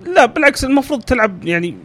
لا 0.06 0.26
بالعكس 0.26 0.64
المفروض 0.64 1.02
تلعب 1.02 1.44
يعني 1.44 1.76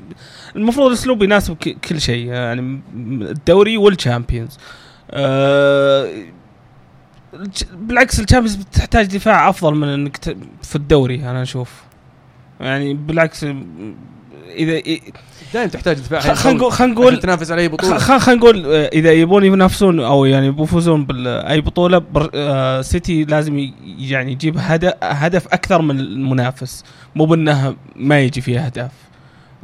المفروض 0.56 0.88
الأسلوب 0.88 1.24
يناسب 1.24 1.56
كل 1.56 2.02
شيء 2.02 2.26
يعني 2.28 2.82
الدوري 2.96 3.78
وال 3.78 3.92
Champions 3.92 4.58
آه، 5.12 6.10
بالعكس 7.74 8.20
ال 8.20 8.23
Champions 8.23 8.56
بتحتاج 8.56 9.06
دفاع 9.06 9.50
أفضل 9.50 9.76
من 9.76 9.88
إنك 9.88 10.18
في 10.64 10.76
الدوري 10.76 11.16
أنا 11.16 11.42
أشوف. 11.42 11.84
يعني 12.60 12.94
بالعكس 12.94 13.46
إذا 14.56 14.82
دائما 15.54 15.70
تحتاج 15.70 15.98
دفاع 16.00 16.20
خلينا 16.20 16.58
نقول 16.58 16.72
خلينا 16.72 16.94
نقول 16.94 17.20
تنافس 17.20 17.52
على 17.52 17.62
أي 17.62 17.68
بطولة. 17.68 17.98
خلينا 17.98 18.40
نقول 18.42 18.66
آه، 18.66 18.88
إذا 18.94 19.12
يبون 19.12 19.44
ينافسون 19.44 20.00
أو 20.00 20.26
يعني 20.26 20.52
بيفوزون 20.52 21.06
باي 21.06 21.62
بطولة 21.62 21.98
بر 21.98 22.30
آه 22.36 22.82
سيتي 22.82 23.24
لازم 23.24 23.72
يعني 23.98 24.32
يجيب 24.32 24.58
هدف 24.58 24.94
هدف 25.04 25.48
أكثر 25.48 25.82
من 25.82 26.00
المنافس. 26.00 26.84
مو 27.16 27.26
بأنه 27.26 27.76
ما 27.96 28.20
يجي 28.20 28.42
فيها 28.42 28.66
أهداف. 28.66 28.92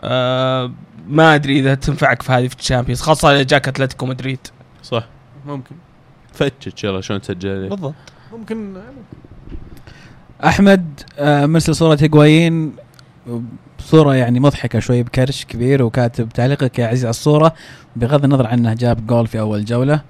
آه 0.01 0.71
ما 1.07 1.35
أدري 1.35 1.59
إذا 1.59 1.75
تنفعك 1.75 2.21
في 2.21 2.31
هذه 2.31 2.47
في 2.47 2.55
ال 2.59 2.64
Champions 2.64 3.01
خاصة 3.01 3.31
إذا 3.31 3.43
جاك 3.43 3.67
أتلتيكو 3.67 4.05
مدريد. 4.05 4.39
صح. 4.83 5.07
ممكن. 5.45 5.75
فتش 6.33 6.83
يلا 6.83 7.01
شلون 7.01 7.21
تسجل. 7.21 7.69
بالضبط. 7.69 7.93
ممكن. 8.31 8.73
أحمد 10.45 11.01
آه 11.19 11.45
مرسل 11.45 11.75
صورة 11.75 11.97
هيغوايين 12.01 12.73
صوره 13.88 14.15
يعني 14.15 14.39
مضحكة 14.39 14.79
شوي 14.79 15.03
بكرش 15.03 15.45
كبير 15.45 15.83
وكاتب 15.83 16.29
تعليقك 16.29 16.79
يا 16.79 16.88
عزيز 16.88 17.05
على 17.05 17.09
الصورة 17.09 17.53
بغض 17.95 18.23
النظر 18.23 18.47
عنه 18.47 18.73
جاب 18.73 19.07
جول 19.07 19.27
في 19.27 19.39
أول 19.39 19.65
جولة. 19.65 20.01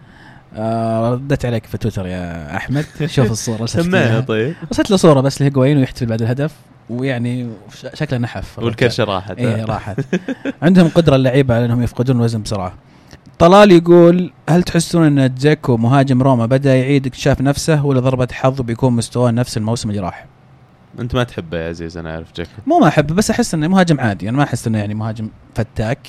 آه 0.55 1.13
ردت 1.13 1.45
عليك 1.45 1.65
في 1.65 1.78
تويتر 1.78 2.07
يا 2.07 2.55
أحمد. 2.55 2.86
شوف 3.15 3.32
الصورة 3.32 3.65
سمعنا. 3.65 4.19
طيب. 4.19 4.53
رسلت 4.71 4.91
له 4.91 4.97
صورة 4.97 5.21
بس 5.21 5.41
لهيغوايين 5.41 5.78
ويحتفل 5.78 6.05
بعد 6.05 6.21
الهدف 6.21 6.51
ويعني 6.89 7.49
شكله 7.93 8.19
نحف. 8.19 8.59
والكرشه 8.59 9.03
راحت. 9.03 9.38
إيه 9.38 9.65
راحت. 9.65 9.99
عندهم 10.61 10.88
قدرة 10.88 11.15
اللعيبة 11.15 11.55
على 11.55 11.65
إنهم 11.65 11.82
يفقدون 11.82 12.19
وزن 12.21 12.41
بسرعة. 12.41 12.73
طلال 13.39 13.71
يقول 13.71 14.32
هل 14.49 14.63
تحسون 14.63 15.19
إن 15.19 15.36
جاكو 15.36 15.78
مهاجم 15.78 16.23
روما 16.23 16.45
بدأ 16.45 16.75
يعيد 16.75 17.05
اكتشاف 17.07 17.41
نفسه 17.41 17.86
ولا 17.86 17.99
ضربة 17.99 18.28
حظ 18.32 18.61
بيكون 18.61 18.93
مستواه 18.93 19.32
نفس 19.32 19.57
الموسم 19.57 19.89
اللي 19.89 20.01
راح؟ 20.01 20.36
أنت 21.00 21.16
ما 21.16 21.24
تحبه 21.24 21.58
يا 21.58 21.70
عزيز 21.70 21.98
أنا 21.98 22.16
أعرف 22.16 22.28
جاكو 22.38 22.50
مو 22.68 22.80
ما 22.80 22.88
أحبه 22.88 23.16
بس 23.16 23.32
أحس 23.32 23.54
إنه 23.54 23.68
مهاجم 23.68 24.00
عادي. 24.00 24.30
أنا 24.30 24.38
ما 24.38 24.43
أحس 24.43 24.68
إنه 24.68 24.78
يعني 24.78 24.93
مهاجم 24.93 25.30
فتاك. 25.56 26.08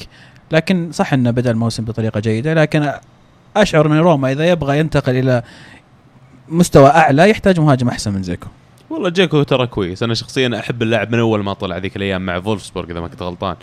لكن 0.52 0.92
صح 0.92 1.12
إنه 1.12 1.30
بدأ 1.30 1.50
الموسم 1.50 1.84
بطريقة 1.84 2.20
جيدة 2.20 2.54
لكن 2.54 2.92
أشعر 3.56 3.86
ان 3.86 3.98
روما 3.98 4.32
إذا 4.32 4.50
يبغى 4.50 4.78
ينتقل 4.78 5.16
إلى 5.16 5.42
مستوى 6.48 6.88
أعلى 6.88 7.30
يحتاج 7.30 7.60
مهاجم 7.60 7.88
أحسن 7.88 8.12
من 8.12 8.22
دزيكو. 8.22 8.46
والله 8.90 9.08
جاكو 9.08 9.42
ترى 9.42 9.66
كويس. 9.66 10.02
أنا 10.02 10.14
شخصيا 10.14 10.58
أحب 10.58 10.82
اللاعب 10.82 11.12
من 11.12 11.18
أول 11.18 11.44
ما 11.44 11.52
طلع 11.52 11.78
ذيك 11.78 11.96
الأيام 11.96 12.26
مع 12.26 12.40
فولفسبورغ 12.40 12.90
إذا 12.90 13.00
ما 13.00 13.08
كنت 13.08 13.22
غلطان. 13.22 13.56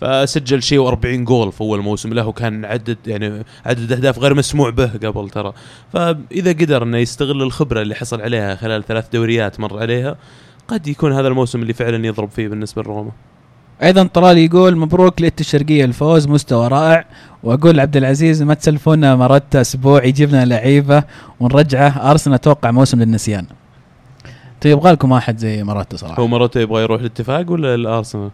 فسجل 0.00 0.62
شيء 0.62 0.90
و40 0.90 1.06
جول 1.06 1.52
في 1.52 1.60
أول 1.60 1.80
موسم 1.80 2.14
له 2.14 2.26
وكان 2.26 2.64
عدد 2.64 2.98
يعني 3.06 3.44
عدد 3.66 3.92
أهداف 3.92 4.18
غير 4.18 4.34
مسموع 4.34 4.70
به 4.70 4.86
قبل 4.86 5.30
ترى. 5.30 5.52
فإذا 5.92 6.52
قدر 6.52 6.82
إنه 6.82 6.98
يستغل 6.98 7.42
الخبرة 7.42 7.82
اللي 7.82 7.94
حصل 7.94 8.20
عليها 8.20 8.54
خلال 8.54 8.84
ثلاث 8.84 9.08
دوريات 9.12 9.60
مر 9.60 9.78
عليها 9.78 10.16
قد 10.72 10.86
يكون 10.86 11.12
هذا 11.12 11.28
الموسم 11.28 11.62
اللي 11.62 11.72
فعلا 11.72 12.06
يضرب 12.06 12.30
فيه 12.30 12.48
بالنسبة 12.48 12.82
لروما. 12.82 13.10
أيضا 13.82 14.02
طلال 14.14 14.38
يقول 14.38 14.76
مبروك 14.76 15.20
لإت 15.20 15.40
الشرقيه 15.40 15.84
الفوز 15.84 16.28
مستوى 16.28 16.68
رائع. 16.68 17.04
وأقول 17.42 17.76
لعبد 17.76 17.96
العزيز 17.96 18.42
ما 18.42 18.54
تسلفونا 18.54 19.16
مرات 19.16 19.56
أسبوع 19.56 20.04
يجيب 20.04 20.28
لنا 20.28 20.44
لعيبة 20.44 21.02
ونرجعه. 21.40 22.10
أرسنال 22.10 22.34
أتوقع 22.34 22.70
موسم 22.70 23.00
للنسيان. 23.02 23.46
طيب 24.62 24.72
يبغى 24.72 24.92
لكم 24.92 25.12
واحد 25.12 25.38
زي 25.38 25.64
مرات 25.64 25.94
صراحة. 25.96 26.22
هو 26.22 26.26
مرته 26.26 26.60
يبغى 26.60 26.82
يروح 26.82 27.00
الاتفاق 27.00 27.50
ولا 27.50 27.74
الأرسنال؟ 27.74 28.30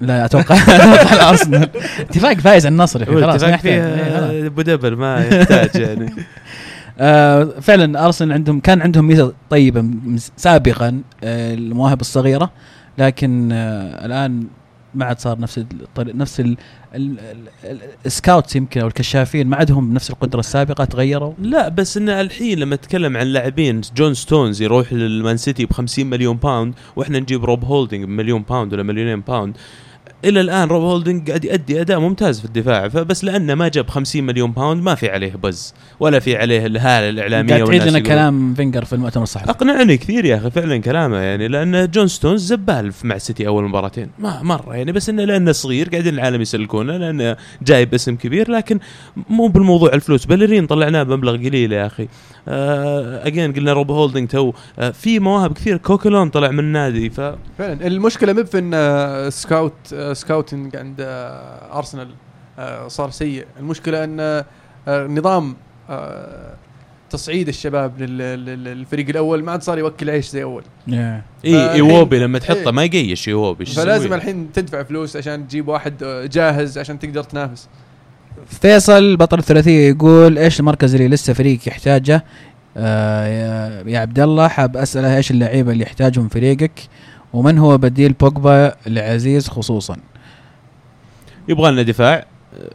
لا 0.00 0.24
أتوقع 0.24 0.54
أتوقع 0.76 1.14
الأرسنال. 1.14 1.68
اتفاق 2.00 2.34
فايز 2.34 2.66
على 2.66 2.72
النصر 2.72 3.04
خلاص 3.04 3.42
ما 3.42 3.48
يحتاج. 3.48 3.72
إيه، 3.72 4.46
أبو 4.46 4.62
دبل 4.62 4.96
ما 4.96 5.26
يحتاج 5.26 5.70
يعني. 5.74 6.14
آه 6.98 7.44
فعلا 7.44 8.04
أرسنال 8.06 8.32
عندهم 8.32 8.60
كان 8.60 8.82
عندهم 8.82 9.04
ميزة 9.06 9.32
طيبة 9.50 9.84
سابقا 10.36 11.02
آه 11.24 11.54
المواهب 11.54 12.00
الصغيرة 12.00 12.50
لكن 12.98 13.52
آه 13.52 14.06
الآن 14.06 14.46
ما 14.94 15.04
عاد 15.04 15.18
صار 15.20 15.38
نفس 15.38 15.58
الطريق 15.58 16.14
نفس 16.14 16.40
ال- 16.40 16.56
ال- 16.94 17.18
ال- 17.20 17.48
ال- 17.64 17.78
ال 18.06 18.13
scouts 18.13 18.56
يمكن 18.56 18.80
أو 18.80 18.86
الكشافين 18.86 19.46
ما 19.46 19.56
عندهم 19.56 19.94
نفس 19.94 20.10
القدرة 20.10 20.40
السابقة 20.40 20.84
تغيروا؟ 20.84 21.32
لا 21.38 21.68
بس 21.68 21.96
انه 21.96 22.20
الحين 22.20 22.58
لما 22.58 22.76
تتكلم 22.76 23.16
عن 23.16 23.26
لاعبين 23.26 23.80
جون 23.96 24.14
ستونز 24.14 24.62
يروح 24.62 24.92
للمان 24.92 25.36
سيتي 25.36 25.66
ب 25.66 25.72
50 25.72 26.06
مليون 26.06 26.36
pound 26.36 26.74
وإحنا 26.96 27.18
نجيب 27.18 27.44
روب 27.44 27.64
هولدنج 27.64 28.04
بمليون 28.04 28.42
pound 28.42 28.72
ولا 28.72 28.82
مليونين 28.82 29.20
pound 29.20 29.56
إلى 30.24 30.40
الآن 30.40 30.68
روب 30.68 30.82
هولدنج 30.82 31.28
قاعد 31.28 31.44
يؤدي 31.44 31.80
أداء 31.80 32.00
ممتاز 32.00 32.38
في 32.40 32.44
الدفاع 32.44 32.88
فبس 32.88 33.24
لأنه 33.24 33.54
ما 33.54 33.68
جاب 33.68 33.88
50 33.88 34.24
مليون 34.24 34.52
pound 34.52 34.82
ما 34.82 34.94
في 34.94 35.10
عليه 35.10 35.32
buzz 35.32 35.74
ولا 36.00 36.18
في 36.18 36.36
عليه 36.36 36.66
الهاله 36.66 37.08
الإعلامية 37.08 37.54
قاعد 37.54 37.64
تعيد 37.64 37.82
لنا 37.82 37.98
كلام 37.98 38.54
فينجر 38.54 38.84
في 38.84 38.92
المؤتمر 38.92 39.22
الصحفي. 39.22 39.50
أقنعني 39.50 39.96
كثير 39.96 40.24
يا 40.24 40.36
أخي 40.36 40.50
فعلا 40.50 40.76
كلامه 40.78 41.16
يعني 41.16 41.48
لأن 41.48 41.90
جون 41.90 42.08
ستونز 42.08 42.42
زبال 42.46 42.92
مع 43.04 43.16
السيتي 43.16 43.46
أول 43.46 43.64
مباراتين. 43.64 44.10
ما 44.18 44.42
مرة 44.42 44.74
يعني 44.76 44.92
بس 44.92 45.08
إنه 45.08 45.24
لأنه 45.24 45.52
صغير 45.52 45.88
قاعدين 45.88 46.14
العالم 46.14 46.40
يسلكونه 46.40 46.96
لأنه 46.96 47.36
جايب 47.62 47.94
اسم 47.94 48.16
كبير 48.16 48.50
لكن 48.50 48.78
مو 49.30 49.46
بالموضوع 49.46 49.92
الفلوس. 49.92 50.24
بيليرين 50.24 50.66
طلعناه 50.66 51.02
بمبلغ 51.02 51.36
قليل 51.36 51.72
يا 51.72 51.86
أخي. 51.86 52.08
again 52.48 53.52
قلنا 53.52 53.72
روب 53.72 53.90
هولدنج 53.90 54.28
too 54.28 54.52
آه 54.78 54.90
في 54.90 55.18
مواهب 55.18 55.52
كثير 55.52 55.76
كوكولان 55.76 56.28
طلع 56.30 56.50
من 56.50 56.58
النادي 56.58 57.10
ف 57.10 57.20
فعلا 57.58 57.86
المشكلة 57.86 58.32
مو 58.32 58.44
في 58.44 58.58
ان 58.58 58.70
آه، 58.74 59.28
scout 59.28 59.72
آه، 59.94 60.12
scouting 60.12 60.76
عند 60.76 60.96
آه، 61.00 61.78
ارسنال 61.78 62.08
آه، 62.58 62.88
صار 62.88 63.10
سيء 63.10 63.46
المشكلة 63.60 64.04
أن 64.04 64.20
آه، 64.20 64.44
نظام 65.06 65.56
آه، 65.90 66.54
تصعيد 67.10 67.48
الشباب 67.48 68.02
لل- 68.02 68.18
لل- 68.18 68.64
للفريق 68.64 69.08
الأول 69.08 69.42
ما 69.44 69.52
عاد 69.52 69.62
صار 69.62 69.78
يوكل 69.78 70.10
عيش 70.10 70.28
زي 70.28 70.42
أول 70.42 70.62
Yeah. 70.88 70.92
إي 71.44 71.70
ايوبي 71.70 72.18
لما 72.18 72.38
تحطه 72.38 72.58
إيه. 72.58 72.70
ما 72.70 72.84
يقيش 72.84 73.28
ايوبي 73.28 73.64
فلازم 73.64 74.04
يسوي؟ 74.06 74.16
الحين 74.16 74.52
تدفع 74.52 74.82
فلوس 74.82 75.16
عشان 75.16 75.48
تجيب 75.48 75.68
واحد 75.68 76.02
آه، 76.02 76.26
جاهز 76.26 76.78
عشان 76.78 76.98
تقدر 76.98 77.22
تنافس 77.22 77.68
فيصل 78.48 79.16
بطل 79.16 79.38
الثلاثية 79.38 79.88
يقول 79.88 80.38
إيش 80.38 80.60
المركز 80.60 80.94
اللي 80.94 81.08
لسه 81.08 81.32
فريق 81.32 81.58
يحتاجه؟ 81.66 82.24
آه 82.76 83.82
يا, 83.86 83.98
عبد 83.98 84.20
الله 84.20 84.48
حاب 84.48 84.76
أسأله 84.76 85.16
إيش 85.16 85.30
اللعيبة 85.30 85.72
اللي 85.72 85.82
يحتاجهم 85.82 86.28
فريقك؟ 86.28 86.88
ومن 87.32 87.58
هو 87.58 87.78
بديل 87.78 88.12
بوجبا 88.12 88.74
لعزيز 88.86 89.48
خصوصا؟ 89.48 89.96
يبغى 91.48 91.70
لنا 91.72 91.82
دفاع. 91.82 92.26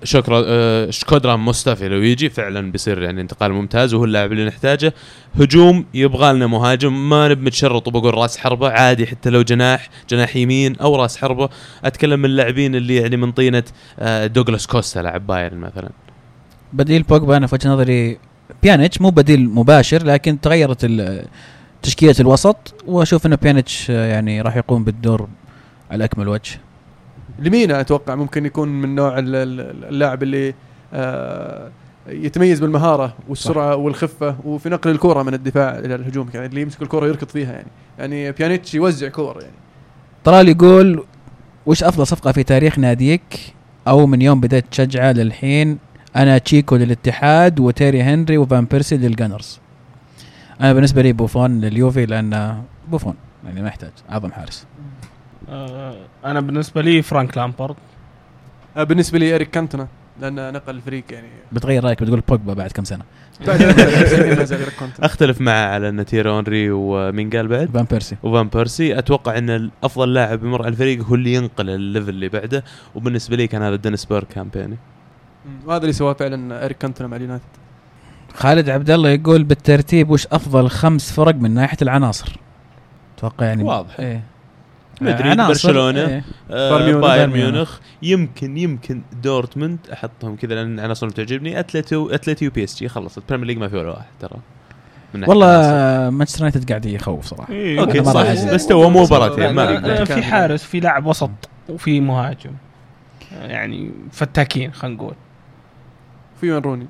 شكرا 0.04 0.44
آه، 0.48 0.90
شكوردان 0.90 1.40
مصطفى 1.40 1.90
لو 1.90 2.02
يجي 2.02 2.30
فعلا 2.30 2.72
بيصير 2.72 3.02
يعني 3.02 3.22
انتقال 3.22 3.54
ممتاز 3.54 3.94
وهو 3.94 4.06
اللاعب 4.06 4.32
اللي 4.32 4.46
نحتاجه. 4.46 4.94
هجوم 5.40 5.86
يبغى 5.94 6.34
لنا 6.34 6.48
مهاجم 6.48 7.10
ما 7.10 7.28
نب 7.28 7.42
متشرط 7.42 7.88
وبقول 7.88 8.14
راس 8.14 8.38
حربة 8.38 8.70
عادي 8.70 9.08
حتى 9.08 9.30
لو 9.30 9.42
جناح 9.42 9.90
جناح 10.10 10.36
يمين 10.36 10.76
أو 10.76 10.96
راس 10.96 11.18
حربة. 11.18 11.50
أتكلم 11.86 12.20
من 12.20 12.26
اللاعبين 12.26 12.76
اللي 12.76 12.96
يعني 12.96 13.18
من 13.18 13.32
طينة 13.32 13.64
آه، 14.00 14.28
دوغلاس 14.28 14.68
كوستا 14.68 15.00
لاعب 15.00 15.28
بايرن 15.28 15.58
مثلا. 15.58 15.90
بديل 16.74 17.04
بوجبا 17.04 17.38
أنا 17.38 17.48
في 17.48 17.56
وجهة 17.56 17.70
نظري 17.70 18.18
بيانيتش 18.64 19.02
مو 19.02 19.10
بديل 19.10 19.50
مباشر 19.50 20.06
لكن 20.06 20.42
تغيرت 20.42 20.92
تشكيلة 21.82 22.16
الوسط 22.20 22.74
وأشوف 22.88 23.26
إن 23.26 23.36
بيانيتش 23.36 23.92
آه، 23.92 24.06
يعني 24.06 24.42
راح 24.42 24.56
يقوم 24.56 24.84
بالدور 24.84 25.28
على 25.92 26.04
أكمل 26.04 26.28
وجه. 26.28 26.69
لمينا 27.40 27.80
أتوقع 27.82 28.16
ممكن 28.16 28.46
يكون 28.46 28.70
من 28.82 28.96
نوع 28.96 29.20
ال- 29.20 29.36
ال- 29.36 29.86
اللاعب 29.86 30.24
اللي 30.24 30.54
آه، 30.94 31.70
يتميز 32.08 32.60
بالمهارة 32.60 33.14
والسرعة 33.30 33.76
والخفة 33.76 34.36
وفي 34.46 34.70
نقل 34.70 34.92
الكرة 34.92 35.24
من 35.24 35.34
الدفاع 35.34 35.80
إلى 35.80 35.96
الهجوم. 35.96 36.30
يعني 36.34 36.46
اللي 36.46 36.62
يمسك 36.62 36.82
الكرة 36.82 37.08
يركض 37.08 37.28
فيها 37.28 37.52
يعني. 37.54 37.68
يعني 38.00 38.32
بيانيتش 38.32 38.76
يوزع 38.76 39.08
كور 39.08 39.38
يعني. 39.42 39.54
طلال 40.24 40.50
يقول 40.50 41.04
وش 41.66 41.84
أفضل 41.84 42.08
صفقة 42.08 42.32
في 42.32 42.44
تاريخ 42.44 42.80
ناديك؟ 42.80 43.54
أو 43.88 44.08
من 44.08 44.22
يوم 44.22 44.40
بديت 44.40 44.66
تشجعه 44.72 45.12
للحين؟ 45.12 45.78
أنا 46.16 46.38
تشيكو 46.38 46.76
للاتحاد 46.76 47.60
وتيري 47.60 48.02
هنري 48.02 48.38
وفان 48.38 48.66
بيرسي 48.66 48.98
لل 48.98 49.11
Gunners 49.11 49.60
أنا 50.62 50.74
بالنسبة 50.74 51.02
لي 51.02 51.14
بوفون 51.14 51.62
لليوفي 51.62 52.06
لأن 52.06 52.62
بوفون 52.88 53.16
يعني 53.46 53.62
ما 53.62 53.68
يحتاج 53.68 53.92
أعظم 54.12 54.32
حارس. 54.32 54.66
أنا 56.26 56.40
بالنسبة 56.40 56.82
لي 56.82 57.02
فرانك 57.02 57.38
لامبارد. 57.38 57.76
آه، 58.78 58.84
بالنسبة 58.84 59.20
لي 59.20 59.36
اريك 59.36 59.50
كانتونا 59.50 59.88
لأن 60.22 60.54
نقل 60.54 60.76
الفريق 60.76 61.04
يعني. 61.12 61.28
بتغير 61.52 61.84
رأيك 61.84 62.04
بتقول 62.04 62.20
بوجبا 62.28 62.54
بعد 62.54 62.72
كم 62.72 62.84
سنة. 62.84 63.04
أختلف 65.00 65.42
معه 65.42 65.66
على 65.74 65.90
إن 65.90 66.06
تيري 66.06 66.30
هنري 66.30 66.72
ومين 66.72 67.30
قال 67.30 67.48
بعد؟ 67.48 67.70
فان 67.74 67.86
بيرسي. 67.92 68.16
وفان 68.24 68.48
بيرسي. 68.48 69.00
أتوقع 69.00 69.38
إن 69.38 69.70
افضل 69.84 70.14
لاعب 70.14 70.44
يمر 70.44 70.62
على 70.62 70.72
الفريق 70.72 71.04
هو 71.04 71.16
اللي 71.16 71.34
ينقل 71.34 71.70
ال 71.70 71.76
level 71.76 72.10
اللي 72.10 72.30
بعده 72.30 72.64
وبالنسبة 72.96 73.36
لي 73.36 73.48
كان 73.48 73.62
هذا 73.62 73.76
دينيس 73.76 74.06
بيركامب 74.06 74.28
يعني 74.28 74.78
وهذا 75.66 75.82
اللي 75.82 75.94
سواه 75.94 76.14
فعلا 76.14 76.66
اريك 76.66 76.78
كانتونا 76.78 77.10
مع 77.10 77.18
اليونايتد. 77.18 77.44
خالد 78.34 78.70
عبد 78.70 78.90
الله 78.90 79.10
يقول 79.10 79.44
بالترتيب 79.44 80.10
وش 80.10 80.28
أفضل 80.28 80.70
خمس 80.70 81.12
فرق 81.12 81.36
من 81.36 81.54
ناحية 81.54 81.78
العناصر؟ 81.82 82.38
أتوقع 83.18 83.46
يعني 83.46 83.64
واضح. 83.64 84.00
إيه. 84.00 84.24
مدريد، 85.02 85.32
عناصر، 85.32 85.48
برشلونة. 85.50 86.08
إيه. 86.08 86.24
آه، 86.52 86.70
بايرن 86.70 86.86
ميونخ. 86.86 87.02
بايرن 87.02 87.32
بايرن 87.32 87.52
ميونخ 87.54 87.78
يمكن 88.04 88.58
يمكن 88.58 89.02
دورتموند 89.24 89.78
أحطهم 89.94 90.36
كذا 90.36 90.56
لأن 90.56 90.80
عناصرهم 90.80 91.12
تعجبني 91.12 91.60
اتلتيكو 91.60 92.10
اتلتيكو 92.10 92.52
بي 92.52 92.64
إس 92.64 92.80
جي 92.80 92.88
خلص 92.90 93.18
البريمير 93.18 93.48
ليج 93.48 93.58
ما 93.58 93.68
في 93.68 93.76
ولا 93.78 93.90
واحد 93.90 94.06
ترى. 94.20 94.40
والله 95.28 95.48
مانشستر 96.10 96.40
يونايتد 96.40 96.70
قاعد 96.70 96.86
يخوف 96.86 97.26
صراحة 97.26 97.54
إيه، 97.54 97.80
okay 97.80 98.00
ما 98.00 98.14
صح. 98.14 98.54
بس 98.54 98.68
تو 98.68 98.90
هم 98.90 99.04
مباراتين 99.04 99.50
ما 99.54 99.70
آه، 99.70 99.72
نقدر 99.72 100.06
في 100.06 100.22
حارس 100.24 100.64
في 100.64 100.80
لاعب 100.80 101.06
وسط 101.06 101.30
وفي 101.70 102.00
مهاجم 102.02 102.52
آه، 103.34 103.48
يعني 103.48 103.92
فتاكين 104.12 104.72
خلينا 104.74 104.98
نقول 104.98 105.14
في 106.42 106.52
وين 106.52 106.62
روني 106.64 106.88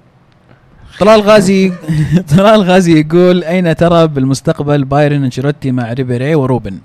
طلال 0.99 1.22
غازي 1.22 1.74
طلال 2.38 2.62
غازي 2.62 2.99
يقول 2.99 3.43
وين 3.43 3.76
ترى 3.76 4.07
بالمستقبل 4.07 4.86
بايرن 4.86 5.24
أنشيلوتي 5.24 5.72
مع 5.72 5.93
ريبيري 5.93 6.36
وروبن 6.36 6.80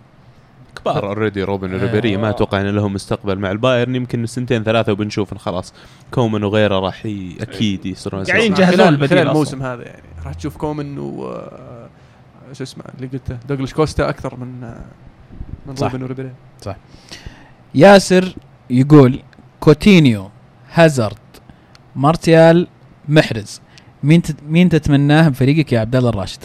كبار 0.93 1.07
already 1.07 1.43
روبن. 1.43 1.75
وريبيري 1.75 2.17
ما 2.17 2.31
أتوقع 2.31 2.61
إن 2.61 2.67
لهم 2.67 2.93
مستقبل 2.93 3.39
مع 3.39 3.51
البايرن 3.51 3.95
يمكن 3.95 4.27
سنتين 4.27 4.65
ثلاثة 4.65 4.93
وبنشوف 4.93 5.33
إن 5.33 5.39
خلاص 5.39 5.75
كومن 6.11 6.45
وغيره 6.45 6.79
راح. 6.79 6.99
أكيد 7.41 7.87
يصيرون 7.87 8.25
قاعدين. 8.25 8.53
يجهزون 8.53 8.89
البديل. 8.89 9.19
الموسم 9.19 9.63
هذا 9.63 9.83
يعني 9.83 10.03
راح 10.25 10.35
تشوف 10.35 10.57
كومن 10.57 10.99
و 10.99 11.27
آه، 11.27 11.89
شو 12.53 12.63
اسمه 12.63 12.85
اللي 12.95 13.07
قلته 13.07 13.39
دوغلاس 13.49 13.73
كوستا 13.73 14.09
أكثر 14.09 14.37
من 14.37 14.65
آه، 14.65 14.85
من 15.67 15.77
صح. 15.77 15.93
روبن 15.93 16.03
وريبيري 16.05 16.33
ياسر 17.75 18.35
يقول 18.71 19.21
كوتينيو 19.61 20.31
هازارد 20.73 21.17
مارتيال 21.97 22.67
محرز 23.09 23.61
مين 24.03 24.23
مين 24.49 24.69
تتمناه 24.69 25.29
بفريقك 25.29 25.73
يا 25.73 25.81
عبد 25.81 25.97
الله 25.97 26.11
الراشد؟ 26.11 26.45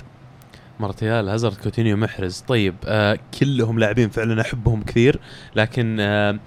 مارتيال 0.79 1.29
هازارد 1.29 1.55
كوتينيو 1.55 1.97
محرز. 1.97 2.43
طيب 2.47 2.75
آه 2.85 3.17
كلهم 3.39 3.79
لاعبين 3.79 4.09
فعلا 4.09 4.41
أحبهم 4.41 4.83
كثير 4.83 5.19
لكن 5.55 5.97
آه 5.99 6.39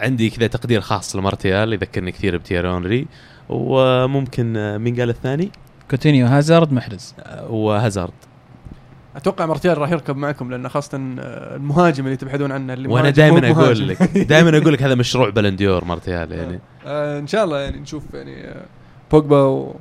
عندي 0.00 0.30
كذا 0.30 0.46
تقدير 0.46 0.80
خاص 0.80 1.16
لمارتيال 1.16 1.72
يذكرني 1.72 2.12
كثير 2.12 2.36
بتيري 2.36 2.68
هنري 2.68 3.06
وممكن 3.48 4.56
آه 4.56 4.78
مين 4.78 5.00
قال 5.00 5.10
الثاني؟ 5.10 5.50
كوتينيو 5.90 6.26
هازارد 6.26 6.72
محرز. 6.72 7.14
آه 7.20 7.50
وهازارد. 7.50 8.12
أتوقع 9.16 9.46
مارتيال 9.46 9.78
راح 9.78 9.90
يركب 9.90 10.16
معكم 10.16 10.50
لأن 10.50 10.68
خاصة 10.68 10.98
آه، 10.98 11.56
المهاجم 11.56 12.04
اللي 12.04 12.16
تبحثون 12.16 12.52
عنه 12.52 12.72
اللي 12.72 12.88
وأنا 12.88 13.10
دائما. 13.10 13.50
أقول 13.50 13.88
لك 13.88 14.02
دائما 14.02 14.58
أقول 14.58 14.72
لك 14.72 14.82
هذا 14.82 14.94
مشروع 14.94 15.30
بالون 15.30 15.57
ديور 15.57 15.84
مارتيال 15.84 16.32
يعني. 16.32 16.60
آه 16.86 17.18
إن 17.18 17.26
شاء 17.26 17.44
الله 17.44 17.60
يعني 17.60 17.80
نشوف 17.80 18.14
يعني 18.14 18.48
آه، 18.48 18.64
بوجبا 19.12 19.74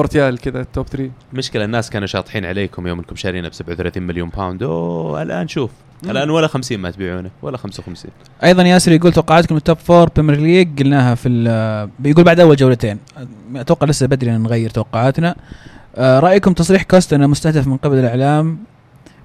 ومارتيال 0.00 0.38
كذا 0.38 0.60
ال 0.60 0.66
top 0.66 0.86
3 0.86 1.10
المشكلة 1.32 1.64
الناس 1.64 1.90
كانوا 1.90 2.06
شاطحين 2.06 2.44
عليكم 2.44 2.86
يوم 2.86 2.98
انكم 2.98 3.16
شارينه 3.16 3.48
ب 3.48 3.54
37 3.54 4.02
مليون 4.02 4.28
pound 4.28 4.62
أوه 4.62 5.22
الآن 5.22 5.48
شوف. 5.48 5.70
مم. 6.04 6.10
الآن 6.10 6.30
ولا 6.30 6.46
50 6.46 6.78
ما 6.78 6.90
تبيعونه 6.90 7.30
ولا 7.42 7.56
55 7.56 8.10
أيضا 8.44 8.62
ياسر 8.62 8.92
يقول 8.92 9.12
توقعاتكم 9.12 9.56
ال 9.56 9.61
top 9.61 9.76
four 9.78 10.08
بريمير 10.16 10.36
ليج 10.40 10.82
قلناها 10.82 11.14
في 11.14 11.28
ال- 11.28 11.90
بيقول 11.98 12.24
بعد 12.24 12.40
أول 12.40 12.56
جولتين. 12.56 12.98
أتوقع 13.56 13.86
لسه 13.86 14.06
بدري 14.06 14.36
إن 14.36 14.40
نغير 14.42 14.70
توقعاتنا. 14.70 15.34
آه، 15.96 16.20
رأيكم 16.20 16.52
تصريح 16.52 16.82
كوستا 16.82 17.16
إنه 17.16 17.26
مستهدف 17.26 17.66
من 17.66 17.76
قبل 17.76 17.96
الإعلام 17.98 18.58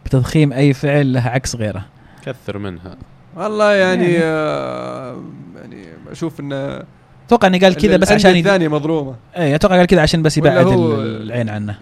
بتضخيم 0.05 0.53
أي 0.53 0.74
فعل 0.74 1.13
له 1.13 1.22
عكس 1.22 1.55
غيره؟ 1.55 1.86
كثر 2.26 2.57
منها. 2.57 2.95
والله 3.36 3.74
يعني 3.74 4.03
يعني- 4.03 4.24
آه 4.24 5.22
يعني 5.61 5.86
أشوف 6.11 6.39
إنه 6.39 6.84
أتوقع 7.32 7.48
انه 7.48 7.60
قال 7.60 7.76
كذا 7.76 7.98
بس 7.98 8.12
عشان. 8.12 8.36
الثانية 8.36 8.68
مظلومة. 8.68 9.16
اي 9.38 9.56
أتوقع 9.56 9.78
قال 9.78 9.86
كذا 9.86 10.02
عشان 10.02 10.22
بس 10.22 10.38
يبعد 10.38 10.66
هو- 10.68 11.02
العين 11.02 11.50
عنه. 11.50 11.76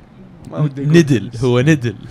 ندل 0.78 1.32
هو 1.43 1.60
ندل. 1.62 1.95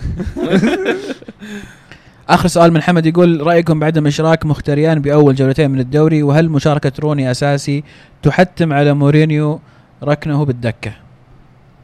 آخر 2.29 2.47
سؤال 2.47 2.73
من 2.73 2.81
حمد 2.81 3.05
يقول 3.05 3.47
رأيكم 3.47 3.79
بعدم 3.79 4.07
اشراك 4.07 4.45
مختريان 4.45 4.99
بأول 5.01 5.35
جولتين 5.35 5.71
من 5.71 5.79
الدوري 5.79 6.23
وهل 6.23 6.49
مشاركة 6.49 6.91
روني 6.99 7.31
أساسي 7.31 7.83
تحتم 8.23 8.73
على 8.73 8.93
مورينيو 8.93 9.59
ركنه 10.03 10.45
بالدكة؟ 10.45 10.91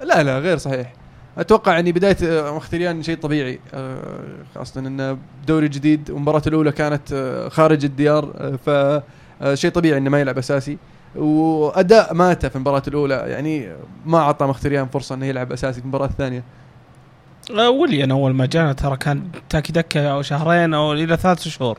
لا 0.03 0.23
لا 0.23 0.39
غير 0.39 0.57
صحيح. 0.57 0.93
أتوقع 1.37 1.71
يعني 1.73 1.91
بداية 1.91 2.17
آه، 2.23 2.55
مختريان 2.55 3.03
شيء 3.03 3.17
طبيعي. 3.17 3.59
آه، 3.73 3.97
خاصة 4.55 4.79
إنه 4.79 5.17
دوري 5.47 5.67
جديد 5.67 6.11
والمباراه 6.11 6.41
الأولى 6.47 6.71
كانت 6.71 7.13
آه، 7.13 7.49
خارج 7.49 7.85
الديار 7.85 8.25
ف 8.65 8.69
شيء 9.53 9.71
طبيعي 9.71 9.97
إنه 9.97 10.09
ما 10.09 10.19
يلعب 10.19 10.37
أساسي. 10.37 10.77
وأداء 11.15 12.13
ماته 12.13 12.49
في 12.49 12.55
المباراة 12.55 12.83
الأولى 12.87 13.23
يعني 13.27 13.69
ما 14.05 14.17
اعطى 14.17 14.45
مختريان 14.45 14.87
فرصة 14.87 15.15
إنه 15.15 15.25
يلعب 15.25 15.51
أساسي 15.51 15.79
في 15.79 15.85
المباراة 15.85 16.05
الثانية. 16.05 16.43
آه، 17.57 17.69
وليان 17.69 18.11
أول 18.11 18.33
ما 18.33 18.45
جانا 18.45 18.73
ترى 18.73 18.97
كان 18.97 19.27
تاكي 19.49 19.73
دكة 19.73 20.07
أو 20.07 20.21
شهرين 20.21 20.73
أو 20.73 20.93
إلى 20.93 21.17
ثلاث 21.17 21.47
شهور. 21.47 21.77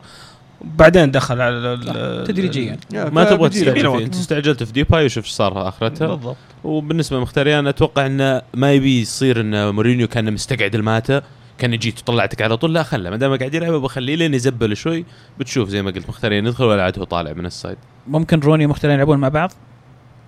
بعدين 0.65 1.11
دخل 1.11 1.41
على 1.41 2.25
تدريجيا. 2.27 2.79
يا، 2.93 3.11
ما 3.11 3.25
تبغى 3.25 3.49
تستعجل 3.49 3.87
وقت. 3.87 3.99
فيه. 3.99 4.07
انت 4.07 4.15
استعجلت 4.15 4.63
في 4.63 4.73
ديباي 4.73 5.05
وشوف 5.05 5.25
إيش 5.25 5.33
صار 5.33 5.69
آخرتها. 5.69 6.07
بالضبط. 6.07 6.37
وبالنسبة 6.65 7.17
لمخيتاريان 7.17 7.67
أتوقع 7.67 8.07
إنه 8.07 8.43
ما 8.55 8.73
يبي 8.73 9.01
يصير 9.01 9.41
ان 9.41 9.75
مورينيو 9.75 10.09
كان 10.09 10.33
مستقعد 10.33 10.75
لماتا 10.75 11.23
كان 11.59 11.75
يجيك 11.75 11.99
وطلعتك 11.99 12.43
على 12.43 12.57
طول 12.57 12.75
لا 12.75 12.83
خله 12.83 13.11
ما 13.11 13.17
دام 13.17 13.37
قاعد 13.37 13.55
يلعب 13.55 13.73
بخليه 13.73 14.17
لين 14.17 14.35
يزبل 14.35 14.77
شوي 14.77 15.05
بتشوف 15.39 15.69
زي 15.69 15.83
ما 15.83 15.91
قلت 15.91 16.09
مخيتاريان 16.09 16.47
يدخل 16.47 16.65
ولا 16.65 16.83
عاد 16.85 16.99
هو 16.99 17.05
طالع 17.05 17.33
من 17.33 17.47
ال 17.47 17.52
side. 17.52 17.79
ممكن 18.09 18.41
روني 18.41 18.67
ومخيتاريان 18.67 18.97
يلعبون 18.97 19.19
مع 19.19 19.29
بعض؟ 19.29 19.53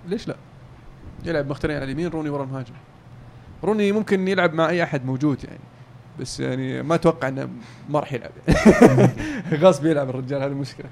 ليش 0.08 0.28
لا؟ 0.28 0.36
يلعب 1.24 1.50
مخيتاريان 1.50 1.76
على 1.76 1.84
اليمين 1.84 2.08
روني 2.08 2.28
ورا 2.28 2.44
المهاجم. 2.44 2.72
روني 3.64 3.92
ممكن 3.92 4.28
يلعب 4.28 4.54
مع 4.54 4.68
أي 4.68 4.82
أحد 4.82 5.06
موجود 5.06 5.44
يعني 5.44 5.60
بس 6.20 6.40
يعني 6.40 6.82
ما 6.82 6.94
أتوقع 6.94 7.28
إنه 7.28 7.48
ما 7.88 8.00
راح 8.00 8.12
يلعب. 8.12 8.30
غصب 9.62 9.86
يلعب 9.86 10.10
الرجال 10.10 10.42
هذه 10.42 10.50
المشكلة 10.50 10.86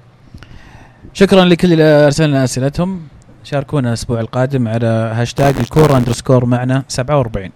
شكرا 1.13 1.45
لكل 1.45 1.73
اللي 1.73 1.83
أرسلنا 1.83 2.43
أسئلتهم. 2.43 3.07
شاركونا 3.43 3.89
الأسبوع 3.89 4.19
القادم 4.19 4.67
على 4.67 4.85
هاشتاج 4.87 5.55
الكوره 5.59 5.97
underscore 5.97 6.45
معنا 6.45 6.83
47 6.87 7.51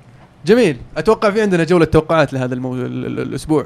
جميل. 0.46 0.78
أتوقع 0.98 1.30
في 1.30 1.42
عندنا 1.42 1.64
جولة 1.64 1.86
توقعات 1.86 2.34
لهذا 2.34 2.54
المو... 2.54 2.76
ال- 2.76 3.06
ال- 3.06 3.20
الأسبوع. 3.20 3.66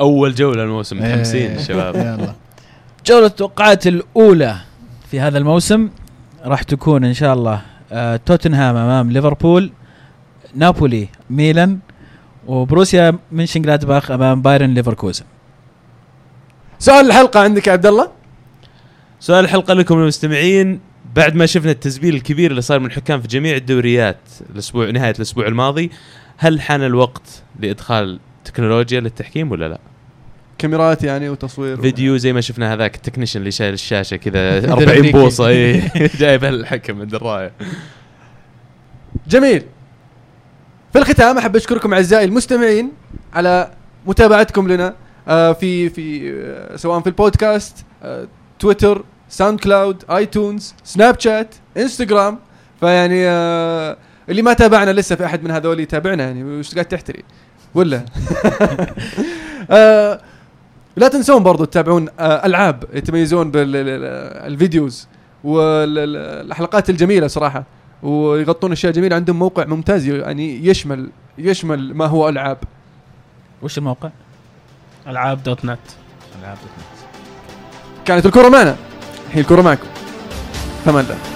أول 0.00 0.34
جولة 0.34 0.62
الموسم 0.62 0.98
إيه. 0.98 1.04
متحمسين 1.12 1.58
شباب. 1.68 1.94
يلا. 1.96 2.34
جولة 3.06 3.26
التوقعات 3.26 3.86
الأولى 3.86 4.56
في 5.10 5.20
هذا 5.20 5.38
الموسم 5.38 5.88
راح 6.44 6.62
تكون 6.62 7.04
إن 7.04 7.14
شاء 7.14 7.34
الله 7.34 7.62
آه 7.92 8.16
توتنهام 8.26 8.76
أمام 8.76 9.10
ليفربول 9.10 9.70
نابولي 10.54 11.08
ميلان 11.30 11.78
وبوروسيا 12.46 13.18
مونشنجلادباخ 13.32 14.10
أمام 14.10 14.42
باير 14.42 14.74
ليفركوزن. 14.74 15.24
سؤال 16.78 17.06
الحلقة 17.06 17.40
عندك 17.40 17.66
يا 17.66 17.72
عبد 17.72 17.86
الله؟ 17.86 18.08
سؤال 19.20 19.44
الحلقة 19.44 19.74
لكم 19.74 19.98
المستمعين. 19.98 20.80
بعد 21.16 21.34
ما 21.34 21.46
شفنا 21.46 21.70
التزبيل 21.70 22.14
الكبير 22.14 22.50
اللي 22.50 22.62
صار 22.62 22.78
من 22.78 22.86
الحكام 22.86 23.20
في 23.20 23.28
جميع 23.28 23.56
الدوريات 23.56 24.20
الأسبوع 24.50 24.90
نهاية 24.90 25.14
الأسبوع 25.16 25.46
الماضي 25.46 25.90
هل 26.36 26.60
حان 26.60 26.82
الوقت 26.82 27.42
لإدخال 27.60 28.20
تكنولوجيا 28.44 29.00
للتحكيم 29.00 29.50
ولا 29.50 29.68
لا؟ 29.68 29.78
كاميرات 30.58 31.04
يعني 31.04 31.28
وتصوير 31.28 31.80
فيديو 31.80 32.16
زي 32.16 32.32
ما 32.32 32.40
شفنا 32.40 32.74
هذاك 32.74 32.94
ال 32.96 33.00
technician 33.00 33.40
اللي 33.40 33.50
شايل 33.50 33.74
الشاشة 33.74 34.16
كذا 34.16 34.58
40 34.72 34.82
الأمريكي. 34.82 35.12
بوصة 35.12 35.48
إي 35.48 35.82
جايب 36.20 36.44
الحكم 36.44 36.98
من 36.98 37.06
وراه 37.06 37.52
جميل 39.28 39.62
في 40.92 40.98
الختام 40.98 41.38
أحب 41.38 41.56
أشكركم 41.56 41.94
أعزائي 41.94 42.24
المستمعين 42.24 42.92
على 43.34 43.70
متابعتكم 44.06 44.68
لنا 44.68 44.94
آه، 45.28 45.52
في 45.52 45.90
في 45.90 46.32
آه، 46.32 46.76
سواء 46.76 47.00
في 47.00 47.06
البودكاست 47.06 47.84
آه، 48.02 48.28
تويتر 48.58 49.04
ساوند 49.28 49.60
كلاود 49.60 50.04
آيتونز 50.10 50.74
سناب 50.84 51.20
شات 51.20 51.54
إنستغرام. 51.76 52.38
فيعني 52.80 53.28
آه، 53.28 53.96
اللي 54.28 54.42
ما 54.42 54.52
تابعنا 54.52 54.90
لسه 54.90 55.16
في 55.16 55.24
أحد 55.24 55.44
من 55.44 55.50
هذول 55.50 55.80
يتابعنا 55.80 56.24
يعني. 56.24 56.44
وش 56.44 56.74
قاعد 56.74 56.86
تحتري؟ 56.86 57.24
ولا؟ 57.74 58.04
آه، 59.70 60.20
لا 60.96 61.08
تنسون 61.08 61.42
برضو 61.42 61.64
تتابعون 61.64 62.08
آه، 62.20 62.46
ألعاب 62.46 62.84
يتميزون 62.92 63.50
بال 63.50 63.90
videos 63.90 65.08
والحلقات 65.44 66.90
الجميلة 66.90 67.26
صراحة. 67.26 67.64
ويغطون 68.02 68.72
أشياء 68.72 68.92
جميلة. 68.92 69.16
عندهم 69.16 69.38
موقع 69.38 69.64
ممتاز 69.64 70.06
يعني 70.06 70.66
يشمل 70.66 71.10
يشمل 71.38 71.94
ما 71.94 72.06
هو 72.06 72.28
ألعاب. 72.28 72.58
وش 73.62 73.78
الموقع؟ 73.78 74.10
ألعاب 75.06 75.42
دوت 75.42 75.64
نت. 75.64 75.78
كانت 78.04 78.26
الكره 78.26 78.48
معنا. 78.48 78.76
الكره 79.40 79.62
معكم. 79.62 79.86
ثمان 80.84 81.04
الله 81.04 81.35